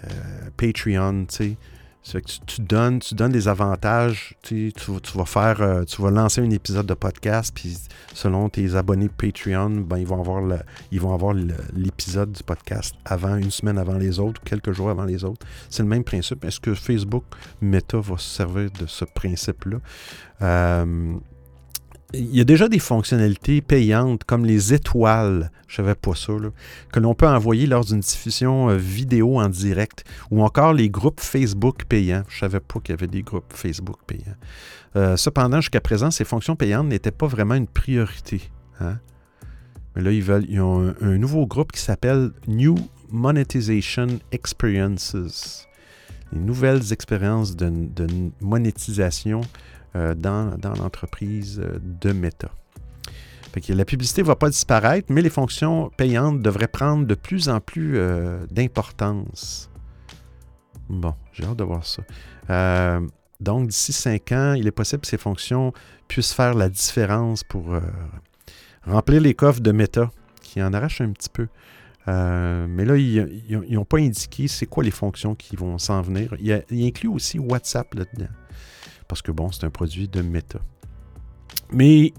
euh, 0.05 0.51
Patreon, 0.57 1.27
tu 1.27 1.37
sais 1.37 1.57
tu, 2.03 2.61
donnes, 2.63 2.99
tu 3.01 3.15
donnes 3.15 3.33
des 3.33 3.49
avantages. 3.49 4.35
Tu, 4.43 4.73
vas 5.15 5.25
faire, 5.25 5.61
euh, 5.61 5.85
tu 5.85 6.01
vas 6.03 6.11
lancer 6.11 6.41
un 6.41 6.51
épisode 6.51 6.87
de 6.87 6.95
podcast, 6.95 7.53
puis 7.55 7.77
selon 8.15 8.49
tes 8.49 8.75
abonnés 8.75 9.09
Patreon, 9.09 9.71
ben, 9.71 9.99
ils 9.99 10.07
vont 10.07 10.21
avoir 10.21 10.43
ils 10.91 11.01
vont 11.01 11.15
avoir 11.15 11.35
l'épisode 11.35 12.33
du 12.33 12.43
podcast 12.43 12.95
avant, 13.05 13.37
une 13.37 13.51
semaine 13.51 13.79
avant 13.79 13.99
les 13.99 14.19
autres, 14.19 14.41
quelques 14.43 14.73
jours 14.73 14.91
avant 14.91 15.05
les 15.05 15.25
autres. 15.25 15.47
C'est 15.69 15.83
le 15.83 15.89
même 15.89 16.05
principe. 16.05 16.45
Est-ce 16.45 16.61
que 16.61 16.75
Facebook 16.75 17.25
Meta 17.61 17.99
va 17.99 18.17
se 18.17 18.29
servir 18.29 18.71
de 18.71 18.87
ce 18.87 19.05
principe-là? 19.05 19.79
Euh, 20.43 21.15
il 22.13 22.35
y 22.35 22.41
a 22.41 22.45
déjà 22.45 22.69
des 22.69 22.79
fonctionnalités 22.79 23.61
payantes 23.61 24.25
comme 24.25 24.45
les 24.45 24.75
étoiles, 24.75 25.51
je 25.69 25.77
savais 25.77 25.95
pas 25.95 26.15
ça, 26.15 26.33
que 26.93 27.01
l'on 27.01 27.15
peut 27.15 27.29
envoyer 27.29 27.67
lors 27.67 27.85
d'une 27.85 28.01
diffusion 28.01 28.71
euh, 28.71 28.77
vidéo 28.77 29.41
en 29.41 29.49
direct 29.49 30.05
ou 30.31 30.43
encore 30.43 30.73
les 30.73 30.91
groupes 30.91 31.21
Facebook 31.21 31.85
payants. 31.85 32.25
Je 32.29 32.39
savais 32.41 32.61
pas 32.61 32.81
qu'il 32.81 32.95
y 32.95 32.99
avait 32.99 33.07
des 33.07 33.23
groupes 33.23 33.53
Facebook 33.53 33.99
payants. 34.07 34.37
Euh, 34.97 35.17
cependant, 35.17 35.61
jusqu'à 35.61 35.81
présent, 35.81 36.11
ces 36.11 36.25
fonctions 36.25 36.57
payantes 36.57 36.89
n'étaient 36.89 37.13
pas 37.13 37.29
vraiment 37.29 37.55
une 37.55 37.69
priorité. 37.69 38.43
Hein. 38.81 38.99
Mais 39.95 40.03
là, 40.03 40.11
ils, 40.11 40.23
veulent, 40.23 40.47
ont 40.61 40.95
un, 41.01 41.19
nouveau 41.19 41.47
groupe 41.47 41.73
qui 41.73 41.81
s'appelle 41.81 42.31
New 42.49 42.75
Monetization 43.11 44.07
Experiences. 44.33 45.67
Les 46.33 46.39
nouvelles 46.39 46.93
expériences 46.93 47.57
de 47.57 47.73
monétisation 48.41 49.43
euh, 49.97 50.15
dans, 50.15 50.57
l'entreprise 50.79 51.61
euh, 51.61 51.81
de 51.83 52.13
Meta. 52.13 52.49
la 53.71 53.85
publicité 53.85 54.23
ne 54.23 54.27
va 54.29 54.37
pas 54.37 54.49
disparaître, 54.49 55.09
mais 55.13 55.21
les 55.21 55.31
fonctions 55.31 55.91
payantes 55.97 56.41
devraient 56.41 56.69
prendre 56.69 57.09
de 57.09 57.15
plus 57.17 57.49
en 57.49 57.59
plus 57.59 57.99
euh, 57.99 58.47
d'importance. 58.53 59.69
Bon, 60.89 61.15
j'ai 61.33 61.45
hâte 61.45 61.57
de 61.57 61.65
voir 61.65 61.85
ça. 61.85 62.03
donc, 63.41 63.67
d'ici 63.67 63.93
cinq 63.93 64.31
ans, 64.31 64.55
il 64.55 64.69
est 64.69 64.73
possible 64.73 65.01
que 65.01 65.09
ces 65.09 65.19
fonctions 65.19 65.73
puissent 66.07 66.35
faire 66.35 66.55
la 66.55 66.69
différence 66.69 67.43
pour 67.43 67.75
remplir 68.85 69.21
les 69.21 69.35
coffres 69.35 69.61
de 69.61 69.73
Meta, 69.73 70.11
qui 70.41 70.63
en 70.63 70.73
arrachent 70.73 71.01
un 71.01 71.11
petit 71.11 71.31
peu. 71.31 71.49
mais 72.07 72.85
là, 72.85 72.97
ils 72.97 73.61
n'ont 73.71 73.85
pas 73.85 73.99
indiqué 73.99 74.47
c'est 74.47 74.67
quoi 74.67 74.85
les 74.85 74.91
fonctions 74.93 75.35
qui 75.35 75.57
vont 75.57 75.79
s'en 75.79 76.01
venir. 76.01 76.35
Il, 76.41 76.65
il 76.71 76.87
inclut 76.87 77.09
aussi 77.09 77.41
WhatsApp 77.41 77.93
là-dedans 77.95 78.31
parce 79.11 79.23
que 79.23 79.33
bon, 79.33 79.51
c'est 79.51 79.65
un 79.65 79.71
produit 79.71 80.07
de 80.07 80.23
Meta. 80.23 80.61
Mais 81.73 82.13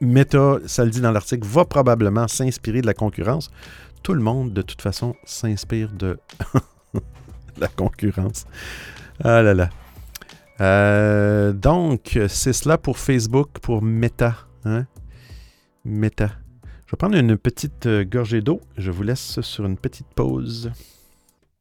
Meta, 0.00 0.58
ça 0.66 0.84
le 0.84 0.90
dit 0.92 1.00
dans 1.00 1.10
l'article, 1.10 1.44
va 1.44 1.64
probablement 1.64 2.28
s'inspirer 2.28 2.80
de 2.80 2.86
la 2.86 2.94
concurrence. 2.94 3.50
Tout 4.04 4.14
le 4.14 4.22
monde, 4.22 4.52
de 4.52 4.62
toute 4.62 4.80
façon, 4.80 5.16
s'inspire 5.24 5.90
de 5.92 6.20
la 7.58 7.66
concurrence. 7.66 8.46
Ah 9.24 9.42
là 9.42 9.52
là. 9.52 9.70
Euh, 10.60 11.52
donc, 11.52 12.16
c'est 12.28 12.52
cela 12.52 12.78
pour 12.78 12.96
Facebook, 12.96 13.58
pour 13.60 13.82
Meta. 13.82 14.36
Hein? 14.64 14.86
Meta. 15.84 16.30
Je 16.86 16.92
vais 16.92 16.98
prendre 16.98 17.16
une 17.16 17.36
petite 17.36 17.86
euh, 17.86 18.04
gorgée 18.04 18.42
d'eau. 18.42 18.60
Je 18.78 18.92
vous 18.92 19.02
laisse 19.02 19.40
sur 19.40 19.66
une 19.66 19.76
petite 19.76 20.06
pause. 20.14 20.70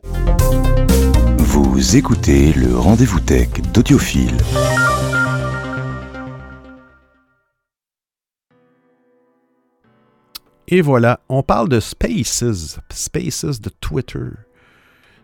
Vous 0.04 1.96
écoutez 1.96 2.54
le 2.54 2.78
rendez-vous 2.78 3.20
tech 3.20 3.50
d'Audiophile. 3.74 4.38
Et 10.68 10.82
voilà, 10.82 11.20
on 11.30 11.42
parle 11.42 11.68
de 11.68 11.80
Spaces, 11.80 12.80
Spaces 12.92 13.60
de 13.60 13.70
Twitter. 13.70 14.30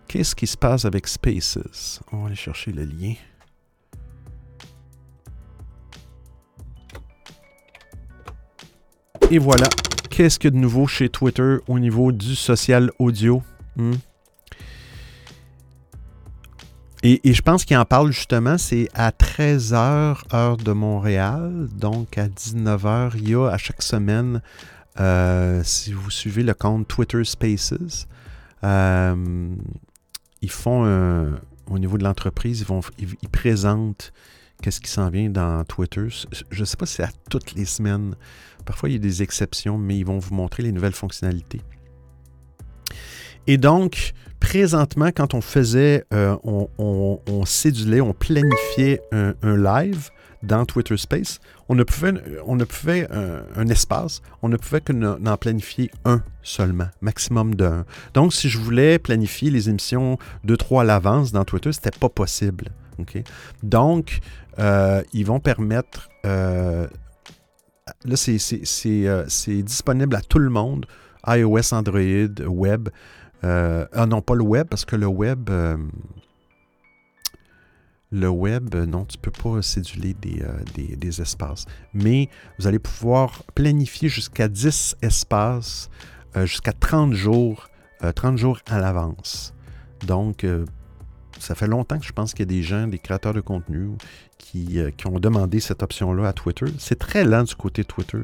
Qu'est-ce 0.08 0.36
qui 0.36 0.48
se 0.48 0.58
passe 0.58 0.86
avec 0.86 1.08
Spaces? 1.08 2.00
On 2.12 2.22
va 2.22 2.28
aller 2.28 2.36
chercher 2.36 2.72
le 2.72 2.84
lien. 2.84 3.14
Et 9.30 9.38
voilà, 9.40 9.68
qu'est-ce 10.10 10.48
a 10.48 10.50
de 10.50 10.56
nouveau 10.56 10.88
chez 10.88 11.10
Twitter 11.10 11.58
au 11.68 11.80
niveau 11.80 12.12
du 12.12 12.36
social 12.36 12.92
audio? 13.00 13.44
Hmm? 13.76 13.94
Et, 17.08 17.22
je 17.34 17.42
pense 17.44 17.66
qu'il 17.66 17.78
en 17.78 17.86
parle 17.86 18.12
justement, 18.12 18.58
c'est 18.58 18.90
à 18.96 19.12
13h, 19.12 20.24
heure 20.34 20.58
de 20.58 20.72
Montréal. 20.72 21.68
Donc 21.72 22.18
à 22.18 22.28
19h, 22.28 23.12
il 23.18 23.30
y 23.30 23.36
a 23.36 23.48
à 23.48 23.60
chaque 23.60 23.84
semaine, 23.84 24.42
euh, 25.00 25.62
si 25.64 25.94
vous 25.94 26.10
suivez 26.10 26.42
le 26.42 26.56
compte 26.56 26.88
Twitter 26.88 27.24
Spaces, 27.24 28.08
euh, 28.64 29.56
ils 30.42 30.50
font 30.50 31.38
au 31.70 31.78
niveau 31.78 32.00
de 32.00 32.04
l'entreprise, 32.04 32.62
ils, 32.62 32.66
vont, 32.66 32.82
ils, 32.98 33.30
présentent 33.30 34.12
qu'est-ce 34.64 34.82
qui 34.82 34.90
s'en 34.90 35.10
vient 35.12 35.30
dans 35.30 35.64
Twitter. 35.64 36.08
Je 36.50 36.60
ne 36.60 36.66
sais 36.66 36.78
pas 36.78 36.88
si 36.88 36.96
c'est 36.96 37.04
à 37.04 37.12
toutes 37.30 37.54
les 37.54 37.66
semaines. 37.66 38.16
Parfois, 38.66 38.90
il 38.90 38.94
y 38.94 38.96
a 38.96 39.00
des 39.00 39.22
exceptions, 39.22 39.78
mais 39.78 39.96
ils 39.96 40.06
vont 40.08 40.18
vous 40.18 40.34
montrer 40.34 40.64
les 40.64 40.72
nouvelles 40.72 40.94
fonctionnalités. 40.94 41.62
Et 43.46 43.60
donc, 43.60 44.14
présentement, 44.46 45.08
quand 45.08 45.34
on 45.34 45.42
faisait, 45.42 46.06
euh, 46.14 46.38
on, 46.44 46.70
on, 46.78 47.46
cédulait, 47.46 48.00
on 48.00 48.14
planifiait 48.14 49.02
un, 49.12 49.34
live 49.42 50.12
dans 50.44 50.66
Twitter 50.66 50.98
Space, 50.98 51.40
on 51.68 51.74
ne 51.74 51.84
pouvait, 51.84 52.14
on 52.46 52.56
ne 52.56 52.64
pouvait 52.64 53.08
un, 53.12 53.68
espace, 53.68 54.22
on 54.44 54.50
ne 54.50 54.58
pouvait 54.58 54.82
que 54.82 54.94
n'en 54.94 55.38
planifier 55.38 55.90
un 56.06 56.22
seulement, 56.44 56.90
maximum 57.02 57.56
d'un. 57.56 57.86
Donc, 58.14 58.34
si 58.34 58.48
je 58.48 58.60
voulais 58.60 59.00
planifier 59.00 59.50
les 59.50 59.68
émissions 59.68 60.20
de 60.44 60.56
trois 60.56 60.84
à 60.84 60.86
l'avance 60.86 61.32
dans 61.32 61.44
Twitter, 61.44 61.74
c'était 61.74 61.98
pas 61.98 62.10
possible. 62.10 62.70
Donc, 63.64 64.20
euh, 64.60 65.02
ils 65.12 65.26
vont 65.26 65.40
permettre. 65.40 66.10
Euh, 66.26 66.88
là, 68.06 68.16
euh, 68.16 69.26
c'est 69.28 69.64
disponible 69.64 70.16
à 70.16 70.22
tout 70.22 70.40
le 70.40 70.50
monde 70.50 70.86
iOS, 71.28 71.74
Android, 71.74 72.46
web. 72.48 72.90
Ah 73.44 74.06
non, 74.08 74.22
pas 74.22 74.36
le 74.36 74.44
web, 74.44 74.68
parce 74.68 74.86
que 74.86 74.96
le 74.96 75.08
web 75.08 75.50
le 78.12 78.30
web, 78.30 78.74
non, 78.76 79.04
tu 79.04 79.18
ne 79.18 79.22
peux 79.22 79.32
pas 79.32 79.62
céduler 79.62 80.14
des, 80.14 80.42
des, 80.96 81.22
espaces. 81.22 81.66
Mais 81.94 82.30
vous 82.58 82.68
allez 82.68 82.80
pouvoir 82.80 83.44
planifier 83.56 84.08
jusqu'à 84.08 84.48
10 84.48 84.98
espaces, 85.02 85.90
jusqu'à 86.44 86.72
30 86.72 87.14
jours, 87.14 87.68
30 88.16 88.38
jours 88.38 88.60
à 88.68 88.80
l'avance. 88.80 89.54
Donc, 90.08 90.46
ça 91.40 91.56
fait 91.56 91.68
longtemps 91.68 92.00
que 92.00 92.06
je 92.06 92.12
pense 92.12 92.34
qu'il 92.34 92.42
y 92.42 92.50
a 92.50 92.58
des 92.58 92.64
gens, 92.64 92.88
des 92.88 93.00
créateurs 93.00 93.34
de 93.34 93.42
contenu, 93.42 93.92
qui, 94.38 94.80
euh, 94.80 94.92
ont 95.06 95.20
demandé 95.20 95.60
cette 95.60 95.84
option-là 95.84 96.28
à 96.28 96.34
Twitter. 96.34 96.66
C'est 96.78 96.98
très 97.00 97.26
lent 97.26 97.44
du 97.44 97.56
côté 97.56 97.84
Twitter. 97.84 98.20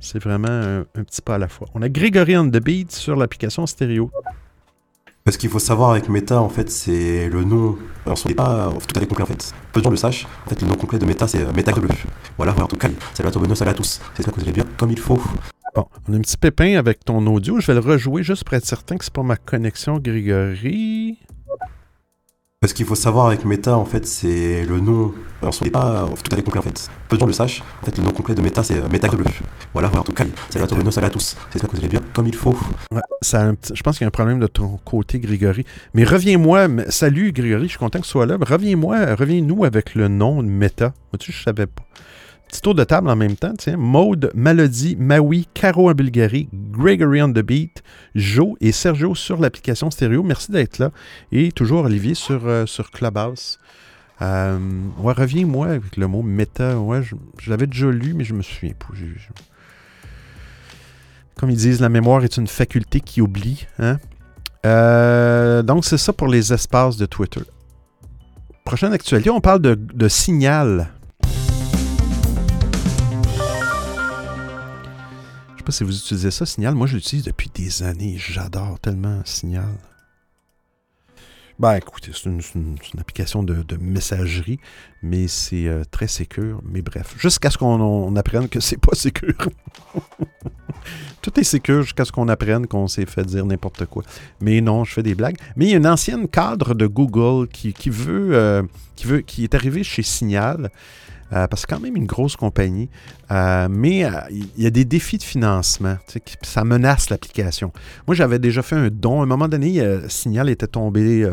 C'est 0.00 0.22
vraiment 0.22 0.48
un, 0.48 0.84
petit 1.04 1.22
pas 1.22 1.36
à 1.36 1.38
la 1.38 1.48
fois. 1.48 1.68
On 1.74 1.82
a 1.82 1.88
Grégory 1.88 2.36
on 2.36 2.48
the 2.48 2.62
Beat 2.62 2.92
sur 2.92 3.16
l'application 3.16 3.66
stéréo. 3.66 4.10
Ce 5.30 5.38
qu'il 5.38 5.48
faut 5.48 5.58
savoir 5.58 5.92
avec 5.92 6.10
Meta, 6.10 6.38
en 6.38 6.50
fait, 6.50 6.70
c'est 6.70 7.30
le 7.30 7.44
nom. 7.44 7.78
Alors, 8.04 8.18
ce 8.18 8.28
n'est 8.28 8.34
pas 8.34 8.70
tout 8.86 8.94
à 8.94 9.00
fait 9.00 9.06
complet, 9.06 9.22
en 9.22 9.26
fait. 9.26 9.54
Peu 9.72 9.80
de 9.80 9.84
gens 9.84 9.90
le 9.90 9.96
sachent. 9.96 10.26
En 10.44 10.50
fait, 10.50 10.60
le 10.60 10.68
nom 10.68 10.74
complet 10.74 10.98
de 10.98 11.06
Meta, 11.06 11.26
c'est 11.26 11.40
euh, 11.40 11.52
Meta 11.56 11.72
Bleu. 11.72 11.88
Voilà, 12.36 12.52
en 12.52 12.66
tout 12.66 12.76
cas, 12.76 12.88
salut 13.14 13.30
à 13.30 13.32
toi, 13.32 13.56
salut 13.56 13.70
à 13.70 13.72
tous. 13.72 14.02
J'espère 14.14 14.34
que 14.34 14.40
vous 14.40 14.44
allez 14.44 14.52
bien 14.52 14.66
comme 14.76 14.90
il 14.90 14.98
faut. 14.98 15.18
Bon, 15.74 15.86
on 16.06 16.12
a 16.12 16.16
un 16.18 16.20
petit 16.20 16.36
pépin 16.36 16.76
avec 16.76 17.06
ton 17.06 17.26
audio. 17.26 17.58
Je 17.58 17.68
vais 17.68 17.72
le 17.72 17.80
rejouer 17.80 18.22
juste 18.22 18.44
pour 18.44 18.52
être 18.52 18.66
certain 18.66 18.98
que 18.98 19.04
c'est 19.06 19.14
pas 19.14 19.22
ma 19.22 19.36
connexion, 19.36 19.98
Grégory. 19.98 21.16
Ce 22.66 22.72
qu'il 22.72 22.86
faut 22.86 22.94
savoir 22.94 23.26
avec 23.26 23.44
Meta, 23.44 23.76
en 23.76 23.84
fait, 23.84 24.06
c'est 24.06 24.64
le 24.64 24.80
nom. 24.80 25.12
Ce 25.50 25.62
n'est 25.62 25.70
pas 25.70 26.06
tout 26.22 26.32
à 26.32 26.36
fait 26.36 26.42
complet, 26.42 26.60
en 26.60 26.62
fait. 26.62 26.88
Peu 27.08 27.16
de 27.16 27.20
gens 27.20 27.26
le 27.26 27.32
sachent. 27.34 27.62
En 27.82 27.84
fait, 27.84 27.98
le 27.98 28.04
nom 28.04 28.10
complet 28.10 28.34
de 28.34 28.40
Meta, 28.40 28.62
c'est 28.62 28.78
euh, 28.78 28.88
Meta 28.90 29.08
Bleu. 29.08 29.24
Voilà, 29.74 29.90
en 29.94 30.02
tout 30.02 30.12
cas, 30.12 30.24
salut 30.48 30.64
à 30.64 30.90
salut 30.90 31.06
à 31.06 31.10
tous. 31.10 31.36
J'espère 31.52 31.68
que 31.68 31.76
vous 31.76 31.82
allez 31.82 31.90
bien 31.90 32.00
comme 32.14 32.26
il 32.26 32.34
faut. 32.34 32.56
Ça 33.20 33.52
je 33.72 33.82
pense 33.82 33.98
qu'il 33.98 34.04
y 34.04 34.06
a 34.06 34.08
un 34.08 34.10
problème 34.10 34.40
de 34.40 34.46
ton 34.46 34.78
côté, 34.84 35.18
Grégory. 35.18 35.66
Mais 35.92 36.04
reviens-moi. 36.04 36.68
Salut, 36.88 37.32
Grégory, 37.32 37.64
je 37.64 37.68
suis 37.70 37.78
content 37.78 37.98
que 37.98 38.04
tu 38.04 38.10
sois 38.10 38.24
là. 38.24 38.38
Reviens-moi, 38.40 39.14
reviens-nous 39.14 39.64
avec 39.64 39.94
le 39.94 40.08
nom 40.08 40.42
de 40.42 40.48
Meta. 40.48 40.94
Moi-tu, 41.12 41.32
je 41.32 41.42
savais 41.42 41.66
pas. 41.66 41.82
Petit 42.54 42.62
tour 42.62 42.76
de 42.76 42.84
table 42.84 43.10
en 43.10 43.16
même 43.16 43.34
temps, 43.34 43.52
tiens. 43.58 43.76
Maude, 43.76 44.30
Melody, 44.32 44.94
Maui, 44.94 45.48
Caro 45.54 45.90
en 45.90 45.92
Bulgarie, 45.92 46.48
Gregory 46.52 47.20
on 47.20 47.32
the 47.32 47.40
Beat, 47.40 47.82
Joe 48.14 48.54
et 48.60 48.70
Sergio 48.70 49.16
sur 49.16 49.40
l'application 49.40 49.90
stéréo. 49.90 50.22
Merci 50.22 50.52
d'être 50.52 50.78
là. 50.78 50.92
Et 51.32 51.50
toujours 51.50 51.86
Olivier 51.86 52.14
sur, 52.14 52.46
euh, 52.46 52.64
sur 52.64 52.92
Clubhouse. 52.92 53.58
Euh, 54.22 54.56
ouais, 55.00 55.14
reviens-moi 55.14 55.66
avec 55.66 55.96
le 55.96 56.06
mot 56.06 56.22
méta. 56.22 56.78
Ouais, 56.78 57.02
je, 57.02 57.50
l'avais 57.50 57.66
déjà 57.66 57.90
lu, 57.90 58.14
mais 58.14 58.22
je 58.22 58.34
me 58.34 58.42
souviens 58.42 58.74
pas. 58.78 58.86
Comme 61.34 61.50
ils 61.50 61.56
disent, 61.56 61.80
la 61.80 61.88
mémoire 61.88 62.22
est 62.22 62.36
une 62.36 62.46
faculté 62.46 63.00
qui 63.00 63.20
oublie. 63.20 63.66
Hein? 63.80 63.98
Euh, 64.64 65.64
donc, 65.64 65.84
c'est 65.84 65.98
ça 65.98 66.12
pour 66.12 66.28
les 66.28 66.52
espaces 66.52 66.98
de 66.98 67.06
Twitter. 67.06 67.42
Prochaine 68.64 68.92
actualité, 68.92 69.28
on 69.28 69.40
parle 69.40 69.60
de 69.60 70.08
signal. 70.08 70.92
Sais 75.64 75.66
pas 75.66 75.72
si 75.72 75.84
vous 75.84 75.96
utilisez 75.96 76.30
ça, 76.30 76.44
Signal. 76.44 76.74
Moi, 76.74 76.86
je 76.86 76.96
l'utilise 76.96 77.24
depuis 77.24 77.50
des 77.54 77.82
années. 77.82 78.16
J'adore 78.18 78.78
tellement 78.80 79.22
Signal. 79.24 79.78
Ben, 81.58 81.76
écoutez, 81.76 82.10
c'est 82.12 82.26
une, 82.26 82.76
application 82.98 83.42
de, 83.42 83.64
messagerie, 83.80 84.58
mais 85.02 85.26
c'est 85.28 85.66
euh, 85.68 85.82
très 85.90 86.08
sécure. 86.08 86.60
Mais 86.64 86.82
bref, 86.82 87.14
jusqu'à 87.18 87.48
ce 87.48 87.56
qu'on 87.56 88.14
apprenne 88.16 88.48
que 88.48 88.60
c'est 88.60 88.76
pas 88.76 88.94
sécure. 88.94 89.48
Tout 91.22 91.40
est 91.40 91.44
sécure 91.44 91.82
jusqu'à 91.82 92.04
ce 92.04 92.12
qu'on 92.12 92.28
apprenne 92.28 92.66
qu'on 92.66 92.88
s'est 92.88 93.06
fait 93.06 93.24
dire 93.24 93.46
n'importe 93.46 93.86
quoi. 93.86 94.02
Mais 94.40 94.60
non, 94.60 94.84
je 94.84 94.92
fais 94.92 95.02
des 95.02 95.14
blagues. 95.14 95.36
Mais 95.56 95.66
il 95.66 95.70
y 95.70 95.74
a 95.74 95.78
une 95.78 95.86
ancienne 95.86 96.28
cadre 96.28 96.74
de 96.74 96.86
Google 96.86 97.48
qui, 97.48 97.72
veut, 97.88 98.34
euh, 98.34 98.62
qui, 98.96 99.06
veut, 99.06 99.20
qui 99.20 99.44
est 99.44 99.54
arrivée 99.54 99.84
chez 99.84 100.02
Signal 100.02 100.70
euh, 101.32 101.46
parce 101.48 101.64
que 101.64 101.70
c'est 101.70 101.76
quand 101.76 101.82
même 101.82 101.96
une 101.96 102.06
grosse 102.06 102.36
compagnie. 102.36 102.88
Euh, 103.30 103.68
mais 103.70 104.04
euh, 104.04 104.10
il 104.30 104.62
y 104.62 104.66
a 104.66 104.70
des 104.70 104.84
défis 104.84 105.18
de 105.18 105.22
financement. 105.22 105.96
Ça 106.42 106.64
menace 106.64 107.10
l'application. 107.10 107.72
Moi, 108.06 108.14
j'avais 108.14 108.38
déjà 108.38 108.62
fait 108.62 108.76
un 108.76 108.88
don. 108.90 109.20
À 109.20 109.24
un 109.24 109.26
moment 109.26 109.48
donné, 109.48 109.82
Signal 110.08 110.48
était 110.50 110.66
tombé. 110.66 111.26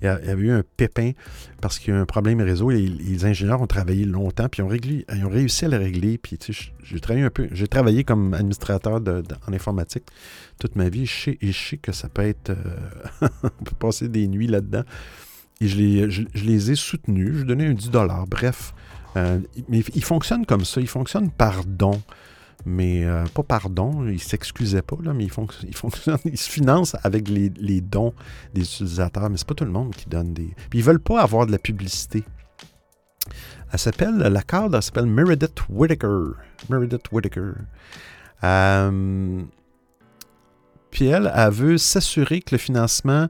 il 0.00 0.04
y 0.04 0.08
avait 0.08 0.42
eu 0.42 0.52
un 0.52 0.62
pépin 0.76 1.12
parce 1.60 1.78
qu'il 1.78 1.92
y 1.92 1.96
a 1.96 1.98
eu 1.98 2.02
un 2.02 2.06
problème 2.06 2.40
réseau. 2.40 2.70
Et 2.70 2.80
les 2.80 3.24
ingénieurs 3.24 3.60
ont 3.60 3.66
travaillé 3.66 4.04
longtemps, 4.04 4.48
puis 4.48 4.62
ils 4.62 5.24
ont, 5.24 5.28
réussi 5.28 5.64
à 5.64 5.68
le 5.68 5.76
régler. 5.76 6.18
Puis 6.18 6.38
j'ai 6.82 7.00
travaillé 7.00 7.24
un 7.24 7.30
peu. 7.30 7.48
J'ai 7.52 7.68
travaillé 7.68 8.04
comme 8.04 8.34
administrateur 8.34 9.00
en 9.00 9.52
informatique 9.52 10.04
toute 10.58 10.76
ma 10.76 10.88
vie. 10.88 11.06
Je 11.06 11.52
sais, 11.52 11.76
que 11.76 11.92
ça 11.92 12.08
peut 12.08 12.22
être. 12.22 12.54
on 13.20 13.64
peut 13.64 13.76
passer 13.78 14.08
des 14.08 14.28
nuits 14.28 14.46
là-dedans. 14.46 14.84
Et 15.60 15.68
je 15.68 15.76
les, 15.76 16.10
je 16.10 16.44
les 16.44 16.72
ai 16.72 16.74
soutenus. 16.74 17.38
Je 17.38 17.42
donnais 17.44 17.66
un 17.66 17.74
10 17.74 17.90
Bref, 18.28 18.74
euh, 19.16 19.40
mais 19.68 19.80
il 19.94 20.04
fonctionne 20.04 20.46
comme 20.46 20.64
ça, 20.64 20.80
il 20.80 20.88
fonctionne 20.88 21.30
par 21.30 21.64
don. 21.64 22.00
Mais 22.64 23.04
euh, 23.04 23.24
pas 23.34 23.42
par 23.42 23.70
don, 23.70 24.06
il 24.06 24.14
ne 24.14 24.18
s'excusait 24.18 24.82
pas, 24.82 24.96
là, 25.02 25.12
mais 25.12 25.24
il, 25.24 26.38
se 26.38 26.50
finance 26.50 26.96
avec 27.02 27.28
les, 27.28 27.80
dons 27.80 28.14
des 28.54 28.62
utilisateurs, 28.62 29.28
mais 29.30 29.36
c'est 29.36 29.48
pas 29.48 29.54
tout 29.54 29.64
le 29.64 29.72
monde 29.72 29.94
qui 29.94 30.08
donne 30.08 30.32
des. 30.32 30.54
Puis 30.70 30.78
ils 30.78 30.84
veulent 30.84 31.00
pas 31.00 31.22
avoir 31.22 31.46
de 31.46 31.52
la 31.52 31.58
publicité. 31.58 32.24
Elle 33.72 33.78
s'appelle, 33.78 34.16
la 34.16 34.42
cadre, 34.42 34.76
elle 34.76 34.82
s'appelle 34.82 35.06
Meredith 35.06 35.62
Whittaker. 35.68 36.34
Meredith 36.68 37.10
Whittaker. 37.10 37.52
Euh, 38.44 39.42
puis 40.90 41.06
elle, 41.06 41.32
elle 41.34 41.50
veut 41.50 41.78
s'assurer 41.78 42.42
que 42.42 42.54
le 42.54 42.58
financement 42.58 43.28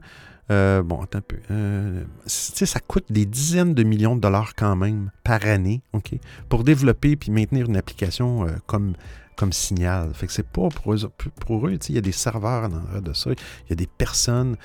euh, 0.51 0.83
bon, 0.83 1.01
attends 1.01 1.19
un 1.19 1.21
peu. 1.21 1.37
Euh, 1.51 2.03
ça 2.27 2.79
coûte 2.79 3.05
des 3.09 3.25
dizaines 3.25 3.73
de 3.73 3.83
millions 3.83 4.15
de 4.15 4.21
dollars 4.21 4.55
quand 4.55 4.75
même 4.75 5.11
par 5.23 5.45
année, 5.45 5.81
OK, 5.93 6.11
pour 6.49 6.63
développer 6.63 7.15
puis 7.15 7.31
maintenir 7.31 7.67
une 7.67 7.77
application 7.77 8.45
euh, 8.45 8.51
comme, 8.65 8.93
comme 9.37 9.53
Signal. 9.53 10.13
Fait 10.13 10.27
que 10.27 10.33
c'est 10.33 10.47
pas 10.47 10.67
pour 10.69 10.93
eux. 10.93 11.11
Pour 11.45 11.67
eux 11.67 11.77
il 11.87 11.95
y 11.95 11.97
a 11.97 12.01
des 12.01 12.11
serveurs 12.11 12.69
dans 12.69 13.01
de 13.01 13.13
ça. 13.13 13.31
Il 13.31 13.69
y 13.69 13.73
a 13.73 13.75
des 13.75 13.87
personnes. 13.87 14.57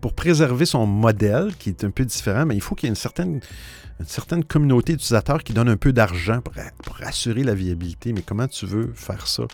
pour 0.00 0.14
préserver 0.14 0.66
son 0.66 0.86
modèle, 0.86 1.54
qui 1.56 1.68
est 1.68 1.84
un 1.84 1.90
peu 1.90 2.04
différent, 2.04 2.44
mais 2.44 2.56
il 2.56 2.60
faut 2.60 2.74
qu'il 2.74 2.88
y 2.88 2.88
ait 2.88 2.90
une 2.90 2.96
certaine, 2.96 3.40
une 4.00 4.06
certaine 4.06 4.42
communauté 4.42 4.94
d'utilisateurs 4.94 5.44
qui 5.44 5.52
donne 5.52 5.68
un 5.68 5.76
peu 5.76 5.92
d'argent 5.92 6.40
pour 6.40 6.96
assurer 7.02 7.44
la 7.44 7.54
viabilité. 7.54 8.12
Mais 8.12 8.22
comment 8.22 8.48
tu 8.48 8.66
veux 8.66 8.92
faire 8.94 9.28
ça? 9.28 9.44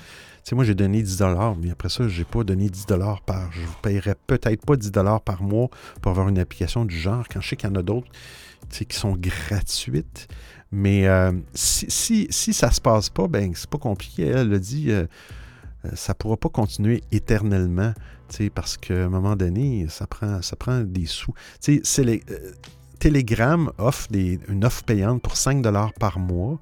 Moi, 0.54 0.64
j'ai 0.64 0.74
donné 0.74 1.02
10 1.02 1.22
mais 1.60 1.70
après 1.70 1.88
ça, 1.88 2.08
je 2.08 2.18
n'ai 2.18 2.24
pas 2.24 2.44
donné 2.44 2.68
10 2.68 2.86
par. 3.26 3.52
Je 3.52 3.60
ne 3.60 3.66
paierais 3.82 4.16
peut-être 4.26 4.64
pas 4.64 4.76
10 4.76 4.92
par 5.24 5.42
mois 5.42 5.68
pour 6.00 6.12
avoir 6.12 6.28
une 6.28 6.38
application 6.38 6.84
du 6.84 6.98
genre, 6.98 7.26
quand 7.28 7.40
je 7.40 7.48
sais 7.48 7.56
qu'il 7.56 7.68
y 7.68 7.72
en 7.72 7.76
a 7.76 7.82
d'autres 7.82 8.08
qui 8.70 8.96
sont 8.96 9.16
gratuites. 9.16 10.28
Mais 10.70 11.06
euh, 11.08 11.32
si, 11.54 11.86
si, 11.90 12.26
si, 12.30 12.52
ça 12.52 12.68
ne 12.68 12.72
se 12.72 12.80
passe 12.80 13.08
pas, 13.08 13.26
ben 13.26 13.52
c'est 13.54 13.70
pas 13.70 13.78
compliqué. 13.78 14.26
Elle 14.26 14.52
a 14.52 14.58
dit 14.58 14.90
euh, 14.90 15.06
euh, 15.84 15.90
ça 15.94 16.12
ne 16.12 16.18
pourra 16.18 16.36
pas 16.36 16.48
continuer 16.48 17.02
éternellement. 17.10 17.92
Parce 18.54 18.76
qu'à 18.76 19.06
un 19.06 19.08
moment 19.08 19.36
donné, 19.36 19.86
ça 19.88 20.06
prend, 20.06 20.42
ça 20.42 20.54
prend 20.54 20.80
des 20.80 21.06
sous. 21.06 21.32
Les, 21.66 22.22
Telegram 22.98 23.70
offre 23.78 24.08
des, 24.10 24.38
une 24.48 24.64
offre 24.66 24.82
payante 24.84 25.22
pour 25.22 25.36
5 25.36 25.64
par 25.98 26.18
mois, 26.18 26.58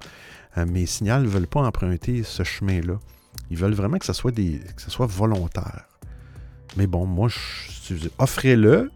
mais 0.67 0.85
Signal 0.85 1.23
ne 1.23 1.27
veulent 1.27 1.47
pas 1.47 1.61
emprunter 1.61 2.21
ce 2.23 2.43
chemin-là. 2.43 2.99
Ils 3.49 3.57
veulent 3.57 3.73
vraiment 3.73 3.97
que 3.97 4.05
ça 4.05 4.13
soit, 4.13 4.31
des, 4.31 4.59
que 4.75 4.81
soit 4.89 5.07
volontaire. 5.07 5.85
Mais 6.75 6.87
bon, 6.87 7.05
moi, 7.05 7.29
offrez-le, 8.19 8.91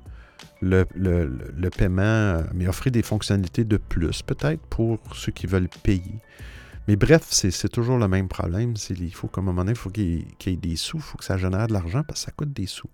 le, 0.61 0.85
le, 0.95 1.69
paiement, 1.69 2.43
mais 2.53 2.67
offrez 2.67 2.91
des 2.91 3.01
fonctionnalités 3.01 3.63
de 3.63 3.77
plus, 3.77 4.21
peut-être, 4.21 4.61
pour 4.67 4.99
ceux 5.15 5.31
qui 5.31 5.47
veulent 5.47 5.69
payer. 5.83 6.19
Mais 6.87 6.95
bref, 6.95 7.27
c'est 7.29 7.69
toujours 7.69 7.97
le 7.97 8.07
même 8.07 8.27
problème. 8.27 8.73
Il 8.89 9.13
faut 9.13 9.27
qu'à 9.27 9.41
un 9.41 9.43
moment 9.43 9.61
donné, 9.61 9.71
il 9.71 9.77
faut 9.77 9.89
qu'il 9.89 10.25
y, 10.45 10.49
ait 10.49 10.55
des 10.55 10.75
sous, 10.75 10.97
il 10.97 11.03
faut 11.03 11.17
que 11.17 11.23
ça 11.23 11.37
génère 11.37 11.67
de 11.67 11.73
l'argent 11.73 12.03
parce 12.03 12.21
que 12.21 12.25
ça 12.25 12.31
coûte 12.31 12.53
des 12.53 12.65
sous. 12.65 12.89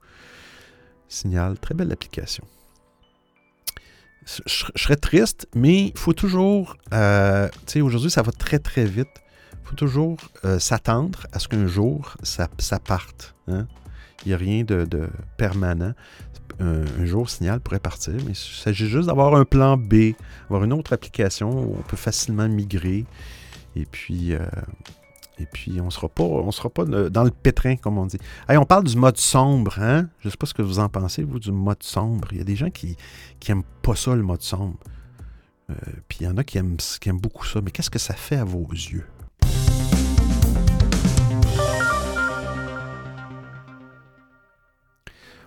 Signal, 1.08 1.58
très 1.58 1.74
belle 1.74 1.92
application. 1.92 2.46
Je, 4.26 4.66
serais 4.76 4.98
triste, 4.98 5.48
mais 5.56 5.86
il 5.88 5.98
faut 5.98 6.12
toujours. 6.12 6.76
Euh, 6.94 7.48
tu 7.66 7.74
sais, 7.74 7.82
aujourd'hui, 7.82 8.12
ça 8.12 8.22
va 8.22 8.34
très, 8.34 8.60
très 8.60 8.86
vite 8.86 9.08
faut 9.68 9.76
toujours 9.76 10.18
euh, 10.46 10.60
s'attendre 10.60 11.28
à 11.34 11.40
ce 11.40 11.48
qu'un 11.48 11.68
jour, 11.68 12.16
ça, 12.24 12.48
parte. 12.80 13.36
Hein. 13.48 13.68
Il 14.26 14.30
n'y 14.30 14.34
a 14.34 14.38
rien 14.38 14.64
de, 14.64 15.10
permanent. 15.38 15.94
un, 16.60 17.06
jour, 17.06 17.30
Signal 17.30 17.60
pourrait 17.60 17.80
partir, 17.80 18.14
mais 18.26 18.32
il 18.32 18.36
s'agit 18.36 18.88
juste 18.88 19.08
d'avoir 19.08 19.36
un 19.36 19.46
plan 19.46 19.78
B, 19.78 20.14
avoir 20.46 20.64
une 20.64 20.74
autre 20.74 20.94
application 20.94 21.50
où 21.50 21.76
on 21.78 21.82
peut 21.82 21.98
facilement 21.98 22.48
migrer. 22.48 23.06
Et 23.76 23.86
puis, 23.86 24.34
euh, 24.34 24.40
et 25.38 25.46
puis 25.46 25.80
on 25.82 25.90
sera 25.90 26.08
pas, 26.10 26.24
on 26.24 26.52
sera 26.52 26.70
pas 26.70 26.86
dans 26.86 27.24
le 27.24 27.32
pétrin, 27.32 27.76
comme 27.76 27.98
on 27.98 28.06
dit. 28.06 28.18
on 28.50 28.66
parle 28.66 28.86
du 28.86 28.96
mode 28.96 29.18
sombre, 29.18 29.80
hein? 29.80 30.08
Je 30.20 30.30
ne 30.30 30.32
sais 30.32 30.38
pas 30.38 30.48
ce 30.48 30.54
que 30.54 30.64
vous 30.64 30.80
en 30.80 30.90
pensez, 30.90 31.24
vous, 31.24 31.40
du 31.40 31.52
mode 31.52 31.84
sombre. 31.84 32.30
Il 32.32 32.38
y 32.38 32.42
a 32.42 32.46
des 32.46 32.56
gens 32.56 32.70
qui 32.70 32.98
n'aiment 33.48 33.64
pas 33.82 33.96
ça, 33.96 34.16
le 34.16 34.24
mode 34.24 34.42
sombre. 34.42 34.78
Euh, 35.70 35.74
puis 36.08 36.20
il 36.22 36.24
y 36.24 36.28
en 36.28 36.38
a 36.38 36.44
qui 36.44 36.58
aiment, 36.58 36.78
qui 36.78 37.10
aiment 37.10 37.20
beaucoup 37.20 37.46
ça. 37.46 37.62
Mais 37.62 37.72
qu'est-ce 37.72 37.90
que 37.90 38.00
ça 38.00 38.14
fait 38.14 38.38
à 38.38 38.46
vos 38.46 38.68
yeux? 38.72 39.06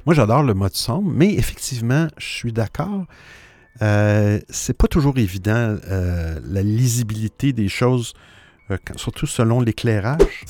Moi, 0.07 0.15
j'adore 0.15 0.43
le 0.43 0.55
mode 0.55 0.75
sombre, 0.75 1.11
mais 1.13 1.35
effectivement, 1.35 2.09
je 2.17 2.27
suis 2.27 2.53
d'accord. 2.53 3.05
Euh, 3.83 4.41
c'est 4.49 4.77
pas 4.77 4.89
toujours 4.89 5.17
évident 5.19 5.77
euh, 5.89 6.41
la 6.45 6.63
lisibilité 6.63 7.53
des 7.53 7.69
choses, 7.69 8.15
euh, 8.71 8.79
surtout 8.97 9.27
selon 9.27 9.61
l'éclairage, 9.61 10.45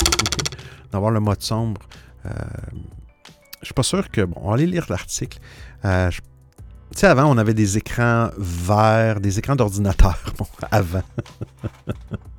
d'avoir 0.93 1.11
le 1.11 1.21
mode 1.21 1.43
sombre. 1.43 1.81
Euh, 2.27 2.31
je 3.61 3.67
suis 3.67 3.75
pas 3.75 3.83
sûr 3.83 4.11
que. 4.11 4.23
Bon, 4.23 4.41
on 4.43 4.49
va 4.49 4.55
aller 4.55 4.67
lire 4.67 4.87
l'article. 4.89 5.39
tu 5.83 5.89
sais, 6.97 7.07
avant, 7.07 7.25
on 7.25 7.39
avait 7.39 7.55
des 7.55 7.77
écrans 7.77 8.31
verts, 8.39 9.21
des 9.21 9.39
écrans 9.39 9.57
d'ordinateur. 9.57 10.19
Bon, 10.39 10.47
avant. 10.71 11.03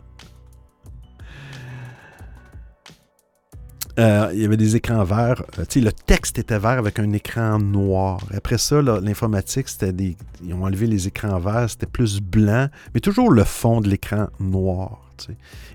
Euh, 4.00 4.30
il 4.34 4.42
y 4.42 4.46
avait 4.46 4.58
des 4.58 4.76
écrans 4.76 5.04
verts. 5.04 5.44
Euh, 5.60 5.66
le 5.76 5.92
texte 5.92 6.40
était 6.40 6.60
vert 6.60 6.78
avec 6.78 7.00
un 7.00 7.12
écran 7.12 7.60
noir. 7.60 8.22
Après 8.34 8.58
ça, 8.58 8.82
l'informatique, 8.82 9.68
c'était 9.68 9.92
des. 9.92 10.16
Ils 10.44 10.54
ont 10.54 10.64
enlevé 10.64 10.88
les 10.88 11.08
écrans 11.08 11.40
verts, 11.40 11.70
c'était 11.70 11.88
plus 11.88 12.22
blanc, 12.22 12.68
mais 12.94 13.00
toujours 13.00 13.32
le 13.32 13.44
fond 13.44 13.82
de 13.82 13.90
l'écran 13.90 14.28
noir. 14.40 15.02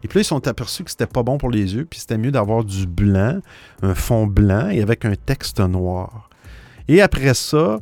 Et 0.02 0.08
puis 0.08 0.18
là, 0.18 0.22
ils 0.22 0.24
sont 0.24 0.48
aperçus 0.48 0.82
que 0.82 0.90
c'était 0.90 1.06
pas 1.06 1.22
bon 1.22 1.38
pour 1.38 1.50
les 1.50 1.74
yeux, 1.74 1.84
puis 1.84 2.00
c'était 2.00 2.18
mieux 2.18 2.32
d'avoir 2.32 2.64
du 2.64 2.86
blanc, 2.86 3.38
un 3.82 3.94
fond 3.94 4.26
blanc 4.26 4.70
et 4.70 4.82
avec 4.82 5.04
un 5.04 5.14
texte 5.14 5.60
noir. 5.60 6.30
Et 6.88 7.00
après 7.00 7.34
ça, 7.34 7.78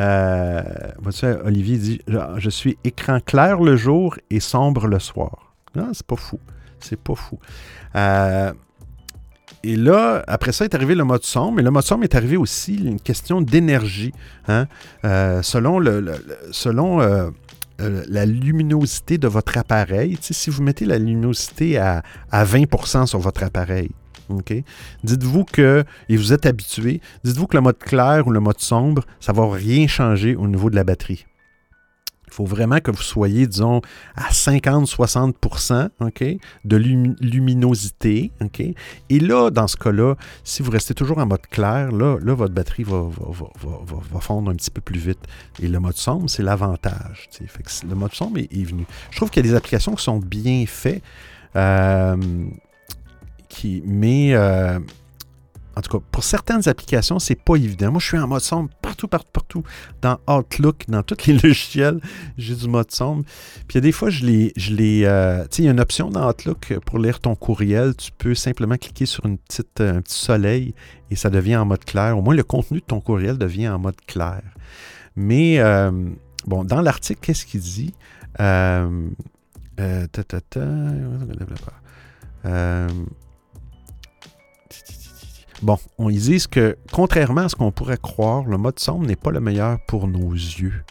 euh, 0.00 0.62
Olivier 1.44 1.78
dit 1.78 2.02
Je 2.36 2.50
suis 2.50 2.76
écran 2.84 3.20
clair 3.20 3.60
le 3.60 3.76
jour 3.76 4.16
et 4.30 4.40
sombre 4.40 4.86
le 4.88 4.98
soir. 4.98 5.54
Non, 5.74 5.88
c'est 5.92 6.06
pas 6.06 6.16
fou. 6.16 6.38
C'est 6.80 7.00
pas 7.00 7.14
fou. 7.14 7.38
Euh, 7.94 8.52
et 9.62 9.76
là, 9.76 10.22
après 10.26 10.52
ça 10.52 10.64
est 10.64 10.74
arrivé 10.74 10.94
le 10.94 11.04
mode 11.04 11.24
sombre, 11.24 11.52
mais 11.52 11.62
le 11.62 11.70
mode 11.70 11.84
sombre 11.84 12.04
est 12.04 12.14
arrivé 12.14 12.36
aussi 12.36 12.76
une 12.76 13.00
question 13.00 13.40
d'énergie. 13.40 14.12
Hein. 14.48 14.66
Euh, 15.04 15.42
selon 15.42 15.80
euh, 15.80 17.30
euh, 17.80 18.04
la 18.08 18.26
luminosité 18.26 19.18
de 19.18 19.28
votre 19.28 19.58
appareil, 19.58 20.16
si 20.20 20.50
vous 20.50 20.62
mettez 20.62 20.84
la 20.84 20.98
luminosité 20.98 21.78
à, 21.78 22.02
à 22.30 22.44
20% 22.44 23.06
sur 23.06 23.18
votre 23.18 23.42
appareil, 23.42 23.90
Dites-vous 25.04 25.44
que, 25.44 25.84
et 26.08 26.16
vous 26.16 26.32
êtes 26.32 26.46
habitué, 26.46 27.00
dites-vous 27.22 27.46
que 27.46 27.56
le 27.56 27.62
mode 27.62 27.78
clair 27.78 28.26
ou 28.26 28.32
le 28.32 28.40
mode 28.40 28.58
sombre, 28.58 29.04
ça 29.20 29.32
ne 29.32 29.36
va 29.36 29.48
rien 29.52 29.86
changer 29.86 30.34
au 30.34 30.48
niveau 30.48 30.68
de 30.68 30.74
la 30.74 30.82
batterie. 30.82 31.26
Il 32.28 32.32
faut 32.32 32.44
vraiment 32.44 32.80
que 32.80 32.90
vous 32.90 33.02
soyez, 33.02 33.46
disons, 33.46 33.80
à 34.16 34.30
50-60% 34.30 35.90
de 36.64 36.76
luminosité. 36.76 38.32
Et 39.08 39.20
là, 39.20 39.50
dans 39.50 39.66
ce 39.66 39.76
cas-là, 39.76 40.16
si 40.44 40.62
vous 40.62 40.70
restez 40.70 40.94
toujours 40.94 41.18
en 41.18 41.26
mode 41.26 41.46
clair, 41.48 41.92
là, 41.92 42.18
là 42.20 42.34
votre 42.34 42.52
batterie 42.54 42.82
va, 42.82 43.02
va, 43.02 44.20
fondre 44.20 44.50
un 44.50 44.54
petit 44.54 44.70
peu 44.70 44.80
plus 44.80 44.98
vite. 44.98 45.20
Et 45.60 45.68
le 45.68 45.78
mode 45.78 45.96
sombre, 45.96 46.28
c'est 46.28 46.42
l'avantage. 46.42 47.28
Le 47.88 47.94
mode 47.94 48.12
sombre 48.12 48.38
est, 48.38 48.64
venu. 48.64 48.86
Je 49.10 49.16
trouve 49.16 49.30
qu'il 49.30 49.44
y 49.44 49.48
a 49.48 49.50
des 49.50 49.56
applications 49.56 49.94
qui 49.94 50.02
sont 50.02 50.18
bien 50.18 50.64
faites, 50.66 51.02
euh, 51.54 52.16
qui, 53.48 53.82
mais 53.86 54.34
euh, 54.34 54.78
en 55.76 55.80
tout 55.82 55.98
cas, 55.98 56.04
pour 56.10 56.24
certaines 56.24 56.68
applications, 56.68 57.18
c'est 57.18 57.34
pas 57.34 57.56
évident. 57.56 57.90
Moi, 57.90 58.00
je 58.00 58.06
suis 58.06 58.18
en 58.18 58.26
mode 58.26 58.40
sombre 58.40 58.70
partout, 58.80 59.08
partout, 59.08 59.30
partout. 59.32 59.62
Dans 60.00 60.18
Outlook, 60.26 60.84
dans 60.88 61.02
tous 61.02 61.26
les 61.26 61.34
logiciels, 61.42 62.00
j'ai 62.38 62.54
du 62.54 62.68
mode 62.68 62.90
sombre. 62.90 63.24
Puis 63.68 63.74
il 63.74 63.74
y 63.74 63.78
a 63.78 63.80
des 63.82 63.92
fois, 63.92 64.08
je 64.08 64.24
les. 64.24 64.52
Je 64.56 64.74
les 64.74 65.04
euh, 65.04 65.42
tu 65.44 65.56
sais, 65.56 65.62
il 65.62 65.64
y 65.66 65.68
a 65.68 65.72
une 65.72 65.80
option 65.80 66.08
dans 66.08 66.28
Outlook 66.28 66.78
pour 66.86 66.98
lire 66.98 67.20
ton 67.20 67.34
courriel. 67.34 67.94
Tu 67.94 68.10
peux 68.16 68.34
simplement 68.34 68.76
cliquer 68.76 69.06
sur 69.06 69.26
une 69.26 69.38
petite, 69.38 69.80
un 69.80 70.00
petit 70.00 70.18
soleil 70.18 70.74
et 71.10 71.16
ça 71.16 71.30
devient 71.30 71.56
en 71.56 71.66
mode 71.66 71.84
clair. 71.84 72.16
Au 72.16 72.22
moins, 72.22 72.34
le 72.34 72.42
contenu 72.42 72.80
de 72.80 72.84
ton 72.84 73.00
courriel 73.00 73.36
devient 73.36 73.68
en 73.68 73.78
mode 73.78 74.00
clair. 74.06 74.42
Mais, 75.14 75.58
euh, 75.58 75.90
bon, 76.46 76.64
dans 76.64 76.80
l'article, 76.80 77.20
qu'est-ce 77.20 77.46
qu'il 77.46 77.60
dit? 77.60 77.94
Euh, 78.40 79.08
euh, 79.80 80.06
euh, 82.46 82.88
Bon, 85.62 85.78
on 85.98 86.10
ils 86.10 86.20
disent 86.20 86.46
que, 86.46 86.76
contrairement 86.92 87.42
à 87.42 87.48
ce 87.48 87.56
qu'on 87.56 87.72
pourrait 87.72 87.98
croire, 88.00 88.44
le 88.44 88.58
mode 88.58 88.78
sombre 88.78 89.06
n'est 89.06 89.16
pas 89.16 89.30
le 89.30 89.40
meilleur 89.40 89.78
pour 89.86 90.06
nos 90.06 90.32
yeux. 90.32 90.84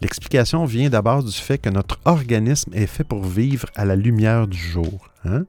L'explication 0.00 0.64
vient 0.64 0.88
d'abord 0.90 1.24
du 1.24 1.32
fait 1.32 1.58
que 1.58 1.70
notre 1.70 1.98
organisme 2.04 2.72
est 2.72 2.86
fait 2.86 3.04
pour 3.04 3.24
vivre 3.24 3.68
à 3.74 3.84
la 3.84 3.96
lumière 3.96 4.46
du 4.46 4.58
jour. 4.58 5.08
Hein? 5.24 5.44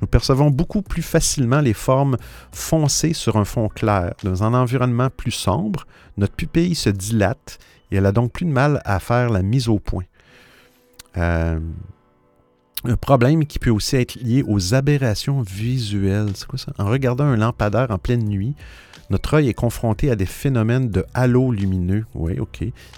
Nous 0.00 0.06
percevons 0.06 0.50
beaucoup 0.50 0.80
plus 0.80 1.02
facilement 1.02 1.60
les 1.60 1.74
formes 1.74 2.16
foncées 2.52 3.12
sur 3.12 3.36
un 3.36 3.44
fond 3.44 3.68
clair. 3.68 4.14
Dans 4.22 4.42
un 4.42 4.54
environnement 4.54 5.10
plus 5.14 5.32
sombre, 5.32 5.86
notre 6.16 6.34
pupille 6.34 6.74
se 6.74 6.88
dilate 6.88 7.58
et 7.90 7.96
elle 7.96 8.06
a 8.06 8.12
donc 8.12 8.32
plus 8.32 8.46
de 8.46 8.52
mal 8.52 8.80
à 8.84 9.00
faire 9.00 9.28
la 9.28 9.42
mise 9.42 9.68
au 9.68 9.78
point. 9.78 10.04
Euh, 11.16 11.58
un 12.84 12.96
problème 12.96 13.44
qui 13.44 13.58
peut 13.58 13.70
aussi 13.70 13.96
être 13.96 14.14
lié 14.14 14.42
aux 14.46 14.74
aberrations 14.74 15.42
visuelles. 15.42 16.30
C'est 16.34 16.46
quoi 16.46 16.58
ça? 16.58 16.72
En 16.78 16.86
regardant 16.86 17.24
un 17.24 17.36
lampadaire 17.36 17.90
en 17.90 17.98
pleine 17.98 18.24
nuit, 18.24 18.54
notre 19.10 19.34
œil 19.34 19.48
est 19.48 19.54
confronté 19.54 20.10
à 20.10 20.16
des 20.16 20.26
phénomènes 20.26 20.88
de 20.88 21.04
halo 21.14 21.52
lumineux, 21.52 22.06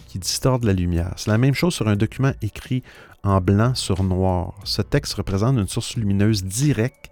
qui 0.07 0.19
distordent 0.19 0.65
la 0.65 0.73
lumière. 0.73 1.15
C'est 1.17 1.31
la 1.31 1.39
même 1.39 1.55
chose 1.55 1.75
sur 1.75 1.89
un 1.89 1.97
document 1.97 2.33
écrit 2.43 2.83
en 3.25 3.41
blanc 3.41 3.75
sur 3.75 4.05
noir. 4.05 4.55
Ce 4.65 4.83
texte 4.83 5.15
représente 5.15 5.57
une 5.57 5.69
source 5.69 5.97
lumineuse 5.97 6.45
directe 6.45 7.11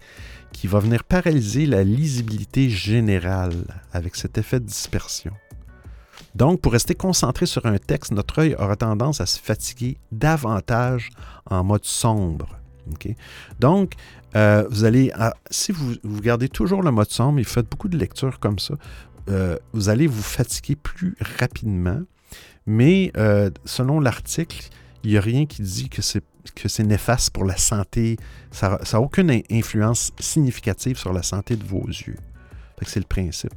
qui 0.53 0.67
va 0.67 0.79
venir 0.79 1.03
paralyser 1.03 1.65
la 1.65 1.83
lisibilité 1.83 2.69
générale 2.69 3.65
avec 3.91 4.15
cet 4.15 4.37
effet 4.37 4.59
de 4.59 4.65
dispersion. 4.65 5.31
Donc, 6.35 6.61
pour 6.61 6.71
rester 6.71 6.95
concentré 6.95 7.45
sur 7.45 7.65
un 7.65 7.77
texte, 7.77 8.11
notre 8.11 8.39
œil 8.39 8.55
aura 8.59 8.75
tendance 8.75 9.19
à 9.19 9.25
se 9.25 9.39
fatiguer 9.39 9.97
davantage 10.11 11.09
en 11.49 11.63
mode 11.63 11.85
sombre. 11.85 12.60
Donc, 13.59 13.93
euh, 14.35 14.65
vous 14.69 14.85
allez, 14.85 15.11
si 15.49 15.71
vous, 15.71 15.95
gardez 16.21 16.49
toujours 16.49 16.81
le 16.83 16.91
mode 16.91 17.09
sombre 17.09 17.39
et 17.39 17.43
faites 17.43 17.69
beaucoup 17.69 17.89
de 17.89 17.97
lectures 17.97 18.39
comme 18.39 18.59
ça, 18.59 18.75
euh, 19.29 19.57
vous 19.73 19.89
allez 19.89 20.07
vous 20.07 20.21
fatiguer 20.21 20.75
plus 20.75 21.15
rapidement. 21.39 22.01
Mais 22.65 23.11
euh, 23.17 23.49
selon 23.65 23.99
l'article, 23.99 24.69
il 25.03 25.11
n'y 25.11 25.17
a 25.17 25.21
rien 25.21 25.45
qui 25.45 25.61
dit 25.61 25.89
que 25.89 26.01
c'est 26.01 26.23
que 26.55 26.67
c'est 26.67 26.83
néfaste 26.83 27.29
pour 27.29 27.45
la 27.45 27.55
santé. 27.55 28.17
Ça 28.49 28.79
n'a 28.91 29.01
aucune 29.01 29.43
influence 29.51 30.11
significative 30.19 30.97
sur 30.97 31.13
la 31.13 31.21
santé 31.21 31.55
de 31.55 31.63
vos 31.63 31.85
yeux. 31.85 32.17
C'est 32.83 32.99
le 32.99 33.05
principe. 33.05 33.53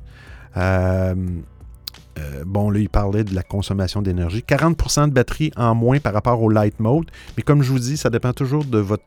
Bon, 2.46 2.70
là, 2.70 2.78
il 2.78 2.88
parlait 2.88 3.24
de 3.24 3.34
la 3.34 3.42
consommation 3.42 4.02
d'énergie. 4.02 4.44
40% 4.46 5.08
de 5.08 5.12
batterie 5.12 5.50
en 5.56 5.74
moins 5.74 5.98
par 5.98 6.14
rapport 6.14 6.40
au 6.40 6.48
light 6.48 6.78
mode. 6.80 7.10
Mais 7.36 7.42
comme 7.42 7.62
je 7.62 7.70
vous 7.70 7.78
dis, 7.78 7.96
ça 7.96 8.10
dépend 8.10 8.32
toujours 8.32 8.64
de 8.64 8.78
votre 8.78 9.04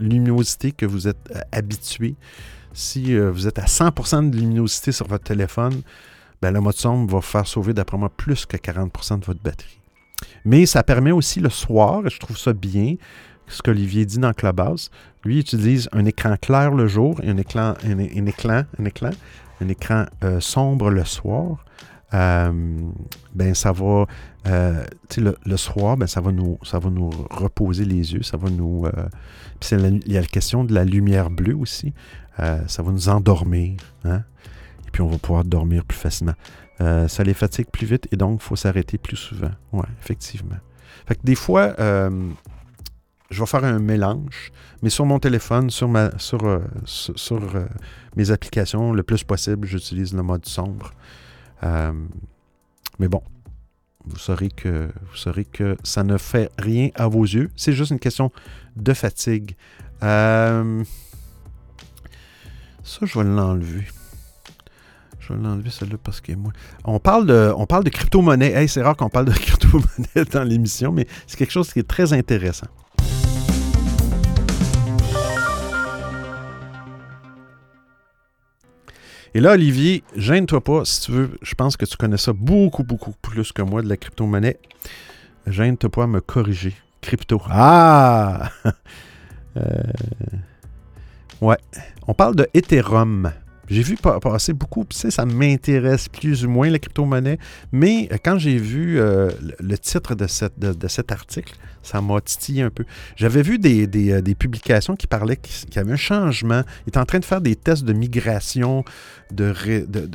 luminosité 0.00 0.72
que 0.72 0.86
vous 0.86 1.08
êtes 1.08 1.30
euh, 1.34 1.40
habitué. 1.52 2.14
Si 2.72 3.14
euh, 3.14 3.30
vous 3.30 3.46
êtes 3.46 3.58
à 3.58 3.64
100% 3.64 4.30
de 4.30 4.36
luminosité 4.36 4.92
sur 4.92 5.06
votre 5.06 5.24
téléphone, 5.24 5.82
ben, 6.40 6.52
le 6.52 6.60
mode 6.60 6.76
sombre 6.76 7.12
va 7.12 7.20
faire 7.20 7.46
sauver 7.46 7.74
d'après 7.74 7.98
moi 7.98 8.10
plus 8.10 8.46
que 8.46 8.56
40% 8.56 9.20
de 9.20 9.24
votre 9.24 9.42
batterie. 9.42 9.80
Mais 10.44 10.66
ça 10.66 10.82
permet 10.82 11.12
aussi 11.12 11.40
le 11.40 11.50
soir, 11.50 12.06
et 12.06 12.10
je 12.10 12.18
trouve 12.18 12.38
ça 12.38 12.52
bien, 12.52 12.94
ce 13.46 13.62
qu'Olivier 13.62 14.04
dit 14.04 14.18
dans 14.18 14.32
Clubhouse. 14.32 14.90
Lui 15.24 15.36
il 15.36 15.40
utilise 15.40 15.88
un 15.92 16.04
écran 16.04 16.36
clair 16.40 16.72
le 16.72 16.86
jour 16.86 17.20
et 17.22 17.28
un 17.28 17.36
écran, 17.36 17.74
un, 17.84 17.98
écran, 17.98 18.62
un 18.78 18.84
écran, 18.84 19.10
un 19.60 19.68
écran 19.68 20.04
euh, 20.22 20.40
sombre 20.40 20.90
le 20.90 21.04
soir. 21.04 21.64
Ben 22.12 23.54
ça 23.54 23.72
va, 23.72 24.06
le, 24.46 25.56
soir, 25.56 25.96
ben 25.96 26.06
ça 26.06 26.20
va 26.20 26.32
nous, 26.32 26.58
ça 26.62 26.78
va 26.78 26.90
nous 26.90 27.10
reposer 27.30 27.84
les 27.84 28.14
yeux, 28.14 28.22
ça 28.22 28.36
va 28.36 28.50
nous, 28.50 28.86
il 29.72 30.12
y 30.12 30.16
a 30.16 30.20
la 30.20 30.26
question 30.26 30.64
de 30.64 30.74
la 30.74 30.84
lumière 30.84 31.30
bleue 31.30 31.56
aussi. 31.56 31.92
Euh, 32.40 32.60
ça 32.66 32.82
va 32.82 32.92
nous 32.92 33.08
endormir. 33.08 33.76
Hein? 34.04 34.22
Et 34.86 34.90
puis 34.92 35.02
on 35.02 35.08
va 35.08 35.18
pouvoir 35.18 35.44
dormir 35.44 35.84
plus 35.84 35.98
facilement. 35.98 36.34
Euh, 36.80 37.08
ça 37.08 37.24
les 37.24 37.34
fatigue 37.34 37.66
plus 37.66 37.86
vite 37.86 38.06
et 38.12 38.16
donc 38.16 38.40
il 38.40 38.44
faut 38.44 38.56
s'arrêter 38.56 38.98
plus 38.98 39.16
souvent. 39.16 39.50
Oui, 39.72 39.84
effectivement. 40.00 40.58
Fait 41.06 41.16
que 41.16 41.22
des 41.24 41.34
fois, 41.34 41.74
euh, 41.80 42.30
je 43.30 43.40
vais 43.40 43.46
faire 43.46 43.64
un 43.64 43.78
mélange, 43.78 44.52
mais 44.82 44.90
sur 44.90 45.04
mon 45.04 45.18
téléphone, 45.18 45.70
sur, 45.70 45.88
ma, 45.88 46.16
sur, 46.18 46.60
sur, 46.84 47.40
mes 48.16 48.30
applications, 48.30 48.92
le 48.92 49.02
plus 49.02 49.24
possible, 49.24 49.66
j'utilise 49.66 50.14
le 50.14 50.22
mode 50.22 50.46
sombre. 50.46 50.92
Mais 51.62 53.08
bon, 53.08 53.22
vous 54.08 54.18
saurez 54.18 54.48
que 54.48 54.88
vous 55.10 55.16
saurez 55.16 55.44
que 55.44 55.76
ça 55.84 56.02
ne 56.02 56.16
fait 56.16 56.50
rien 56.58 56.90
à 56.94 57.08
vos 57.08 57.24
yeux. 57.24 57.50
C'est 57.56 57.72
juste 57.72 57.90
une 57.90 57.98
question 57.98 58.32
de 58.76 58.92
fatigue. 58.94 59.56
Euh, 60.02 60.82
ça, 62.82 63.00
je 63.04 63.18
vais 63.18 63.24
l'enlever. 63.24 63.84
Je 65.20 65.32
vais 65.32 65.40
l'enlever 65.40 65.70
celle-là 65.70 65.96
parce 66.02 66.20
que. 66.20 66.32
On 66.84 66.98
parle 66.98 67.26
de, 67.26 67.52
on 67.56 67.66
parle 67.66 67.84
de 67.84 67.90
crypto-monnaie. 67.90 68.66
c'est 68.66 68.82
rare 68.82 68.96
qu'on 68.96 69.10
parle 69.10 69.26
de 69.26 69.32
crypto-monnaie 69.38 70.24
dans 70.32 70.44
l'émission, 70.44 70.92
mais 70.92 71.06
c'est 71.26 71.36
quelque 71.36 71.52
chose 71.52 71.72
qui 71.72 71.80
est 71.80 71.88
très 71.88 72.12
intéressant. 72.12 72.68
Et 79.38 79.40
là, 79.40 79.52
Olivier, 79.52 80.02
gêne-toi 80.16 80.60
pas 80.60 80.84
si 80.84 81.02
tu 81.02 81.12
veux. 81.12 81.30
Je 81.42 81.54
pense 81.54 81.76
que 81.76 81.84
tu 81.84 81.96
connais 81.96 82.16
ça 82.16 82.32
beaucoup, 82.32 82.82
beaucoup 82.82 83.12
plus 83.22 83.52
que 83.52 83.62
moi 83.62 83.82
de 83.82 83.88
la 83.88 83.96
crypto-monnaie. 83.96 84.58
Gêne-toi 85.46 85.88
pas 85.90 86.02
à 86.02 86.06
me 86.08 86.20
corriger. 86.20 86.74
Crypto. 87.00 87.40
Ah! 87.48 88.50
Euh, 89.56 89.82
ouais. 91.40 91.56
On 92.06 92.14
parle 92.14 92.36
de 92.36 92.48
Ethereum. 92.54 93.32
J'ai 93.68 93.82
vu 93.82 93.96
passer 93.96 94.52
beaucoup, 94.52 94.84
tu 94.88 94.96
sais, 94.96 95.10
ça 95.10 95.26
m'intéresse 95.26 96.08
plus 96.08 96.44
ou 96.44 96.50
moins 96.50 96.70
la 96.70 96.78
crypto-monnaie, 96.78 97.38
mais 97.72 98.08
euh, 98.12 98.18
quand 98.22 98.38
j'ai 98.38 98.56
vu 98.56 99.00
euh, 99.00 99.30
le 99.58 99.76
titre 99.78 100.14
de, 100.14 100.26
cet 100.26 101.12
article, 101.12 101.54
ça 101.88 102.00
m'a 102.00 102.20
titillé 102.20 102.62
un 102.62 102.70
peu. 102.70 102.84
J'avais 103.16 103.42
vu 103.42 103.58
des, 103.58 103.86
euh, 104.12 104.22
publications 104.38 104.94
qui 104.94 105.06
parlaient 105.06 105.36
qu'il 105.36 105.74
y 105.74 105.78
avait 105.78 105.92
un 105.92 105.96
changement. 105.96 106.62
Il 106.86 106.92
est 106.92 106.98
en 106.98 107.04
train 107.04 107.18
de 107.18 107.24
faire 107.24 107.40
des 107.40 107.56
tests 107.56 107.84
de 107.84 107.92
migration 107.92 108.84
de, 109.32 109.54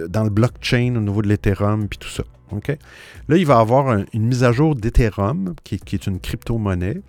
dans 0.08 0.24
le 0.24 0.30
blockchain 0.30 0.96
au 0.96 1.02
niveau 1.02 1.22
de 1.22 1.28
l'Ethereum, 1.28 1.88
puis 1.88 1.98
tout 1.98 2.10
ça. 2.10 2.24
Là, 3.28 3.38
il 3.38 3.46
va 3.48 3.58
avoir 3.58 3.98
une 4.14 4.28
mise 4.28 4.44
à 4.44 4.52
jour 4.52 4.76
d'Ethereum, 4.76 5.56
qui, 5.64 5.76
est 5.76 6.08
une 6.08 6.20
crypto-monnaie. 6.20 7.02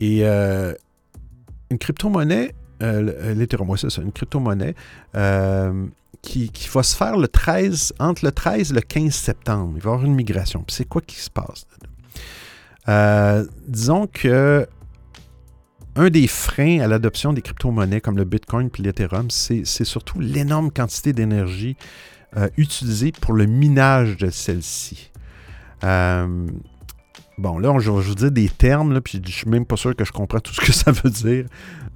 Et 0.00 0.24
une 0.24 1.78
crypto-monnaie, 1.78 2.52
euh, 2.82 3.34
l'Ethereum, 3.34 3.76
c'est 3.76 3.90
ça, 3.90 4.02
une 4.02 4.12
crypto-monnaie 4.12 4.74
euh, 5.14 5.86
qui, 6.22 6.50
va 6.72 6.82
se 6.82 6.96
faire 6.96 7.16
le 7.16 7.28
13, 7.28 7.94
entre 7.98 8.24
le 8.24 8.32
13 8.32 8.72
et 8.72 8.74
le 8.74 8.80
15 8.80 9.14
septembre. 9.14 9.72
Il 9.76 9.82
va 9.82 9.90
y 9.90 9.94
avoir 9.94 10.04
une 10.04 10.14
migration. 10.14 10.62
Puis 10.66 10.74
c'est 10.74 10.88
quoi 10.88 11.00
qui 11.00 11.16
se 11.16 11.30
passe? 11.30 11.66
Euh, 12.88 13.44
disons 13.66 14.06
que 14.06 14.66
un 15.96 16.10
des 16.10 16.26
freins 16.26 16.80
à 16.80 16.86
l'adoption 16.86 17.32
des 17.32 17.42
crypto-monnaies 17.42 18.00
comme 18.00 18.18
le 18.18 18.24
Bitcoin 18.24 18.68
et 18.78 18.82
l'Ethereum, 18.82 19.30
c'est 19.30 19.64
surtout 19.64 20.20
l'énorme 20.20 20.70
quantité 20.70 21.12
d'énergie 21.12 21.76
utilisée 22.58 23.12
pour 23.12 23.32
le 23.32 23.46
minage 23.46 24.18
de 24.18 24.28
celle-ci. 24.28 25.10
Bon, 27.38 27.58
là, 27.58 27.78
je 27.78 27.90
vais 27.90 28.00
vous 28.00 28.14
dire 28.14 28.30
des 28.30 28.48
termes, 28.48 28.94
là, 28.94 29.00
puis 29.02 29.20
je 29.24 29.30
suis 29.30 29.48
même 29.48 29.66
pas 29.66 29.76
sûr 29.76 29.94
que 29.94 30.04
je 30.04 30.12
comprends 30.12 30.40
tout 30.40 30.54
ce 30.54 30.60
que 30.60 30.72
ça 30.72 30.90
veut 30.90 31.10
dire. 31.10 31.46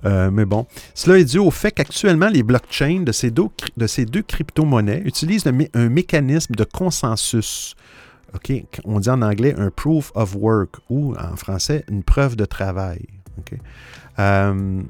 Euh, 0.04 0.30
mais 0.30 0.44
bon, 0.44 0.66
cela 0.94 1.18
est 1.18 1.24
dû 1.24 1.38
au 1.38 1.50
fait 1.50 1.72
qu'actuellement, 1.72 2.28
les 2.28 2.42
blockchains 2.42 3.00
de 3.00 3.12
ces 3.12 3.30
deux, 3.30 3.46
de 3.76 3.86
ces 3.86 4.04
deux 4.04 4.22
crypto-monnaies 4.22 5.02
utilisent 5.04 5.44
un 5.46 5.88
mécanisme 5.88 6.54
de 6.54 6.64
consensus. 6.64 7.74
On 8.84 9.00
dit 9.00 9.10
en 9.10 9.22
anglais 9.22 9.54
un 9.56 9.70
proof 9.70 10.12
of 10.14 10.34
work 10.36 10.76
ou 10.88 11.14
en 11.16 11.36
français 11.36 11.84
une 11.88 12.02
preuve 12.02 12.36
de 12.36 12.44
travail. 12.44 13.06
Euh, 14.18 14.82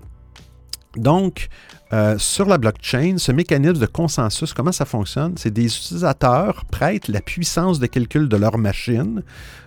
donc, 0.96 1.48
euh, 1.92 2.18
sur 2.18 2.46
la 2.46 2.58
blockchain, 2.58 3.16
ce 3.18 3.30
mécanisme 3.32 3.78
de 3.78 3.86
consensus, 3.86 4.52
comment 4.52 4.72
ça 4.72 4.84
fonctionne? 4.84 5.34
C'est 5.36 5.52
des 5.52 5.66
utilisateurs 5.66 6.64
prêtent 6.64 7.08
la 7.08 7.20
puissance 7.20 7.78
de 7.78 7.86
calcul 7.86 8.28
de 8.28 8.36
leur 8.36 8.58
machine. 8.58 9.22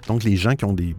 Donc, 0.08 0.24
les 0.24 0.36
gens 0.36 0.56
qui 0.56 0.66
ont 0.66 0.74
des 0.74 0.96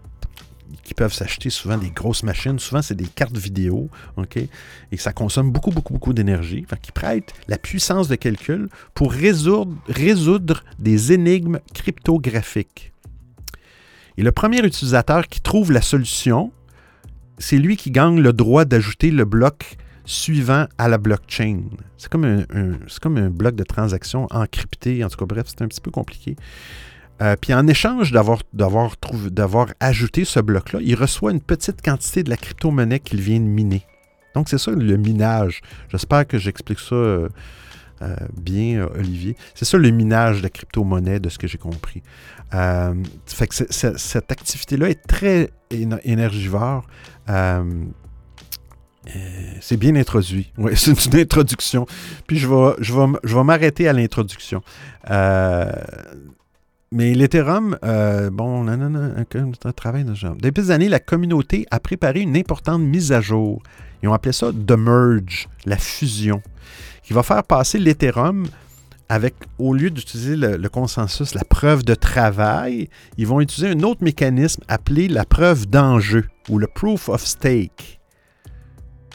qui 0.83 0.93
peuvent 0.93 1.13
s'acheter 1.13 1.49
souvent 1.49 1.77
des 1.77 1.89
grosses 1.89 2.23
machines, 2.23 2.59
souvent 2.59 2.81
c'est 2.81 2.95
des 2.95 3.07
cartes 3.07 3.37
vidéo, 3.37 3.89
OK? 4.17 4.37
Et 4.37 4.97
ça 4.97 5.13
consomme 5.13 5.51
beaucoup, 5.51 5.71
beaucoup, 5.71 5.93
beaucoup 5.93 6.13
d'énergie. 6.13 6.65
Qu'ils 6.81 6.93
prêtent 6.93 7.33
la 7.47 7.57
puissance 7.57 8.07
de 8.07 8.15
calcul 8.15 8.69
pour 8.93 9.11
résoudre, 9.11 9.75
résoudre 9.87 10.63
des 10.79 11.13
énigmes 11.13 11.59
cryptographiques. 11.73 12.93
Et 14.17 14.23
le 14.23 14.31
premier 14.31 14.59
utilisateur 14.65 15.27
qui 15.27 15.41
trouve 15.41 15.71
la 15.71 15.81
solution, 15.81 16.51
c'est 17.37 17.57
lui 17.57 17.75
qui 17.75 17.91
gagne 17.91 18.19
le 18.19 18.33
droit 18.33 18.65
d'ajouter 18.65 19.11
le 19.11 19.25
bloc 19.25 19.77
suivant 20.05 20.67
à 20.77 20.87
la 20.87 20.97
blockchain. 20.97 21.63
C'est 21.97 22.09
comme 22.09 22.25
un, 22.25 22.45
comme 23.01 23.17
un 23.17 23.29
bloc 23.29 23.55
de 23.55 23.63
transaction 23.63 24.27
encrypté. 24.31 25.03
En 25.03 25.09
tout 25.09 25.17
cas, 25.17 25.25
bref, 25.25 25.47
c'est 25.47 25.61
un 25.63 25.67
petit 25.67 25.81
peu 25.81 25.91
compliqué. 25.91 26.35
Euh, 27.21 27.35
puis 27.39 27.53
en 27.53 27.67
échange 27.67 28.11
d'avoir, 28.11 28.41
ajouté 29.79 30.25
ce 30.25 30.39
bloc-là, 30.39 30.79
il 30.81 30.95
reçoit 30.95 31.31
une 31.31 31.41
petite 31.41 31.81
quantité 31.81 32.23
de 32.23 32.29
la 32.29 32.37
crypto-monnaie 32.37 32.99
qu'il 32.99 33.21
vient 33.21 33.39
de 33.39 33.45
miner. 33.45 33.85
Donc 34.33 34.49
c'est 34.49 34.57
ça 34.57 34.71
le 34.71 34.97
minage. 34.97 35.61
J'espère 35.89 36.27
que 36.27 36.37
j'explique 36.37 36.79
ça 36.79 36.95
euh, 36.95 37.29
euh, 38.01 38.15
bien, 38.35 38.85
Olivier. 38.95 39.37
C'est 39.53 39.63
ça 39.63 39.77
le 39.77 39.89
minage 39.91 40.39
de 40.39 40.43
la 40.43 40.49
crypto-monnaie, 40.49 41.21
de 41.21 41.29
ce 41.29 41.37
que 41.39 41.47
j'ai 41.47 41.57
compris. 41.57 42.03
fait 42.51 43.47
que 43.47 43.55
cette 43.55 44.31
activité-là 44.31 44.89
est 44.89 45.07
très 45.07 45.51
énergivore. 45.71 46.85
c'est 49.61 49.77
bien 49.77 49.95
introduit. 49.95 50.51
Oui, 50.57 50.73
c'est 50.75 51.05
une 51.05 51.15
introduction. 51.15 51.85
Puis 52.27 52.39
je 52.39 52.47
vais, 52.49 52.73
je 52.79 52.93
vais, 52.93 53.05
je 53.23 53.35
vais 53.35 53.43
m'arrêter 53.43 53.87
à 53.87 53.93
l'introduction. 53.93 54.61
Mais 56.91 57.13
l'Ethereum, 57.13 57.77
euh, 57.83 58.29
bon, 58.29 58.63
non, 58.63 58.77
non, 58.77 58.89
non, 58.89 59.71
travail 59.75 60.03
de 60.03 60.13
genre. 60.13 60.35
Depuis 60.35 60.63
des 60.63 60.71
années, 60.71 60.89
la 60.89 60.99
communauté 60.99 61.65
a 61.71 61.79
préparé 61.79 62.21
une 62.21 62.37
importante 62.37 62.81
mise 62.81 63.11
à 63.11 63.21
jour. 63.21 63.61
Ils 64.01 64.09
ont 64.09 64.13
appelé 64.13 64.33
ça 64.33 64.51
The 64.51 64.71
Merge, 64.71 65.49
la 65.65 65.77
fusion, 65.77 66.41
qui 67.03 67.13
va 67.13 67.23
faire 67.23 67.43
passer 67.43 67.79
l'Ethereum 67.79 68.47
avec, 69.09 69.35
au 69.59 69.73
lieu 69.73 69.89
d'utiliser 69.89 70.35
le, 70.35 70.69
consensus, 70.69 71.35
la 71.35 71.43
preuve 71.43 71.83
de 71.83 71.95
travail, 71.95 72.89
ils 73.17 73.27
vont 73.27 73.39
utiliser 73.39 73.73
un 73.73 73.83
autre 73.83 74.03
mécanisme 74.03 74.63
appelé 74.67 75.07
la 75.07 75.25
preuve 75.25 75.67
d'enjeu 75.67 76.25
ou 76.49 76.57
le 76.57 76.67
proof 76.67 77.09
of 77.09 77.23
stake. 77.23 77.99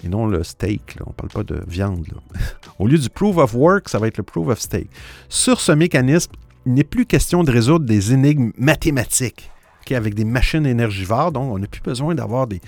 Et 0.03 0.09
non 0.09 0.27
le 0.27 0.43
steak, 0.45 0.97
on 1.05 1.11
ne 1.11 1.15
parle 1.15 1.31
pas 1.31 1.43
de 1.43 1.63
viande. 1.67 2.07
Au 2.79 2.87
lieu 2.87 2.99
du 2.99 3.11
proof 3.11 3.37
of 3.37 3.55
work, 3.55 3.89
ça 3.89 3.99
va 3.99 4.07
être 4.07 4.19
le 4.19 4.23
proof 4.23 4.49
of 4.49 4.61
stake. 4.61 4.89
Sur 5.29 5.61
ce 5.61 5.73
mécanisme, 5.73 6.33
il 6.67 6.75
n'est 6.75 6.85
plus 6.85 7.07
question 7.07 7.45
de 7.45 7.51
résoudre 7.51 7.87
des 7.87 8.13
énigmes 8.13 8.53
mathématiques 8.57 9.51
avec 9.95 10.15
des 10.15 10.25
machines 10.25 10.67
énergivores. 10.67 11.33
Donc, 11.33 11.53
on 11.53 11.59
n'a 11.59 11.67
plus 11.67 11.83
besoin 11.83 12.15
d'avoir 12.15 12.47
des, 12.47 12.61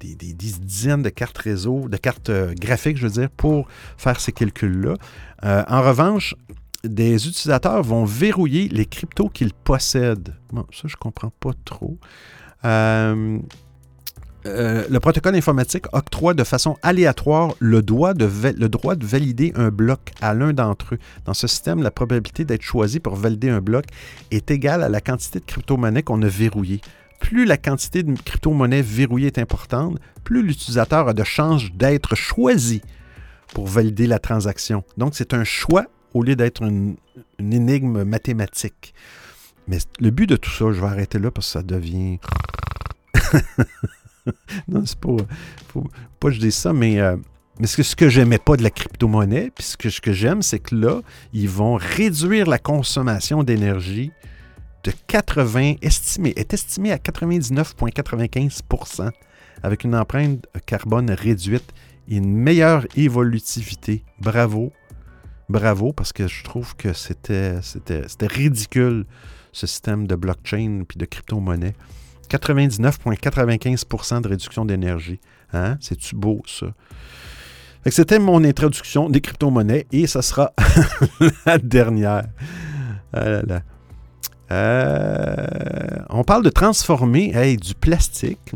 dizaines 0.00 1.02
de 1.02 1.08
cartes 1.08 1.38
réseau, 1.38 1.88
de 1.88 1.96
cartes 1.96 2.30
euh, 2.30 2.54
graphiques, 2.54 2.96
je 2.96 3.06
veux 3.06 3.20
dire, 3.20 3.30
pour 3.30 3.66
faire 3.96 4.20
ces 4.20 4.32
calculs-là. 4.32 4.94
Euh, 5.44 5.64
en 5.68 5.82
revanche, 5.82 6.34
des 6.84 7.14
utilisateurs 7.26 7.82
vont 7.82 8.04
verrouiller 8.04 8.68
les 8.68 8.86
cryptos 8.86 9.28
qu'ils 9.28 9.52
possèdent. 9.52 10.34
Bon, 10.52 10.66
ça, 10.72 10.82
je 10.86 10.94
ne 10.94 10.98
comprends 10.98 11.32
pas 11.40 11.52
trop. 11.64 11.98
Euh, 12.64 13.38
euh, 14.46 14.84
le 14.88 15.00
protocole 15.00 15.34
informatique 15.34 15.84
octroie 15.92 16.34
de 16.34 16.44
façon 16.44 16.76
aléatoire 16.82 17.54
le 17.58 17.82
droit, 17.82 18.14
de 18.14 18.24
valider 18.24 19.52
un 19.56 19.70
bloc 19.70 20.12
à 20.20 20.34
l'un 20.34 20.52
d'entre 20.52 20.94
eux. 20.94 20.98
Dans 21.24 21.34
ce 21.34 21.46
système, 21.46 21.82
la 21.82 21.90
probabilité 21.90 22.44
d'être 22.44 22.62
choisi 22.62 23.00
pour 23.00 23.16
valider 23.16 23.50
un 23.50 23.60
bloc 23.60 23.84
est 24.30 24.50
égale 24.50 24.82
à 24.82 24.88
la 24.88 25.00
quantité 25.00 25.40
de 25.40 25.44
crypto-monnaie 25.44 26.02
qu'on 26.02 26.22
a 26.22 26.28
verrouillée. 26.28 26.80
Plus 27.20 27.44
la 27.44 27.56
quantité 27.56 28.02
de 28.02 28.14
crypto-monnaie 28.14 28.82
verrouillée 28.82 29.28
est 29.28 29.38
importante, 29.38 29.98
plus 30.24 30.42
l'utilisateur 30.42 31.08
a 31.08 31.14
de 31.14 31.24
chances 31.24 31.70
d'être 31.72 32.14
choisi 32.14 32.82
pour 33.54 33.66
valider 33.66 34.06
la 34.06 34.18
transaction. 34.18 34.84
Donc, 34.96 35.14
c'est 35.14 35.34
un 35.34 35.44
choix 35.44 35.86
au 36.14 36.22
lieu 36.22 36.36
d'être 36.36 36.62
une 36.62 36.96
énigme 37.38 38.04
mathématique. 38.04 38.94
Mais 39.68 39.78
le 39.98 40.10
but 40.10 40.28
de 40.28 40.36
tout 40.36 40.50
ça, 40.50 40.66
je 40.72 40.80
vais 40.80 40.86
arrêter 40.86 41.18
là 41.18 41.30
parce 41.30 41.46
que 41.46 41.52
ça 41.52 41.62
devient... 41.62 42.18
non, 44.68 44.84
c'est 44.84 44.98
pas, 44.98 45.16
pas 46.20 46.28
que 46.28 46.34
je 46.34 46.40
dis 46.40 46.52
ça, 46.52 46.72
mais, 46.72 47.00
euh, 47.00 47.16
mais 47.58 47.66
ce 47.66 47.76
que, 47.76 47.82
ce 47.82 47.96
que 47.96 48.08
j'aimais 48.08 48.38
pas 48.38 48.56
de 48.56 48.62
la 48.62 48.70
crypto-monnaie, 48.70 49.50
puis 49.54 49.64
ce 49.64 49.76
que, 49.76 50.12
j'aime, 50.12 50.40
c'est 50.42 50.58
que 50.58 50.74
là, 50.74 51.00
ils 51.32 51.48
vont 51.48 51.74
réduire 51.74 52.46
la 52.46 52.58
consommation 52.58 53.42
d'énergie 53.42 54.12
de 54.84 54.92
80, 55.08 55.74
estimé, 55.82 56.32
est 56.36 56.54
estimé 56.54 56.92
à 56.92 56.98
99,95% 56.98 59.10
avec 59.62 59.84
une 59.84 59.96
empreinte 59.96 60.46
carbone 60.66 61.10
réduite 61.10 61.72
et 62.08 62.16
une 62.16 62.36
meilleure 62.36 62.86
évolutivité. 62.96 64.04
Bravo. 64.20 64.72
Bravo, 65.48 65.92
parce 65.92 66.12
que 66.12 66.28
je 66.28 66.44
trouve 66.44 66.76
que 66.76 66.92
c'était 66.92 67.58
ridicule, 68.20 69.06
ce 69.52 69.66
système 69.66 70.06
de 70.06 70.14
blockchain 70.14 70.82
puis 70.86 70.98
de 70.98 71.06
crypto-monnaie. 71.06 71.74
99,95% 72.28 74.20
de 74.20 74.28
réduction 74.28 74.64
d'énergie. 74.64 75.20
Hein? 75.52 75.76
C'est-tu 75.80 76.14
beau, 76.14 76.42
ça? 76.46 76.66
C'était 77.88 78.18
mon 78.18 78.42
introduction 78.42 79.08
des 79.08 79.20
crypto-monnaies 79.20 79.86
et 79.92 80.08
ça 80.08 80.20
sera 80.20 80.52
la 81.46 81.58
dernière. 81.58 82.24
Ah 83.12 83.40
Euh, 84.50 85.98
on 86.10 86.22
parle 86.24 86.42
de 86.42 86.50
transformer 86.50 87.56
du 87.56 87.74
plastique 87.74 88.52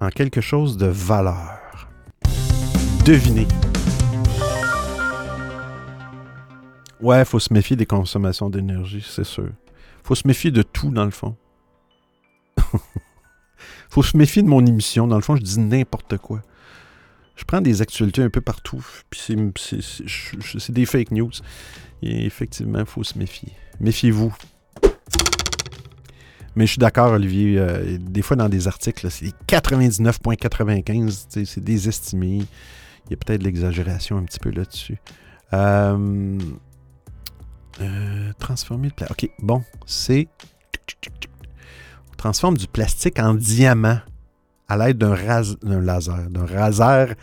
en 0.00 0.08
quelque 0.08 0.40
chose 0.40 0.76
de 0.76 0.86
valeur. 0.86 1.88
Devinez. 3.04 3.46
Ouais, 7.00 7.24
faut 7.24 7.40
se 7.40 7.52
méfier 7.52 7.74
des 7.74 7.86
consommations 7.86 8.48
d'énergie, 8.50 9.04
c'est 9.04 9.24
sûr. 9.24 9.48
Faut 10.04 10.14
se 10.14 10.26
méfier 10.26 10.52
de 10.52 10.62
tout, 10.62 10.90
dans 10.90 11.04
le 11.04 11.10
fond. 11.10 11.36
faut 13.90 14.02
se 14.02 14.16
méfier 14.16 14.42
de 14.42 14.48
mon 14.48 14.64
émission. 14.64 15.06
Dans 15.06 15.16
le 15.16 15.22
fond, 15.22 15.36
je 15.36 15.42
dis 15.42 15.60
n'importe 15.60 16.18
quoi. 16.18 16.42
Je 17.36 17.44
prends 17.44 17.60
des 17.60 17.82
actualités 17.82 18.22
un 18.22 18.30
peu 18.30 18.40
partout, 18.40 18.84
puis 19.10 19.20
c'est 19.20 20.72
des 20.72 20.86
fake 20.86 21.10
news. 21.12 21.30
Et 22.02 22.26
effectivement, 22.26 22.80
il 22.80 22.86
faut 22.86 23.04
se 23.04 23.18
méfier. 23.18 23.52
Méfiez-vous. 23.80 24.34
Mais 26.54 26.66
je 26.66 26.72
suis 26.72 26.78
d'accord, 26.78 27.12
Olivier. 27.12 27.58
Euh, 27.58 27.96
des 27.98 28.20
fois, 28.22 28.36
dans 28.36 28.48
des 28.48 28.68
articles, 28.68 29.10
c'est 29.10 29.32
99,95. 29.46 31.44
C'est 31.44 31.64
des 31.64 31.88
estimés. 31.88 32.42
Il 33.06 33.10
y 33.10 33.14
a 33.14 33.16
peut-être 33.16 33.40
de 33.40 33.44
l'exagération 33.44 34.18
un 34.18 34.24
petit 34.24 34.38
peu 34.38 34.50
là-dessus. 34.50 34.98
Euh, 35.54 36.38
euh, 37.80 38.32
transformer 38.38 38.88
le 38.88 38.94
plastique. 38.94 39.30
OK, 39.30 39.30
bon, 39.38 39.64
c'est. 39.86 40.28
Transforme 42.22 42.56
du 42.56 42.68
plastique 42.68 43.18
en 43.18 43.34
diamant 43.34 43.98
à 44.68 44.76
l'aide 44.76 44.96
d'un 44.96 45.16
laser, 45.16 45.56
d'un 46.30 46.46
raser, 46.46 47.14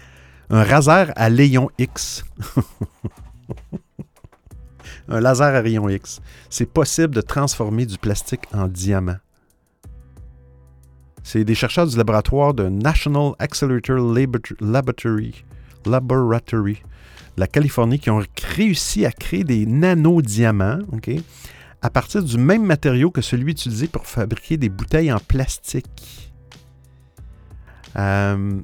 un 0.49 0.65
à 1.15 1.29
rayon 1.29 1.69
X. 1.77 2.25
un 5.07 5.21
laser 5.21 5.55
à 5.55 5.61
rayon 5.61 5.87
X. 5.87 6.19
C'est 6.49 6.65
possible 6.65 7.15
de 7.15 7.21
transformer 7.21 7.85
du 7.85 7.97
plastique 7.97 8.41
en 8.53 8.67
diamant. 8.67 9.15
C'est 11.23 11.45
des 11.45 11.55
chercheurs 11.55 11.87
du 11.87 11.95
laboratoire 11.95 12.53
de 12.53 12.67
National 12.67 13.35
Accelerator 13.39 13.99
Laboratory, 14.59 15.45
Laboratory 15.85 16.83
la 17.37 17.47
Californie 17.47 17.99
qui 17.99 18.09
ont 18.09 18.21
réussi 18.57 19.05
à 19.05 19.13
créer 19.13 19.45
des 19.45 19.65
nanodiamants, 19.65 20.79
OK, 20.91 21.09
à 21.82 21.89
partir 21.89 22.23
du 22.23 22.38
même 22.38 22.65
matériau 22.65 23.11
que 23.11 23.21
celui 23.21 23.51
utilisé 23.51 23.88
pour 23.88 24.05
fabriquer 24.05 24.57
des 24.57 24.69
bouteilles 24.69 25.11
en 25.11 25.19
plastique. 25.19 26.32
Euh, 27.95 28.59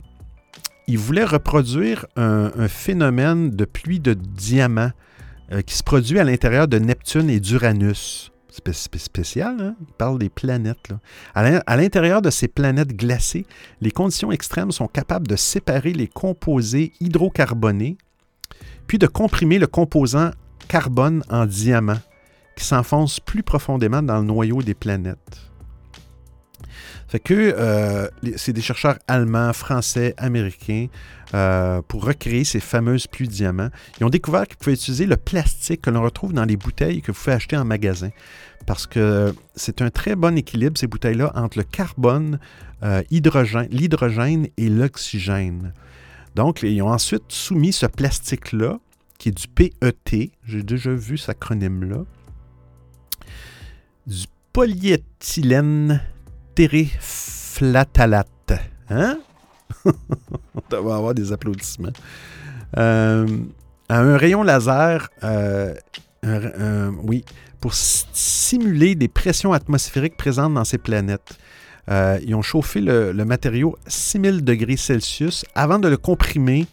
ils 0.88 0.98
voulaient 0.98 1.26
reproduire 1.26 2.06
un, 2.16 2.68
phénomène 2.68 3.50
de 3.50 3.66
pluie 3.66 4.00
de 4.00 4.14
diamants 4.14 4.92
euh, 5.52 5.62
qui 5.62 5.76
se 5.76 5.84
produit 5.84 6.20
à 6.20 6.24
l'intérieur 6.24 6.68
de 6.68 6.78
Neptune 6.78 7.30
et 7.30 7.40
d'Uranus. 7.40 8.32
C'est 8.50 8.98
spécial, 8.98 9.58
hein? 9.60 9.76
Il 9.82 9.94
parle 9.94 10.18
des 10.18 10.30
planètes. 10.30 10.94
À 11.34 11.76
l'intérieur 11.76 12.22
de 12.22 12.30
ces 12.30 12.48
planètes 12.48 12.96
glacées, 12.96 13.46
les 13.82 13.92
conditions 13.92 14.32
extrêmes 14.32 14.72
sont 14.72 14.88
capables 14.88 15.28
de 15.28 15.36
séparer 15.36 15.92
les 15.92 16.08
composés 16.08 16.94
hydrocarbonés 17.02 17.98
puis 18.88 18.98
de 18.98 19.08
comprimer 19.08 19.60
le 19.60 19.68
composant 19.68 20.32
carbone 20.68 21.24
en 21.30 21.46
diamant 21.46 22.00
qui 22.56 22.66
s'enfonce 22.66 23.20
plus 23.20 23.44
profondément 23.44 24.02
dans 24.02 24.18
le 24.18 24.24
noyau 24.24 24.62
des 24.62 24.74
planètes. 24.74 25.46
Fait 27.08 27.20
que 27.20 27.34
euh, 27.34 28.08
c'est 28.36 28.54
des 28.54 28.62
chercheurs 28.62 28.98
allemands, 29.08 29.54
français, 29.54 30.16
américains 30.18 30.88
euh, 31.34 31.82
pour 31.88 32.04
recréer 32.04 32.44
ces 32.44 32.60
fameuses 32.60 33.08
pluies 33.08 33.28
de 33.28 33.34
diamants. 33.34 33.70
Ils 34.00 34.06
ont 34.06 34.10
découvert 34.10 34.48
qu'ils 34.48 34.58
pouvaient 34.58 34.74
utiliser 34.74 35.06
le 35.06 35.18
plastique 35.18 35.82
que 35.82 35.90
l'on 35.92 36.02
retrouve 36.02 36.34
dans 36.34 36.46
les 36.46 36.58
bouteilles 36.58 37.02
que 37.02 37.12
vous 37.12 37.18
pouvez 37.18 37.36
acheter 37.36 37.58
en 37.58 37.66
magasin. 37.66 38.10
Parce 38.66 38.88
que 38.88 39.36
c'est 39.56 39.82
un 39.82 39.92
très 39.92 40.16
bon 40.16 40.36
équilibre, 40.38 40.78
ces 40.78 40.88
bouteilles-là, 40.88 41.32
entre 41.36 41.60
le 41.60 41.64
carbone, 41.64 42.40
euh, 42.84 43.04
l'hydrogène 43.12 44.48
et 44.58 44.70
l'oxygène. 44.70 45.74
Donc, 46.36 46.64
ils 46.64 46.82
ont 46.82 46.92
ensuite 46.92 47.24
soumis 47.30 47.72
ce 47.72 47.86
plastique-là, 47.86 48.80
qui 49.20 49.30
est 49.30 49.32
du 49.32 49.48
PET, 49.48 50.32
j'ai 50.46 50.64
déjà 50.64 50.92
vu 50.92 51.18
cet 51.18 51.30
acronyme-là, 51.30 52.04
du 54.08 54.26
polyéthylène 54.54 56.02
tereflatalate. 56.56 58.30
Hein? 58.90 59.20
On 59.86 60.82
va 60.82 60.96
avoir 60.96 61.14
des 61.14 61.32
applaudissements. 61.32 61.94
Euh, 62.78 63.28
un 63.90 64.18
rayon 64.18 64.44
laser, 64.44 65.10
euh, 65.24 65.74
oui, 67.04 67.24
pour 67.60 67.74
simuler 67.74 68.96
des 68.96 69.08
pressions 69.08 69.54
atmosphériques 69.54 70.18
présentes 70.18 70.54
dans 70.54 70.66
ces 70.66 70.78
planètes. 70.78 71.38
Euh, 71.90 72.20
ils 72.26 72.34
ont 72.34 72.42
chauffé 72.42 72.82
le, 72.82 73.14
matériau 73.26 73.78
à 73.86 73.90
6000 73.90 74.44
degrés 74.44 74.78
Celsius 74.78 75.46
avant 75.54 75.80
de 75.80 75.88
le 75.88 75.98
comprimer 75.98 76.66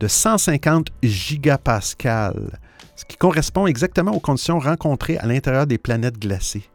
de 0.00 0.08
150 0.08 0.88
gigapascales, 1.02 2.58
ce 2.96 3.04
qui 3.04 3.16
correspond 3.16 3.66
exactement 3.66 4.12
aux 4.12 4.20
conditions 4.20 4.58
rencontrées 4.58 5.16
à 5.18 5.26
l'intérieur 5.26 5.66
des 5.66 5.78
planètes 5.78 6.18
glacées. 6.18 6.68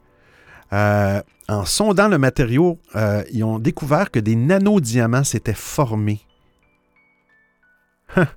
Euh, 0.71 1.21
en 1.47 1.65
sondant 1.65 2.07
le 2.07 2.17
matériau, 2.17 2.79
euh, 2.95 3.23
ils 3.31 3.43
ont 3.43 3.59
découvert 3.59 4.11
que 4.11 4.19
des 4.19 4.35
nanodiamants 4.35 5.23
s'étaient 5.23 5.53
formés. 5.53 6.21
Hein? 8.15 8.27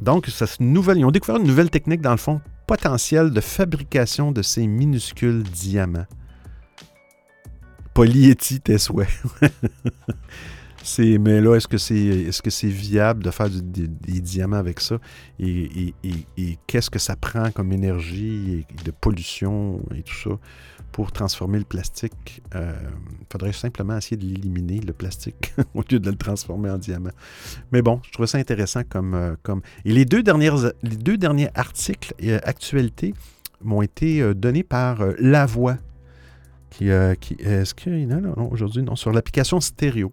Donc, 0.00 0.28
nouvelle, 0.58 0.98
ils 0.98 1.04
ont 1.04 1.12
découvert 1.12 1.36
une 1.36 1.46
nouvelle 1.46 1.70
technique, 1.70 2.00
dans 2.00 2.10
le 2.10 2.16
fond, 2.16 2.40
potentielle 2.66 3.30
de 3.30 3.40
fabrication 3.40 4.32
de 4.32 4.42
ces 4.42 4.66
minuscules 4.66 5.44
diamants. 5.44 6.06
Polyéti, 7.94 8.60
tes 8.60 8.78
souhaits. 8.78 9.08
mais 10.98 11.40
là, 11.40 11.56
est-ce 11.56 11.68
que 11.68 11.78
c'est 11.78 11.94
est-ce 11.94 12.42
que 12.42 12.50
c'est 12.50 12.68
viable 12.68 13.22
de 13.22 13.30
faire 13.30 13.48
des, 13.50 13.88
diamants 14.20 14.56
avec 14.56 14.80
ça? 14.80 14.98
Et, 15.38 15.94
qu'est-ce 16.66 16.90
que 16.90 16.98
ça 16.98 17.16
prend 17.16 17.50
comme 17.50 17.72
énergie 17.72 18.66
et 18.70 18.84
de 18.84 18.90
pollution 18.90 19.80
et 19.94 20.02
tout 20.02 20.14
ça 20.14 20.38
pour 20.92 21.12
transformer 21.12 21.58
le 21.58 21.64
plastique? 21.64 22.42
Il 22.52 22.58
euh, 22.58 22.72
faudrait 23.30 23.52
simplement 23.52 23.96
essayer 23.96 24.16
de 24.16 24.24
l'éliminer, 24.24 24.80
le 24.80 24.92
plastique, 24.92 25.54
au 25.74 25.82
lieu 25.90 25.98
de 25.98 26.10
le 26.10 26.16
transformer 26.16 26.70
en 26.70 26.78
diamant. 26.78 27.10
Mais 27.72 27.82
bon, 27.82 28.00
je 28.04 28.12
trouve 28.12 28.26
ça 28.26 28.38
intéressant 28.38 28.82
comme. 28.88 29.14
Euh, 29.14 29.34
comme... 29.42 29.62
Et 29.84 29.92
les 29.92 30.04
deux, 30.04 30.22
dernières, 30.22 30.72
les 30.82 30.96
deux 30.96 31.16
derniers 31.16 31.48
articles 31.54 32.14
et 32.18 32.32
euh, 32.32 32.38
actualités 32.44 33.14
m'ont 33.60 33.82
été 33.82 34.34
donnés 34.34 34.64
par 34.64 35.04
La 35.18 35.46
Voix 35.46 35.76
qui, 36.72 36.90
euh, 36.90 37.14
est-ce 37.38 37.74
qu'il 37.74 38.00
y 38.00 38.06
en 38.06 38.10
a 38.10 38.20
là? 38.20 38.32
Non, 38.36 38.50
aujourd'hui, 38.50 38.82
non, 38.82 38.96
sur 38.96 39.12
l'application 39.12 39.60
stéréo. 39.60 40.12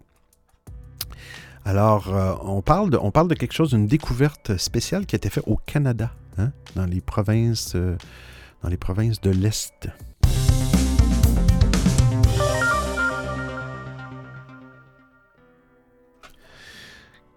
Alors, 1.64 2.14
euh, 2.14 2.34
on, 2.42 2.62
parle 2.62 2.90
de, 2.90 3.34
quelque 3.34 3.52
chose, 3.52 3.70
d'une 3.70 3.86
découverte 3.86 4.56
spéciale 4.56 5.06
qui 5.06 5.14
a 5.14 5.18
été 5.18 5.28
faite 5.28 5.44
au 5.46 5.56
Canada, 5.56 6.10
hein, 6.38 6.52
dans, 6.74 6.86
les 6.86 7.00
provinces, 7.00 7.74
euh, 7.74 7.96
dans 8.62 8.68
les 8.68 8.76
provinces 8.76 9.20
de 9.20 9.30
l'Est. 9.30 9.88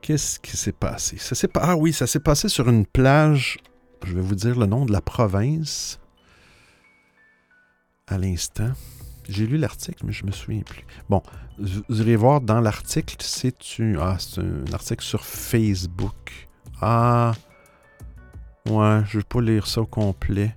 Qu'est-ce 0.01 0.39
qui 0.39 0.57
s'est 0.57 0.73
passé? 0.73 1.17
Ça 1.17 1.35
s'est, 1.35 1.49
ah 1.55 1.75
oui, 1.77 1.93
ça 1.93 2.07
s'est 2.07 2.19
passé 2.19 2.49
sur 2.49 2.67
une 2.67 2.85
plage, 2.85 3.57
je 4.05 4.13
vais 4.13 4.21
vous 4.21 4.35
dire 4.35 4.59
le 4.59 4.65
nom 4.65 4.85
de 4.85 4.91
la 4.91 5.01
province 5.01 5.99
à 8.07 8.17
l'instant. 8.17 8.71
J'ai 9.29 9.47
lu 9.47 9.57
l'article, 9.57 10.05
mais 10.05 10.11
je 10.11 10.25
me 10.25 10.31
souviens 10.31 10.61
plus. 10.61 10.85
Bon, 11.09 11.21
vous 11.57 12.01
irez 12.01 12.15
voir 12.15 12.41
dans 12.41 12.59
l'article, 12.59 13.15
c'est 13.19 13.55
ah, 13.99 14.17
un 14.37 14.73
article 14.73 15.03
sur 15.03 15.25
Facebook. 15.25 16.47
Ah, 16.81 17.33
ouais, 18.65 19.01
je 19.07 19.17
ne 19.17 19.21
vais 19.21 19.27
pas 19.27 19.41
lire 19.41 19.67
ça 19.67 19.81
au 19.81 19.85
complet. 19.85 20.55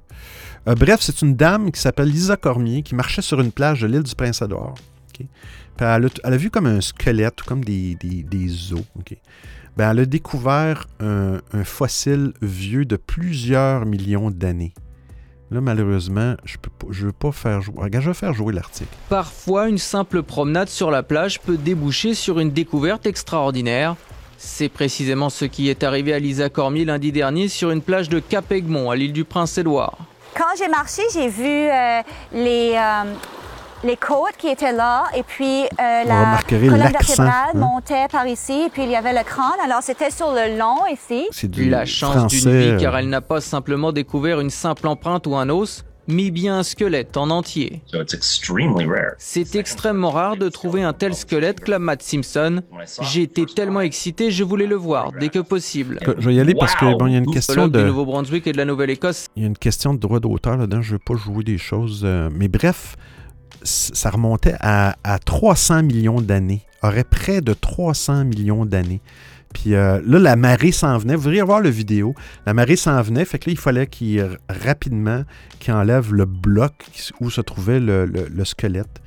Euh, 0.69 0.75
bref, 0.75 1.01
c'est 1.01 1.23
une 1.23 1.37
dame 1.37 1.71
qui 1.71 1.81
s'appelle 1.81 2.09
Lisa 2.09 2.37
Cormier 2.37 2.83
qui 2.83 2.95
marchait 2.95 3.23
sur 3.23 3.41
une 3.41 3.53
plage 3.53 3.83
de 3.83 3.87
l'île 3.87 4.03
du 4.03 4.15
Prince-Édouard. 4.15 4.75
Elle, 5.79 6.11
a, 6.23 6.37
vu 6.37 6.51
comme 6.51 6.67
un 6.67 6.81
squelette, 6.81 7.43
comme 7.43 7.63
des, 7.63 7.95
des, 7.95 8.73
os. 8.73 8.83
Ben, 9.77 9.91
elle 9.91 10.01
a 10.01 10.07
découvert 10.07 10.87
un 11.01 11.65
fossile 11.65 12.33
vieux 12.41 12.85
de 12.85 12.97
plusieurs 12.97 13.85
millions 13.87 14.31
d'années. 14.31 14.73
Là, 15.51 15.61
malheureusement, 15.61 16.35
je 16.45 16.57
ne 17.03 17.07
veux 17.07 17.13
pas 17.13 17.31
faire 17.31 17.61
jouer. 17.61 17.75
Regarde, 17.77 18.05
je 18.05 18.11
vais 18.11 18.15
faire 18.15 18.35
jouer 18.35 18.53
l'article. 18.53 18.91
Parfois, 19.09 19.69
une 19.69 19.79
simple 19.79 20.23
promenade 20.23 20.69
sur 20.69 20.91
la 20.91 21.03
plage 21.05 21.41
peut 21.41 21.57
déboucher 21.57 22.15
sur 22.15 22.41
une 22.41 22.51
découverte 22.51 23.07
extraordinaire. 23.07 23.95
C'est 24.39 24.69
précisément 24.69 25.31
ce 25.31 25.45
qui 25.45 25.69
est 25.69 25.85
arrivé 25.85 26.13
à 26.13 26.19
Lisa 26.19 26.51
Cormier 26.51 26.85
lundi 26.85 27.13
dernier 27.13 27.49
sur 27.49 27.71
une 27.71 27.81
plage 27.81 28.09
de 28.09 28.19
Cap-Egmont, 28.19 28.91
à 28.91 28.97
l'île 28.97 29.13
du 29.13 29.25
Prince-Édouard. 29.25 29.97
Quand 30.35 30.45
j'ai 30.59 30.69
marché, 30.69 31.03
j'ai 31.15 31.29
vu 31.29 31.45
euh, 31.45 32.03
les, 32.33 32.75
euh, 32.75 33.15
les 33.85 33.97
côtes 33.97 34.37
qui 34.39 34.49
étaient 34.49 34.73
là, 34.73 35.05
et 35.15 35.23
puis 35.23 35.65
euh, 35.65 36.05
la 36.05 36.39
colonne 36.49 36.79
vertébrale 36.79 37.51
hein. 37.55 37.59
montait 37.59 38.07
par 38.11 38.27
ici, 38.27 38.65
et 38.67 38.69
puis 38.71 38.85
il 38.85 38.91
y 38.91 38.97
avait 38.97 39.13
le 39.13 39.25
crâne. 39.25 39.59
Alors 39.65 39.83
c'était 39.83 40.11
sur 40.11 40.33
le 40.33 40.59
long 40.59 40.87
ici. 40.93 41.27
C'est 41.31 41.51
du 41.51 41.69
La 41.69 41.85
chance 41.85 42.27
d'une 42.27 42.51
vie 42.51 42.69
euh, 42.71 42.79
car 42.79 42.97
elle 42.97 43.09
n'a 43.09 43.21
pas 43.21 43.41
simplement 43.41 43.93
découvert 43.93 44.41
une 44.41 44.51
simple 44.51 44.87
empreinte 44.87 45.27
ou 45.27 45.37
un 45.37 45.49
os, 45.49 45.85
mais 46.09 46.31
bien 46.31 46.59
un 46.59 46.63
squelette 46.63 47.17
en 47.17 47.31
entier. 47.31 47.83
So 47.87 48.01
it's 48.01 48.15
extremely 48.15 48.87
rare. 48.87 49.15
C'est 49.19 49.57
extrêmement 49.57 50.11
rare 50.11 50.37
de 50.37 50.49
trouver 50.49 50.83
un 50.83 50.93
tel 50.93 51.15
squelette, 51.15 51.61
clame 51.61 51.83
Matt 51.83 52.03
Simpson. 52.03 52.63
J'ai 53.03 53.23
été 53.23 53.45
tellement 53.47 53.81
excité, 53.81 54.31
je 54.31 54.45
voulais 54.45 54.67
le 54.67 54.77
voir 54.77 55.13
dès 55.13 55.29
que 55.29 55.41
possible. 55.41 55.99
Je 56.19 56.29
vais 56.29 56.35
y 56.35 56.41
aller 56.41 56.55
parce 56.55 56.75
que 56.75 56.97
bon, 56.97 57.07
il 57.07 57.13
y 57.13 57.17
a 57.17 57.19
une 57.19 57.33
question 57.33 57.69
de, 57.69 57.83
Nouveau-Brunswick 57.83 58.47
et 58.47 58.53
de 58.53 58.59
la 58.59 58.65
Nouvelle-Écosse, 58.65 59.27
il 59.37 59.43
y 59.43 59.45
a 59.45 59.49
une 59.49 59.59
question 59.59 59.95
de 59.95 59.99
droit 59.99 60.21
d'auteur 60.21 60.57
là-dedans. 60.57 60.83
Je 60.83 60.93
veux 60.93 60.99
pas 60.99 61.15
jouer 61.15 61.45
des 61.45 61.59
choses, 61.59 62.03
euh, 62.05 62.29
mais 62.33 62.49
bref, 62.49 62.97
ça 63.67 64.11
remontait 64.11 64.55
à, 64.61 64.97
à 65.05 65.19
300 65.19 65.83
millions 65.83 66.21
d'années. 66.21 66.63
Aurait 66.83 67.05
près 67.05 67.41
de 67.41 67.53
300 67.53 68.25
millions 68.25 68.65
d'années. 68.65 69.01
Puis 69.55 69.75
euh, 69.75 70.01
là, 70.05 70.19
la 70.19 70.37
marée 70.37 70.73
s'en 70.73 70.99
venait. 70.99 71.15
Vous 71.17 71.23
devriez 71.25 71.43
voir 71.43 71.61
le 71.61 71.71
vidéo. 71.71 72.15
La 72.47 72.53
marée 72.55 72.77
s'en 72.77 73.01
venait. 73.03 73.25
Fait 73.25 73.39
que 73.39 73.49
là, 73.49 73.53
il 73.53 73.59
fallait 73.59 73.87
qu'il 73.87 74.27
rapidement 74.49 75.23
qu'il 75.59 75.73
enlève 75.75 76.13
le 76.13 76.25
bloc 76.27 76.73
où 77.21 77.31
se 77.31 77.41
trouvait 77.41 77.81
le, 77.81 78.05
le- 78.07 78.29
le 78.29 78.45
squelette. 78.45 79.01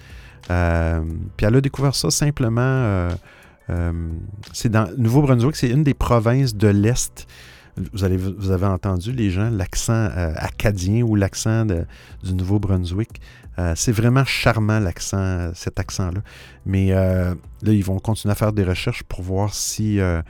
Euh, 0.49 1.01
puis 1.37 1.45
elle 1.45 1.55
a 1.55 1.61
découvert 1.61 1.93
ça 1.95 2.09
simplement. 2.09 2.61
euh, 2.61 3.09
c'est 4.51 4.69
dans 4.69 4.89
Nouveau-Brunswick, 4.97 5.55
c'est 5.55 5.69
une 5.69 5.83
des 5.83 5.93
provinces 5.93 6.55
de 6.55 6.67
l'Est. 6.69 7.27
Vous, 7.93 8.03
avez 8.51 8.65
entendu 8.65 9.11
les 9.11 9.29
gens, 9.29 9.49
l'accent 9.51 10.09
acadien 10.35 11.03
ou 11.03 11.15
l'accent 11.15 11.65
du 11.65 12.33
Nouveau-Brunswick. 12.33 13.21
Euh, 13.59 13.73
c'est 13.75 13.91
vraiment 13.91 14.23
charmant, 14.23 14.79
cet 15.53 15.79
accent-là. 15.79 16.21
Mais 16.65 16.93
euh, 16.93 17.35
là, 17.61 17.73
ils 17.73 17.83
vont 17.83 17.99
continuer 17.99 18.31
à 18.31 18.35
faire 18.35 18.53
des 18.53 18.63
recherches 18.63 19.03
pour 19.03 19.21
voir 19.21 19.53
si, 19.53 19.99
euh, 19.99 20.21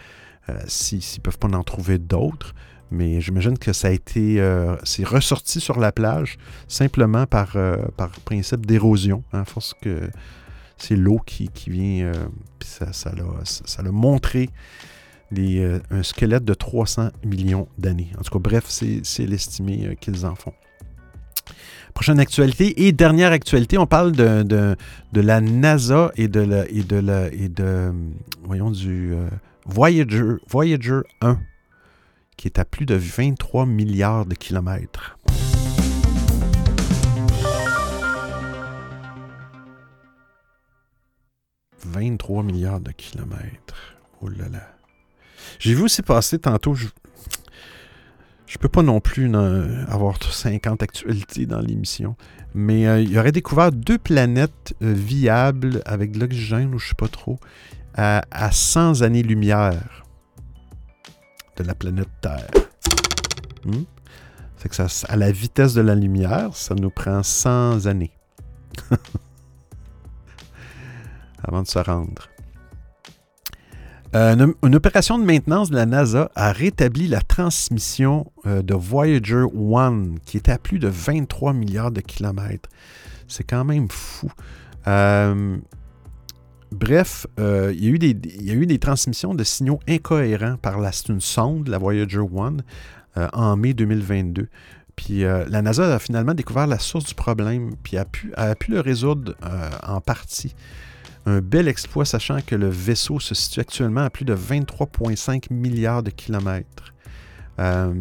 euh, 0.49 0.59
si- 0.67 1.01
s'ils 1.01 1.21
peuvent 1.21 1.37
pas 1.37 1.47
en 1.49 1.63
trouver 1.63 1.99
d'autres. 1.99 2.55
Mais 2.91 3.21
j'imagine 3.21 3.59
que 3.59 3.71
ça 3.71 3.89
a 3.89 3.91
été, 3.91 4.43
c'est 4.83 5.05
ressorti 5.05 5.59
sur 5.59 5.79
la 5.79 5.91
plage 5.91 6.39
simplement 6.67 7.27
par, 7.27 7.55
principe 8.25 8.65
d'érosion, 8.65 9.23
hein, 9.31 9.45
force 9.45 9.75
que 9.79 10.09
c'est 10.75 10.95
l'eau 10.95 11.19
qui, 11.23 11.51
vient, 11.67 12.11
puis 12.57 12.67
ça, 12.67 12.91
ça, 12.91 13.11
l'a, 13.11 13.25
ça 13.43 13.83
montré 13.83 14.49
un 15.37 16.01
squelette 16.01 16.45
de 16.45 16.55
300 16.55 17.09
millions 17.23 17.67
d'années. 17.77 18.11
En 18.17 18.23
tout 18.23 18.31
cas, 18.31 18.39
bref, 18.39 18.63
c'est, 18.67 19.01
c'est 19.03 19.27
l'estimé 19.27 19.95
qu'ils 20.01 20.25
en 20.25 20.33
font. 20.33 20.53
Prochaine 21.93 22.19
actualité 22.19 22.85
et 22.87 22.91
dernière 22.91 23.31
actualité, 23.31 23.77
on 23.77 23.85
parle 23.85 24.11
de, 24.13 24.75
la 25.13 25.41
NASA 25.41 26.11
et 26.15 26.27
de 26.27 26.39
la, 26.39 26.67
et 26.69 26.83
de 26.83 26.95
la, 26.95 27.27
et 27.27 27.49
de, 27.49 27.63
euh, 27.63 29.29
Voyager, 29.65 30.23
Voyager 30.47 31.01
1, 31.21 31.39
qui 32.37 32.47
est 32.47 32.57
à 32.59 32.65
plus 32.65 32.85
de 32.85 32.95
23 32.95 33.65
milliards 33.65 34.25
de 34.25 34.35
kilomètres. 34.35 35.17
«23 41.85 42.43
milliards 42.43 42.81
de 42.81 42.91
kilomètres. 42.91 43.95
Oh 44.21 44.27
là 44.27 44.49
là. 44.49 44.75
J'ai 45.59 45.73
vu 45.73 45.83
aussi 45.83 46.01
passer 46.01 46.39
tantôt, 46.39 46.75
je 48.49 48.57
peux 48.57 48.67
pas 48.67 48.81
non 48.81 48.99
plus 48.99 49.29
n'en- 49.29 49.85
avoir 49.87 50.17
50 50.21 50.81
actualités 50.81 51.45
dans 51.45 51.59
l'émission, 51.59 52.15
mais 52.55 52.87
euh, 52.87 52.99
il 52.99 53.15
aurait 53.19 53.31
découvert 53.31 53.71
deux 53.71 53.99
planètes 53.99 54.73
euh, 54.81 54.91
viables 54.91 55.83
avec 55.85 56.11
de 56.13 56.19
l'oxygène 56.19 56.73
ou 56.73 56.79
je 56.79 56.89
sais 56.89 56.95
pas 56.95 57.07
trop, 57.07 57.39
à, 57.93 58.23
à 58.31 58.51
100 58.51 59.03
années-lumière 59.03 60.03
de 61.57 61.63
la 61.63 61.75
planète 61.75 62.09
Terre. 62.21 62.49
Hmm? 63.65 63.83
Fait 64.57 64.67
que 64.69 64.75
ça, 64.75 64.87
à 65.07 65.15
la 65.15 65.31
vitesse 65.31 65.75
de 65.75 65.81
la 65.81 65.93
lumière, 65.93 66.49
ça 66.55 66.73
nous 66.73 66.89
prend 66.89 67.21
100 67.21 67.85
années 67.85 68.11
avant 71.43 71.61
de 71.61 71.67
se 71.67 71.77
rendre. 71.79 72.29
Euh, 74.15 74.53
une, 74.63 74.75
opération 74.75 75.19
de 75.19 75.23
maintenance 75.23 75.69
de 75.69 75.75
la 75.75 75.85
NASA 75.85 76.31
a 76.33 76.51
rétabli 76.51 77.07
la 77.07 77.21
transmission 77.21 78.31
euh, 78.47 78.63
de 78.63 78.73
Voyager 78.73 79.43
1, 79.53 80.15
qui 80.25 80.37
était 80.37 80.51
à 80.51 80.57
plus 80.57 80.79
de 80.79 80.87
23 80.87 81.53
milliards 81.53 81.91
de 81.91 82.01
kilomètres. 82.01 82.69
C'est 83.27 83.43
quand 83.43 83.63
même 83.63 83.87
fou. 83.89 84.31
Euh, 84.87 85.57
bref, 86.71 87.27
il, 87.37 87.83
y 87.83 87.87
a 88.51 88.53
eu 88.55 88.65
des, 88.65 88.79
transmissions 88.79 89.35
de 89.35 89.43
signaux 89.43 89.79
incohérents 89.87 90.57
par 90.57 90.79
la, 90.79 90.89
une 91.07 91.21
sonde, 91.21 91.67
la 91.67 91.77
Voyager 91.77 92.17
1, 92.17 92.57
euh, 93.17 93.27
en 93.31 93.55
mai 93.57 93.75
2022. 93.75 94.47
Puis 94.95 95.19
la 95.21 95.61
NASA 95.61 95.95
a 95.95 95.99
finalement 95.99 96.33
découvert 96.33 96.67
la 96.67 96.77
source 96.77 97.05
du 97.05 97.15
problème, 97.15 97.75
puis 97.83 97.95
a 97.95 98.03
pu, 98.03 98.33
a 98.35 98.53
pu 98.53 98.71
le 98.71 98.81
résoudre 98.81 99.33
en 99.81 100.01
partie. 100.01 100.53
Un 101.29 101.41
bel 101.41 101.67
exploit, 101.67 102.05
sachant 102.05 102.41
que 102.41 102.55
le 102.55 102.69
vaisseau 102.69 103.19
se 103.19 103.35
situe 103.35 103.59
actuellement 103.59 104.01
à 104.01 104.09
plus 104.09 104.25
de 104.25 104.35
23,5 104.35 105.53
milliards 105.53 106.01
de 106.01 106.09
kilomètres. 106.09 106.91
Euh, 107.59 107.93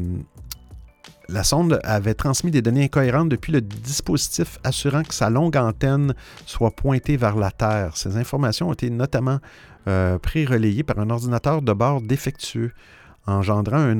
la 1.28 1.44
sonde 1.44 1.78
avait 1.84 2.14
transmis 2.14 2.50
des 2.50 2.62
données 2.62 2.84
incohérentes 2.84 3.28
depuis 3.28 3.52
le 3.52 3.60
dispositif, 3.60 4.58
assurant 4.64 5.02
que 5.02 5.12
sa 5.12 5.28
longue 5.28 5.58
antenne 5.58 6.14
soit 6.46 6.70
pointée 6.70 7.18
vers 7.18 7.36
la 7.36 7.50
Terre. 7.50 7.98
Ces 7.98 8.16
informations 8.16 8.70
ont 8.70 8.72
été 8.72 8.88
notamment 8.88 9.40
euh, 9.88 10.18
pré-relayées 10.18 10.82
par 10.82 10.98
un 10.98 11.10
ordinateur 11.10 11.60
de 11.60 11.74
bord 11.74 12.00
défectueux, 12.00 12.72
engendrant 13.26 13.94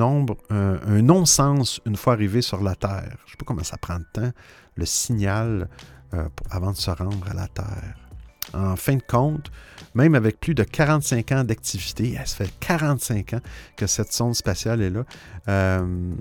un, 0.49 1.03
non-sens 1.03 1.83
une 1.85 1.97
fois 1.97 2.15
arrivé 2.15 2.41
sur 2.41 2.63
la 2.63 2.75
Terre. 2.75 3.19
Je 3.19 3.27
ne 3.27 3.31
sais 3.33 3.37
pas 3.39 3.45
comment 3.45 3.63
ça 3.63 3.77
prend 3.77 3.99
de 3.99 4.07
temps, 4.11 4.33
le 4.77 4.87
signal, 4.87 5.69
euh, 6.15 6.27
avant 6.51 6.73
de 6.73 6.79
se 6.79 6.91
rendre 6.91 7.29
à 7.31 7.35
la 7.35 7.47
Terre. 7.49 8.08
En 8.55 8.77
fin 8.77 8.97
de 8.97 9.03
compte, 9.03 9.51
même 9.95 10.15
avec 10.15 10.41
plus 10.41 10.55
de 10.55 10.63
45 10.63 11.33
ans 11.33 11.45
d'activité, 11.45 12.17
elle 12.19 12.27
se 12.27 12.37
fait 12.37 12.53
45 12.61 13.35
ans 13.35 13.41
que 13.77 13.87
cette 13.87 14.13
sonde 14.13 14.35
spatiale 14.35 14.81
est 14.83 14.91
là, 14.91 15.05
euh, 15.49 16.13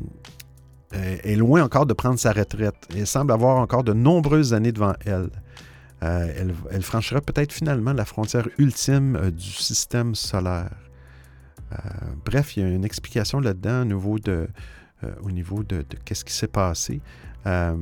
est 0.91 1.34
est 1.34 1.36
loin 1.36 1.63
encore 1.63 1.86
de 1.86 1.93
prendre 1.93 2.19
sa 2.19 2.32
retraite 2.32 2.75
et 2.95 3.05
semble 3.05 3.32
avoir 3.32 3.57
encore 3.57 3.84
de 3.84 3.93
nombreuses 3.93 4.53
années 4.53 4.71
devant 4.71 4.93
elle. 5.05 5.30
Euh, 6.03 6.34
elle, 6.38 6.53
elle 6.71 6.84
franchira 6.84 7.21
peut-être 7.21 7.51
finalement 7.51 7.91
la 7.91 8.05
frontière 8.05 8.47
ultime 8.57 9.15
euh, 9.15 9.32
du 9.32 9.51
système 9.51 10.13
solaire. 10.13 10.69
Euh, 11.73 11.78
bref, 12.25 12.55
il 12.55 12.63
y 12.63 12.65
a 12.65 12.69
une 12.69 12.86
explication 12.86 13.39
là-dedans 13.39 13.82
au 13.82 13.86
niveau 13.86 14.19
de, 14.19 14.47
euh, 15.03 15.11
au 15.21 15.32
niveau 15.32 15.63
de, 15.63 15.78
de 15.78 15.97
qu'est-ce 16.05 16.23
qui 16.23 16.34
s'est 16.34 16.47
passé. 16.47 17.01
Euh, 17.47 17.75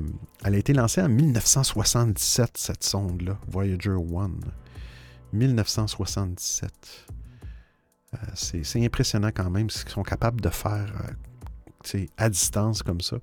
elle 0.44 0.56
a 0.56 0.58
été 0.58 0.74
lancée 0.74 1.02
en 1.02 1.10
1977, 1.10 2.58
cette 2.58 2.84
sonde-là, 2.84 3.38
Voyager 3.48 3.90
1. 3.90 4.32
1977. 5.34 6.72
Euh, 8.14 8.18
c'est, 8.34 8.84
impressionnant 8.84 9.32
quand 9.34 9.50
même 9.50 9.70
ce 9.70 9.84
qu'ils 9.84 9.94
sont 9.94 10.04
capables 10.04 10.42
de 10.42 10.50
faire 10.50 10.94
euh, 11.96 12.06
à 12.18 12.30
distance 12.30 12.84
comme 12.84 13.02
ça. 13.02 13.18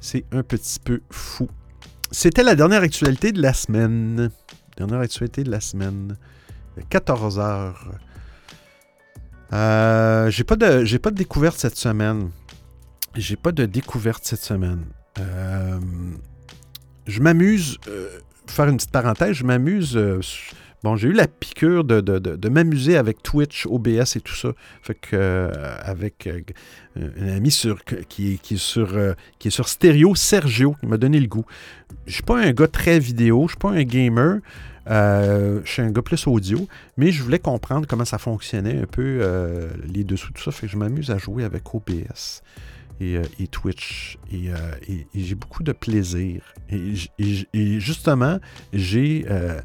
C'est 0.00 0.24
un 0.32 0.42
petit 0.42 0.78
peu 0.78 1.00
fou. 1.10 1.48
C'était 2.10 2.42
la 2.42 2.54
dernière 2.54 2.82
actualité 2.82 3.32
de 3.32 3.40
la 3.40 3.52
semaine. 3.52 4.30
Dernière 4.76 5.00
actualité 5.00 5.44
de 5.44 5.50
la 5.50 5.60
semaine. 5.60 6.16
14 6.88 7.38
heures. 7.38 7.90
Euh, 9.52 10.30
j'ai 10.30 10.44
pas 10.44 10.56
de 10.56 10.84
j'ai 10.84 10.98
pas 10.98 11.10
de 11.10 11.16
découverte 11.16 11.58
cette 11.58 11.76
semaine. 11.76 12.30
J'ai 13.14 13.36
pas 13.36 13.52
de 13.52 13.66
découverte 13.66 14.24
cette 14.24 14.42
semaine. 14.42 14.84
Euh, 15.18 15.78
je 17.06 17.20
m'amuse, 17.20 17.78
euh, 17.88 18.08
faire 18.46 18.68
une 18.68 18.76
petite 18.76 18.90
parenthèse, 18.92 19.32
je 19.36 19.44
m'amuse. 19.44 19.96
euh, 19.96 20.20
bon, 20.82 20.96
j'ai 20.96 21.08
eu 21.08 21.12
la 21.12 21.26
piqûre 21.28 21.84
de, 21.84 22.00
de- 22.00 22.18
de- 22.18 22.36
de 22.36 22.48
m'amuser 22.48 22.96
avec 22.96 23.22
Twitch, 23.22 23.66
OBS 23.66 24.16
et 24.16 24.20
tout 24.20 24.34
ça. 24.34 24.52
Fait 24.82 24.94
que 24.94 25.50
avec 25.82 26.28
un 26.96 27.28
ami 27.28 27.50
sur, 27.50 27.84
qui, 27.84 28.34
est- 28.34 28.56
sur, 28.56 28.96
qui 29.38 29.48
est 29.48 29.52
sur 29.52 29.68
stéréo, 29.68 30.14
Sergio, 30.14 30.74
qui 30.80 30.86
m'a 30.86 30.96
donné 30.96 31.20
le 31.20 31.26
goût. 31.28 31.44
Je 32.06 32.14
suis 32.14 32.22
pas 32.22 32.40
un 32.40 32.52
gars 32.52 32.68
très 32.68 32.98
vidéo, 32.98 33.44
je 33.46 33.52
suis 33.52 33.58
pas 33.58 33.70
un 33.70 33.82
gamer. 33.84 34.38
Je 34.86 35.60
suis 35.64 35.82
un 35.82 35.90
gars 35.92 36.02
plus 36.02 36.26
audio, 36.26 36.66
mais 36.96 37.12
je 37.12 37.22
voulais 37.22 37.38
comprendre 37.38 37.86
comment 37.86 38.04
ça 38.04 38.18
fonctionnait 38.18 38.80
un 38.80 38.86
peu 38.86 39.20
les 39.92 40.04
dessous, 40.04 40.32
tout 40.32 40.42
ça. 40.42 40.50
Fait 40.52 40.66
que 40.66 40.72
je 40.72 40.76
m'amuse 40.76 41.10
à 41.10 41.18
jouer 41.18 41.44
avec 41.44 41.74
OBS 41.74 42.42
et, 43.02 43.16
euh, 43.16 43.22
et 43.40 43.46
Twitch. 43.46 44.18
Et, 44.30 44.50
euh, 44.50 44.56
et- 44.88 45.06
j'ai 45.14 45.34
beaucoup 45.34 45.62
de 45.62 45.72
plaisir. 45.72 46.42
Et, 46.70 47.80
justement, 47.80 48.38
j'ai. 48.72 49.26
euh, 49.30 49.60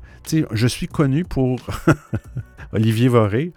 je 0.52 0.68
suis 0.68 0.88
connu 0.88 1.24
pour 1.24 1.60
Olivier 2.74 3.08
Voré 3.08 3.54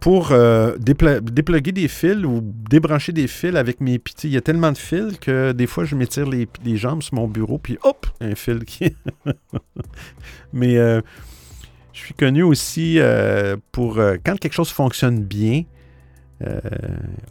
pour 0.00 0.30
euh, 0.30 0.76
dépla- 0.76 1.20
dépluguer 1.20 1.72
des 1.72 1.88
fils 1.88 2.24
ou 2.24 2.40
débrancher 2.42 3.12
des 3.12 3.26
fils 3.26 3.56
avec 3.56 3.80
mes 3.80 3.98
petits. 3.98 4.28
Il 4.28 4.34
y 4.34 4.36
a 4.36 4.40
tellement 4.40 4.70
de 4.70 4.78
fils 4.78 5.18
que 5.18 5.52
des 5.52 5.66
fois, 5.66 5.84
je 5.84 5.96
m'étire 5.96 6.28
les, 6.28 6.48
jambes 6.76 7.02
sur 7.02 7.14
mon 7.14 7.26
bureau, 7.26 7.58
puis 7.58 7.78
hop, 7.82 8.06
un 8.20 8.34
fil 8.34 8.64
qui. 8.64 8.94
Mais 10.52 10.74
je 10.74 11.02
suis 11.98 12.14
connu 12.14 12.42
aussi 12.42 12.98
pour 13.72 13.96
quand 14.24 14.38
quelque 14.38 14.52
chose 14.52 14.70
fonctionne 14.70 15.24
bien. 15.24 15.64
Euh, 16.42 16.60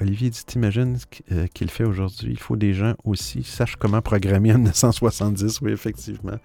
Olivier 0.01 0.29
dit 0.31 0.43
T'imagines 0.45 0.97
ce 0.97 1.05
euh, 1.33 1.47
qu'il 1.53 1.69
fait 1.69 1.83
aujourd'hui 1.83 2.29
Il 2.31 2.39
faut 2.39 2.55
des 2.55 2.73
gens 2.73 2.95
aussi 3.03 3.43
sachent 3.43 3.75
comment 3.75 4.01
programmer 4.01 4.51
en 4.51 4.55
1970. 4.57 5.61
Oui, 5.61 5.71
effectivement. 5.71 6.37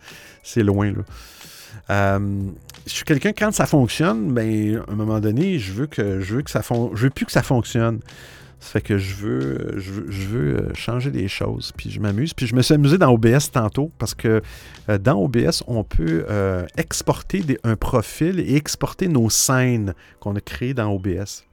C'est 0.43 0.63
loin, 0.63 0.93
là. 0.93 1.03
Euh, 1.89 2.43
je 2.87 2.91
suis 2.93 3.05
quelqu'un, 3.05 3.33
quand 3.33 3.53
ça 3.53 3.67
fonctionne, 3.67 4.33
ben, 4.33 4.83
à 4.89 4.93
un 4.93 4.95
moment 4.95 5.21
donné, 5.21 5.59
je 5.59 5.73
veux 5.73 5.87
que 5.87 6.21
je 6.21 6.35
veux 6.37 6.43
que 6.43 6.51
ça 6.51 6.63
fon- 6.63 6.91
je 6.95 7.05
veux 7.05 7.11
plus 7.11 7.27
que 7.27 7.33
ça 7.33 7.43
fonctionne. 7.43 8.01
Ça 8.63 8.73
fait 8.73 8.81
que 8.83 8.99
je 8.99 9.15
veux, 9.15 9.75
je 9.79 10.29
veux, 10.29 10.69
changer 10.75 11.11
les 11.11 11.29
choses. 11.29 11.73
Puis 11.77 11.91
je 11.91 11.99
m'amuse. 11.99 12.35
Puis 12.35 12.47
je 12.47 12.55
me 12.55 12.61
suis 12.61 12.75
amusé 12.75 12.99
dans 12.99 13.11
OBS 13.11 13.51
tantôt 13.51 13.91
parce 13.99 14.15
que 14.15 14.43
dans 15.01 15.19
OBS, 15.23 15.63
on 15.67 15.83
peut 15.83 16.27
exporter 16.77 17.41
des- 17.41 17.59
un 17.65 17.77
profil 17.77 18.39
et 18.39 18.57
exporter 18.57 19.09
nos 19.09 19.31
scènes 19.31 19.95
qu'on 20.21 20.37
a 20.37 20.41
créées 20.43 20.75
dans 20.75 20.93
OBS. 20.93 21.45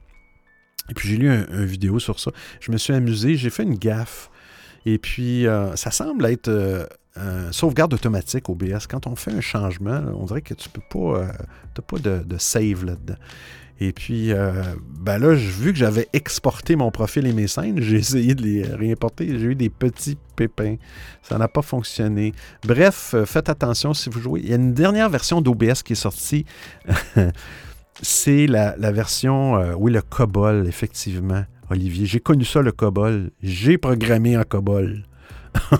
Et 0.90 0.94
puis 0.94 1.08
j'ai 1.08 1.16
lu 1.16 1.28
un, 1.28 1.46
un 1.50 1.64
vidéo 1.64 1.98
sur 1.98 2.18
ça. 2.18 2.30
Je 2.60 2.72
me 2.72 2.78
suis 2.78 2.92
amusé, 2.92 3.36
j'ai 3.36 3.50
fait 3.50 3.64
une 3.64 3.76
gaffe. 3.76 4.30
Et 4.86 4.98
puis 4.98 5.46
euh, 5.46 5.74
ça 5.76 5.90
semble 5.90 6.24
être 6.26 6.48
euh, 6.48 6.86
un 7.16 7.52
sauvegarde 7.52 7.92
automatique 7.94 8.48
OBS. 8.48 8.86
Quand 8.88 9.06
on 9.06 9.16
fait 9.16 9.32
un 9.32 9.40
changement, 9.40 10.02
on 10.14 10.24
dirait 10.24 10.42
que 10.42 10.54
tu 10.54 10.68
peux 10.68 10.82
pas, 10.88 11.18
euh, 11.18 11.28
t'as 11.74 11.82
pas 11.82 11.98
de, 11.98 12.22
de 12.24 12.38
save 12.38 12.84
là-dedans. 12.84 13.16
Et 13.80 13.92
puis, 13.92 14.32
euh, 14.32 14.64
ben 14.80 15.18
là, 15.18 15.34
vu 15.34 15.72
que 15.72 15.78
j'avais 15.78 16.08
exporté 16.12 16.74
mon 16.74 16.90
profil 16.90 17.26
et 17.26 17.32
mes 17.32 17.46
scènes. 17.46 17.80
J'ai 17.80 17.96
essayé 17.98 18.34
de 18.34 18.42
les 18.42 18.62
réimporter. 18.64 19.38
J'ai 19.38 19.46
eu 19.46 19.54
des 19.54 19.70
petits 19.70 20.18
pépins. 20.34 20.76
Ça 21.22 21.38
n'a 21.38 21.48
pas 21.48 21.62
fonctionné. 21.62 22.32
Bref, 22.66 23.12
euh, 23.14 23.24
faites 23.24 23.48
attention 23.48 23.94
si 23.94 24.10
vous 24.10 24.20
jouez. 24.20 24.40
Il 24.42 24.48
y 24.48 24.52
a 24.52 24.56
une 24.56 24.74
dernière 24.74 25.08
version 25.08 25.40
d'OBS 25.40 25.82
qui 25.84 25.92
est 25.92 25.96
sortie. 25.96 26.44
C'est 28.02 28.46
la, 28.46 28.74
version, 28.92 29.56
euh, 29.56 29.74
oui, 29.76 29.92
le 29.92 30.02
COBOL, 30.02 30.66
effectivement, 30.66 31.44
Olivier. 31.70 32.06
J'ai 32.06 32.20
connu 32.20 32.44
ça, 32.44 32.62
le 32.62 32.72
COBOL. 32.72 33.30
J'ai 33.42 33.78
programmé 33.78 34.36
en 34.36 34.44
COBOL. 34.44 35.04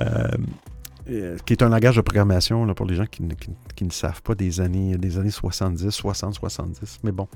Euh, 0.00 0.26
euh, 1.08 1.38
qui 1.46 1.52
est 1.52 1.62
un 1.62 1.68
langage 1.68 1.94
de 1.94 2.00
programmation 2.00 2.66
pour 2.74 2.84
les 2.84 2.96
gens 2.96 3.06
qui, 3.06 3.22
ne- 3.22 3.90
savent 3.92 4.22
pas 4.22 4.34
des 4.34 4.60
années, 4.60 4.96
des 4.96 5.18
années 5.18 5.30
70, 5.30 5.88
60, 5.88 6.34
70. 6.34 6.98
Mais 7.04 7.12
bon. 7.12 7.28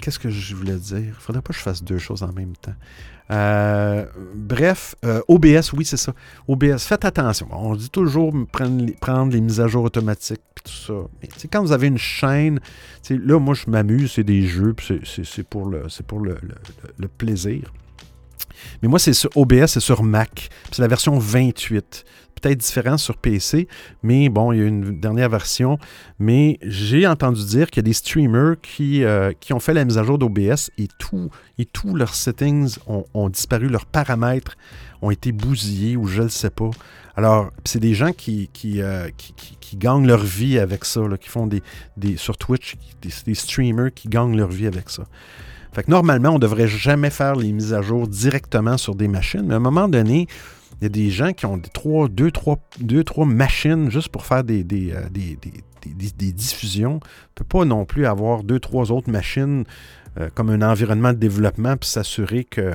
Qu'est-ce 0.00 0.18
que 0.18 0.30
je 0.30 0.54
voulais 0.54 0.76
dire? 0.76 0.98
Il 0.98 1.12
faudrait 1.12 1.42
pas 1.42 1.52
que 1.52 1.58
je 1.58 1.62
fasse 1.62 1.82
deux 1.82 1.98
choses 1.98 2.22
en 2.22 2.32
même 2.32 2.54
temps. 2.56 2.74
Euh, 3.30 4.06
bref, 4.34 4.96
euh, 5.04 5.20
OBS, 5.28 5.72
oui, 5.74 5.84
c'est 5.84 5.96
ça. 5.96 6.12
OBS, 6.48 6.78
faites 6.78 7.04
attention. 7.04 7.48
On 7.52 7.76
dit 7.76 7.90
toujours 7.90 8.32
prendre 8.50 8.84
les, 8.84 8.96
les 9.32 9.40
mises 9.40 9.60
à 9.60 9.68
jour 9.68 9.84
automatiques 9.84 10.40
puis 10.54 10.64
tout 10.64 10.86
ça. 10.86 11.08
Mais 11.22 11.28
quand 11.50 11.62
vous 11.62 11.72
avez 11.72 11.86
une 11.86 11.98
chaîne, 11.98 12.60
là, 13.10 13.38
moi, 13.38 13.54
je 13.54 13.70
m'amuse, 13.70 14.12
c'est 14.12 14.24
des 14.24 14.46
jeux, 14.46 14.74
c'est- 15.04 15.42
pour, 15.44 15.68
le, 15.68 15.86
plaisir. 17.18 17.72
Mais 18.82 18.88
moi, 18.88 18.98
c'est 18.98 19.12
sur 19.12 19.30
OBS, 19.36 19.66
c'est 19.66 19.80
sur 19.80 20.02
Mac. 20.02 20.50
C'est 20.72 20.82
la 20.82 20.88
version 20.88 21.18
28. 21.18 22.04
Peut-être 22.40 22.58
différent 22.58 22.96
sur 22.96 23.16
PC, 23.16 23.68
mais 24.02 24.28
bon, 24.28 24.52
il 24.52 24.58
y 24.58 24.62
a 24.62 24.66
une 24.66 24.98
dernière 24.98 25.28
version. 25.28 25.78
Mais 26.18 26.58
j'ai 26.62 27.06
entendu 27.06 27.44
dire 27.44 27.70
qu'il 27.70 27.78
y 27.78 27.84
a 27.84 27.88
des 27.88 27.92
streamers 27.92 28.56
qui, 28.60 29.04
euh, 29.04 29.32
qui 29.40 29.52
ont 29.52 29.60
fait 29.60 29.74
la 29.74 29.84
mise 29.84 29.98
à 29.98 30.04
jour 30.04 30.18
d'OBS 30.18 30.70
et, 30.78 30.88
tout, 30.98 31.30
et 31.58 31.64
tous 31.64 31.94
leurs 31.94 32.14
settings 32.14 32.76
ont, 32.86 33.28
disparu, 33.28 33.68
leurs 33.68 33.86
paramètres 33.86 34.56
ont 35.02 35.10
été 35.10 35.32
bousillés 35.32 35.96
ou 35.96 36.06
je 36.06 36.22
ne 36.22 36.28
sais 36.28 36.50
pas. 36.50 36.70
Alors, 37.16 37.50
c'est 37.64 37.80
des 37.80 37.94
gens 37.94 38.12
qui, 38.12 38.48
qui, 38.52 38.80
euh, 38.80 39.08
qui, 39.16 39.76
gagnent 39.76 40.06
leur 40.06 40.22
vie 40.22 40.58
avec 40.58 40.84
ça, 40.84 41.00
qui 41.20 41.28
font 41.28 41.46
des, 41.46 41.62
des 41.96 42.16
sur 42.16 42.36
Twitch, 42.36 42.76
des, 43.02 43.10
des 43.24 43.34
streamers 43.34 43.92
qui 43.94 44.08
gagnent 44.08 44.36
leur 44.36 44.48
vie 44.48 44.66
avec 44.66 44.90
ça. 44.90 45.04
Fait 45.72 45.84
que 45.84 45.90
normalement, 45.90 46.30
on 46.30 46.34
ne 46.34 46.40
devrait 46.40 46.66
jamais 46.66 47.10
faire 47.10 47.36
les 47.36 47.52
mises 47.52 47.72
à 47.72 47.82
jour 47.82 48.08
directement 48.08 48.76
sur 48.76 48.94
des 48.94 49.06
machines, 49.06 49.44
mais 49.44 49.54
à 49.54 49.58
un 49.58 49.60
moment 49.60 49.88
donné, 49.88 50.26
il 50.80 50.84
y 50.84 50.86
a 50.86 50.88
des 50.88 51.10
gens 51.10 51.32
qui 51.32 51.46
ont 51.46 51.56
des 51.58 51.68
trois, 51.68 52.08
deux, 52.08 52.30
trois, 52.30 52.58
deux, 52.80 53.04
trois 53.04 53.26
machines 53.26 53.90
juste 53.90 54.08
pour 54.08 54.24
faire 54.24 54.44
des, 54.44 54.64
des, 54.64 54.92
euh, 54.92 55.08
des- 55.10 55.38
des- 55.40 56.32
diffusions. 56.32 56.92
On 56.92 56.94
ne 56.96 57.00
peut 57.34 57.44
pas 57.44 57.64
non 57.64 57.84
plus 57.84 58.06
avoir 58.06 58.42
deux, 58.44 58.58
trois 58.60 58.90
autres 58.92 59.10
machines 59.10 59.64
euh, 60.18 60.28
comme 60.34 60.50
un 60.50 60.62
environnement 60.62 61.12
de 61.12 61.18
développement 61.18 61.76
puis 61.76 61.88
s'assurer 61.88 62.44
que, 62.44 62.72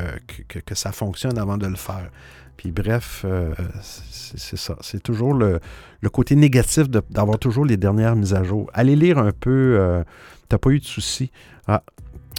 que, 0.47 0.59
que- 0.59 0.75
ça 0.75 0.91
fonctionne 0.91 1.37
avant 1.37 1.57
de 1.57 1.67
le 1.67 1.75
faire. 1.75 2.09
Puis 2.57 2.71
bref, 2.71 3.23
euh, 3.25 3.53
c'est 3.81 4.57
ça. 4.57 4.75
C'est 4.81 5.03
toujours 5.03 5.33
le, 5.33 5.59
le 6.01 6.09
côté 6.09 6.35
négatif 6.35 6.89
d'avoir 6.89 7.37
toujours 7.37 7.65
les 7.65 7.77
dernières 7.77 8.15
mises 8.15 8.33
à 8.33 8.43
jour. 8.43 8.69
Allez 8.73 8.95
lire 8.95 9.17
un 9.17 9.31
peu. 9.31 9.77
euh, 9.79 10.03
T'as 10.47 10.57
pas 10.59 10.69
eu 10.69 10.79
de 10.79 10.85
soucis. 10.85 11.31
Ah, 11.67 11.83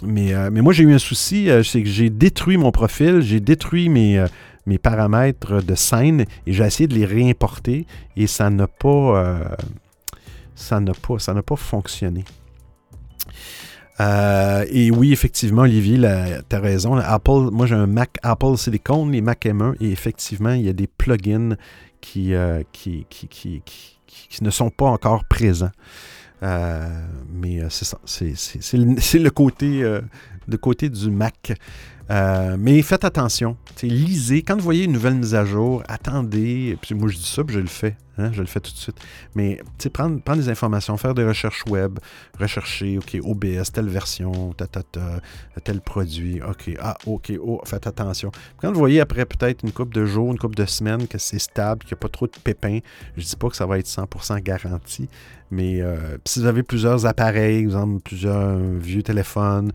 mais, 0.03 0.33
mais 0.51 0.61
moi, 0.61 0.71
j'ai 0.73 0.83
eu 0.83 0.93
un 0.93 0.99
souci, 0.99 1.49
c'est 1.63 1.83
que 1.83 1.89
j'ai 1.89 2.09
détruit 2.09 2.55
mon 2.57 2.71
profil, 2.71 3.21
j'ai 3.21 3.39
détruit 3.41 3.89
mes, 3.89 4.23
mes 4.67 4.77
paramètres 4.77 5.61
de 5.63 5.73
scène 5.75 6.25
et 6.45 6.53
j'ai 6.53 6.63
essayé 6.63 6.87
de 6.87 6.93
les 6.93 7.05
réimporter 7.05 7.87
et 8.15 8.27
ça 8.27 8.49
n'a 8.51 8.67
pas, 8.67 8.87
euh, 9.23 9.39
ça 10.55 10.79
n'a 10.79 10.93
pas, 10.93 11.17
ça 11.19 11.33
n'a 11.33 11.41
pas 11.41 11.55
fonctionné. 11.55 12.23
Euh, 13.99 14.63
et 14.69 14.91
oui, 14.91 15.11
effectivement, 15.11 15.63
Olivier, 15.63 15.97
tu 16.49 16.55
as 16.55 16.59
raison. 16.59 16.95
Apple, 16.97 17.49
moi 17.51 17.65
j'ai 17.65 17.73
un 17.75 17.87
Mac 17.87 18.17
Apple 18.21 18.55
Silicon, 18.57 19.07
les 19.09 19.21
Mac 19.21 19.43
M1, 19.45 19.75
et 19.79 19.89
effectivement, 19.91 20.51
il 20.51 20.61
y 20.65 20.69
a 20.69 20.73
des 20.73 20.87
plugins 20.87 21.55
qui, 21.99 22.35
euh, 22.35 22.61
qui, 22.71 23.05
qui, 23.09 23.27
qui, 23.27 23.61
qui- 23.65 23.93
qui 24.29 24.43
ne 24.43 24.49
sont 24.49 24.69
pas 24.69 24.85
encore 24.87 25.25
présents. 25.25 25.71
Mais 26.41 27.59
c'est 27.69 27.85
ça. 27.85 27.97
C'est, 28.05 28.33
le, 28.77 29.29
côté, 29.29 29.81
le 30.47 30.57
côté 30.57 30.89
du 30.89 31.09
Mac. 31.11 31.53
Euh, 32.09 32.55
mais 32.57 32.81
faites 32.81 33.03
attention. 33.03 33.57
Lisez. 33.83 34.41
Quand 34.41 34.55
vous 34.55 34.63
voyez 34.63 34.85
une 34.85 34.93
nouvelle 34.93 35.15
mise 35.15 35.35
à 35.35 35.45
jour, 35.45 35.83
attendez. 35.87 36.77
Puis 36.81 36.95
moi, 36.95 37.09
je 37.09 37.17
dis 37.17 37.27
ça, 37.27 37.43
puis 37.43 37.55
je 37.55 37.59
le 37.59 37.67
fais. 37.67 37.97
hein, 38.17 38.31
je 38.31 38.41
le 38.41 38.47
fais 38.47 38.59
tout 38.59 38.71
de 38.71 38.77
suite. 38.77 38.97
Mais 39.35 39.61
prendre, 39.93 40.21
des 40.35 40.49
informations, 40.49 40.97
faire 40.97 41.13
des 41.13 41.25
recherches 41.25 41.63
web, 41.67 41.99
rechercher, 42.39 42.97
OK, 42.97 43.17
OBS, 43.21 43.71
telle 43.71 43.89
version, 43.89 44.53
ta, 44.53 44.67
tel 45.63 45.81
produit. 45.81 46.41
OK, 46.41 46.71
ah, 46.79 46.97
OK, 47.05 47.33
oh, 47.41 47.61
faites 47.65 47.87
attention. 47.87 48.31
Quand 48.61 48.71
vous 48.71 48.79
voyez 48.79 49.01
après 49.01 49.25
peut-être 49.25 49.63
une 49.63 49.71
coupe 49.71 49.93
de 49.93 50.05
jours, 50.05 50.31
une 50.31 50.39
coupe 50.39 50.55
de 50.55 50.65
semaines, 50.65 51.07
que 51.07 51.17
c'est 51.17 51.39
stable, 51.39 51.81
qu'il 51.81 51.93
n'y 51.93 51.99
a 51.99 52.01
pas 52.01 52.09
trop 52.09 52.27
de 52.27 52.37
pépins, 52.43 52.79
je 53.15 53.23
dis 53.23 53.35
pas 53.35 53.49
que 53.49 53.55
ça 53.55 53.65
va 53.65 53.79
être 53.79 53.87
100% 53.87 54.41
garanti, 54.41 55.09
mais 55.51 55.81
euh, 55.81 56.17
si 56.25 56.39
vous 56.39 56.45
avez 56.45 56.63
plusieurs 56.63 57.05
appareils, 57.05 57.59
exemple 57.59 58.01
plusieurs 58.01 58.57
vieux 58.57 59.03
téléphones, 59.03 59.71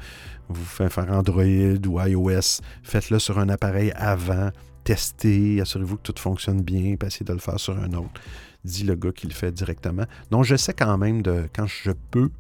vous 0.53 0.64
faites 0.64 0.92
faire 0.92 1.11
Android 1.11 1.42
ou 1.44 2.00
iOS, 2.00 2.61
faites-le 2.82 3.18
sur 3.18 3.38
un 3.38 3.48
appareil 3.48 3.92
avant, 3.96 4.50
testez, 4.84 5.61
assurez-vous 5.61 5.96
que 5.96 6.12
tout 6.12 6.20
fonctionne 6.20 6.62
bien, 6.62 6.96
puis 6.96 7.07
essayez 7.07 7.24
de 7.24 7.32
le 7.32 7.38
faire 7.38 7.59
sur 7.59 7.76
un 7.78 7.92
autre. 7.92 8.20
Dit 8.64 8.84
le 8.84 8.94
gars 8.94 9.12
qui 9.12 9.26
le 9.26 9.32
fait 9.32 9.53
directement. 9.53 10.05
Donc, 10.30 10.44
j'essaie 10.44 10.74
quand 10.74 10.96
même 10.98 11.22
de, 11.22 11.48
quand 11.55 11.66
je 11.66 11.90
peux, 12.11 12.30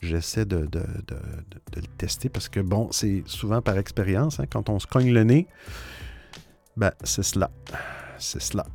j'essaie 0.00 0.44
de, 0.44 0.68
le 0.72 1.82
tester 1.98 2.28
parce 2.28 2.48
que, 2.48 2.60
bon, 2.60 2.88
c'est 2.90 3.22
souvent 3.26 3.62
par 3.62 3.78
expérience, 3.78 4.40
hein, 4.40 4.46
quand 4.50 4.68
on 4.68 4.78
se 4.78 4.86
cogne 4.86 5.12
le 5.12 5.24
nez, 5.24 5.46
ben, 6.76 6.92
c'est 7.04 7.22
cela. 7.22 7.50
C'est 8.18 8.42
cela. 8.42 8.66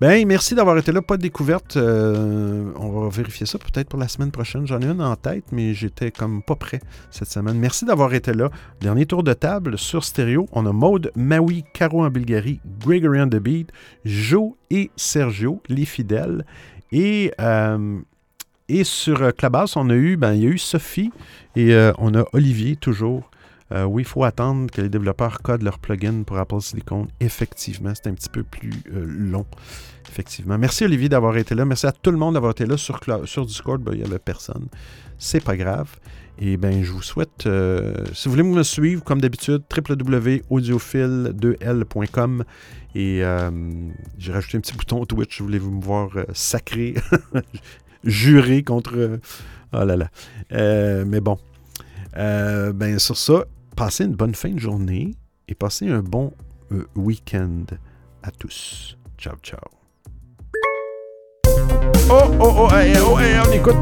Ben, 0.00 0.24
merci 0.28 0.54
d'avoir 0.54 0.78
été 0.78 0.92
là. 0.92 1.02
Pas 1.02 1.16
de 1.16 1.22
découverte. 1.22 1.76
euh, 1.76 2.70
on 2.76 3.00
va 3.00 3.08
vérifier 3.08 3.46
ça 3.46 3.58
peut-être 3.58 3.88
pour 3.88 3.98
la 3.98 4.06
semaine 4.06 4.30
prochaine. 4.30 4.64
J'en 4.64 4.80
ai 4.80 4.86
une 4.86 5.02
en 5.02 5.16
tête, 5.16 5.46
mais 5.50 5.74
j'étais 5.74 6.12
comme 6.12 6.40
pas 6.40 6.54
prêt 6.54 6.80
cette 7.10 7.28
semaine. 7.28 7.58
Merci 7.58 7.84
d'avoir 7.84 8.14
été 8.14 8.32
là. 8.32 8.48
Dernier 8.80 9.06
tour 9.06 9.24
de 9.24 9.32
table 9.32 9.76
sur 9.76 10.04
stéréo. 10.04 10.46
On 10.52 10.66
a 10.66 10.72
Maude, 10.72 11.10
Maui, 11.16 11.64
Caro 11.74 12.04
en 12.04 12.10
Bulgarie, 12.10 12.60
Gregory 12.78 13.20
on 13.20 13.28
the 13.28 13.36
Beat, 13.36 13.72
Joe 14.04 14.52
et 14.70 14.92
Sergio, 14.94 15.60
les 15.68 15.84
fidèles. 15.84 16.46
Et, 16.92 17.32
euh, 17.40 17.98
sur 18.84 19.34
Clubhouse, 19.34 19.76
on 19.76 19.90
a 19.90 19.94
eu, 19.94 20.16
ben, 20.16 20.34
il 20.34 20.44
y 20.44 20.46
a 20.46 20.50
eu 20.50 20.58
Sophie 20.58 21.10
et 21.56 21.74
euh, 21.74 21.92
on 21.98 22.14
a 22.14 22.24
Olivier 22.34 22.76
toujours. 22.76 23.28
Euh, 23.72 23.84
oui, 23.84 24.02
il 24.02 24.08
faut 24.08 24.24
attendre 24.24 24.70
que 24.70 24.80
les 24.80 24.88
développeurs 24.88 25.42
codent 25.42 25.62
leur 25.62 25.78
plugin 25.78 26.22
pour 26.22 26.38
Apple 26.38 26.60
Silicon. 26.60 27.06
Effectivement, 27.20 27.92
c'est 27.94 28.08
un 28.08 28.14
petit 28.14 28.30
peu 28.30 28.42
plus 28.42 28.72
euh, 28.94 29.04
long. 29.06 29.46
Effectivement. 30.08 30.56
Merci 30.56 30.84
Olivier 30.84 31.08
d'avoir 31.08 31.36
été 31.36 31.54
là. 31.54 31.64
Merci 31.64 31.86
à 31.86 31.92
tout 31.92 32.10
le 32.10 32.16
monde 32.16 32.34
d'avoir 32.34 32.52
été 32.52 32.64
là. 32.64 32.76
Sur, 32.76 33.00
sur 33.24 33.44
Discord, 33.44 33.82
ben, 33.82 33.92
il 33.92 33.98
n'y 33.98 34.06
avait 34.06 34.18
personne. 34.18 34.68
C'est 35.18 35.44
pas 35.44 35.56
grave. 35.56 35.88
Et 36.40 36.56
bien, 36.56 36.84
je 36.84 36.92
vous 36.92 37.02
souhaite, 37.02 37.46
euh, 37.46 37.92
si 38.12 38.28
vous 38.28 38.36
voulez 38.36 38.44
me 38.44 38.62
suivre, 38.62 39.02
comme 39.02 39.20
d'habitude, 39.20 39.62
www.audiophile2l.com. 39.76 42.44
Et 42.94 43.24
euh, 43.24 43.50
j'ai 44.18 44.32
rajouté 44.32 44.58
un 44.58 44.60
petit 44.60 44.74
bouton 44.74 45.04
Twitch, 45.04 45.42
voulez-vous 45.42 45.72
me 45.72 45.82
voir 45.82 46.10
euh, 46.16 46.26
sacré, 46.32 46.94
juré 48.04 48.62
contre... 48.62 49.18
oh 49.72 49.84
là 49.84 49.96
là. 49.96 50.08
mais 51.04 51.20
bon. 51.20 51.40
ben, 52.14 53.00
sur 53.00 53.16
ça, 53.16 53.44
passez 53.78 54.06
une 54.06 54.16
bonne 54.16 54.34
fin 54.34 54.50
de 54.50 54.58
journée 54.58 55.14
et 55.46 55.54
passez 55.54 55.86
un 55.86 56.02
bon 56.02 56.32
week-end 56.96 57.64
à 58.24 58.32
tous. 58.32 58.98
Ciao, 59.16 59.36
ciao. 59.40 59.60
Oh, 62.10 62.24
oh, 62.40 62.40
oh, 62.40 62.68
oh, 62.72 63.18
on 63.46 63.52
écoute. 63.52 63.76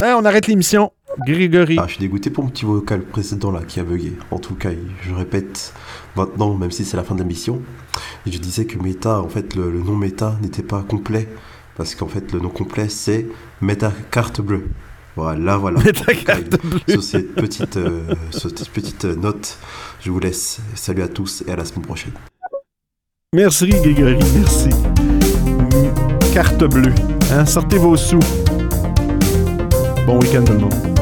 on 0.00 0.24
arrête 0.24 0.46
l'émission. 0.46 0.92
Grégory. 1.26 1.76
Ah, 1.80 1.86
je 1.88 1.94
suis 1.94 2.00
dégoûté 2.00 2.30
pour 2.30 2.44
mon 2.44 2.50
petit 2.50 2.64
vocal 2.64 3.02
précédent 3.02 3.50
là 3.50 3.62
qui 3.66 3.80
a 3.80 3.82
bugué. 3.82 4.12
En 4.30 4.38
tout 4.38 4.54
cas, 4.54 4.70
je 5.02 5.12
répète 5.12 5.74
maintenant, 6.14 6.54
même 6.54 6.70
si 6.70 6.84
c'est 6.84 6.96
la 6.96 7.02
fin 7.02 7.16
de 7.16 7.22
l'émission, 7.22 7.60
je 8.26 8.38
disais 8.38 8.64
que 8.64 8.78
Meta, 8.78 9.20
en 9.20 9.28
fait, 9.28 9.56
le, 9.56 9.72
nom 9.72 9.96
Meta 9.96 10.36
n'était 10.40 10.62
pas 10.62 10.84
complet. 10.84 11.28
Parce 11.76 11.96
qu'en 11.96 12.06
fait, 12.06 12.32
le 12.32 12.38
nom 12.38 12.48
complet, 12.48 12.88
c'est 12.88 13.26
Meta 13.60 13.92
Carte 14.12 14.40
Bleue. 14.40 14.68
Voilà, 15.18 15.56
voilà. 15.56 15.80
Sur 16.88 17.02
cette 17.02 17.34
petite, 17.34 17.76
euh, 17.76 18.14
cette 18.30 18.68
petite 18.68 19.04
note, 19.04 19.58
je 20.00 20.12
vous 20.12 20.20
laisse. 20.20 20.60
Salut 20.76 21.02
à 21.02 21.08
tous 21.08 21.42
et 21.48 21.50
à 21.50 21.56
la 21.56 21.64
semaine 21.64 21.84
prochaine. 21.84 22.12
Merci 23.34 23.68
Grégory, 23.68 24.16
merci. 24.36 24.70
Carte 26.32 26.62
bleue. 26.62 26.94
Hein? 27.32 27.44
Sortez 27.46 27.78
vos 27.78 27.96
sous. 27.96 28.20
Bon 30.06 30.20
week-end 30.20 30.44
tout 30.44 30.52
le 30.52 30.60
monde. 30.60 30.97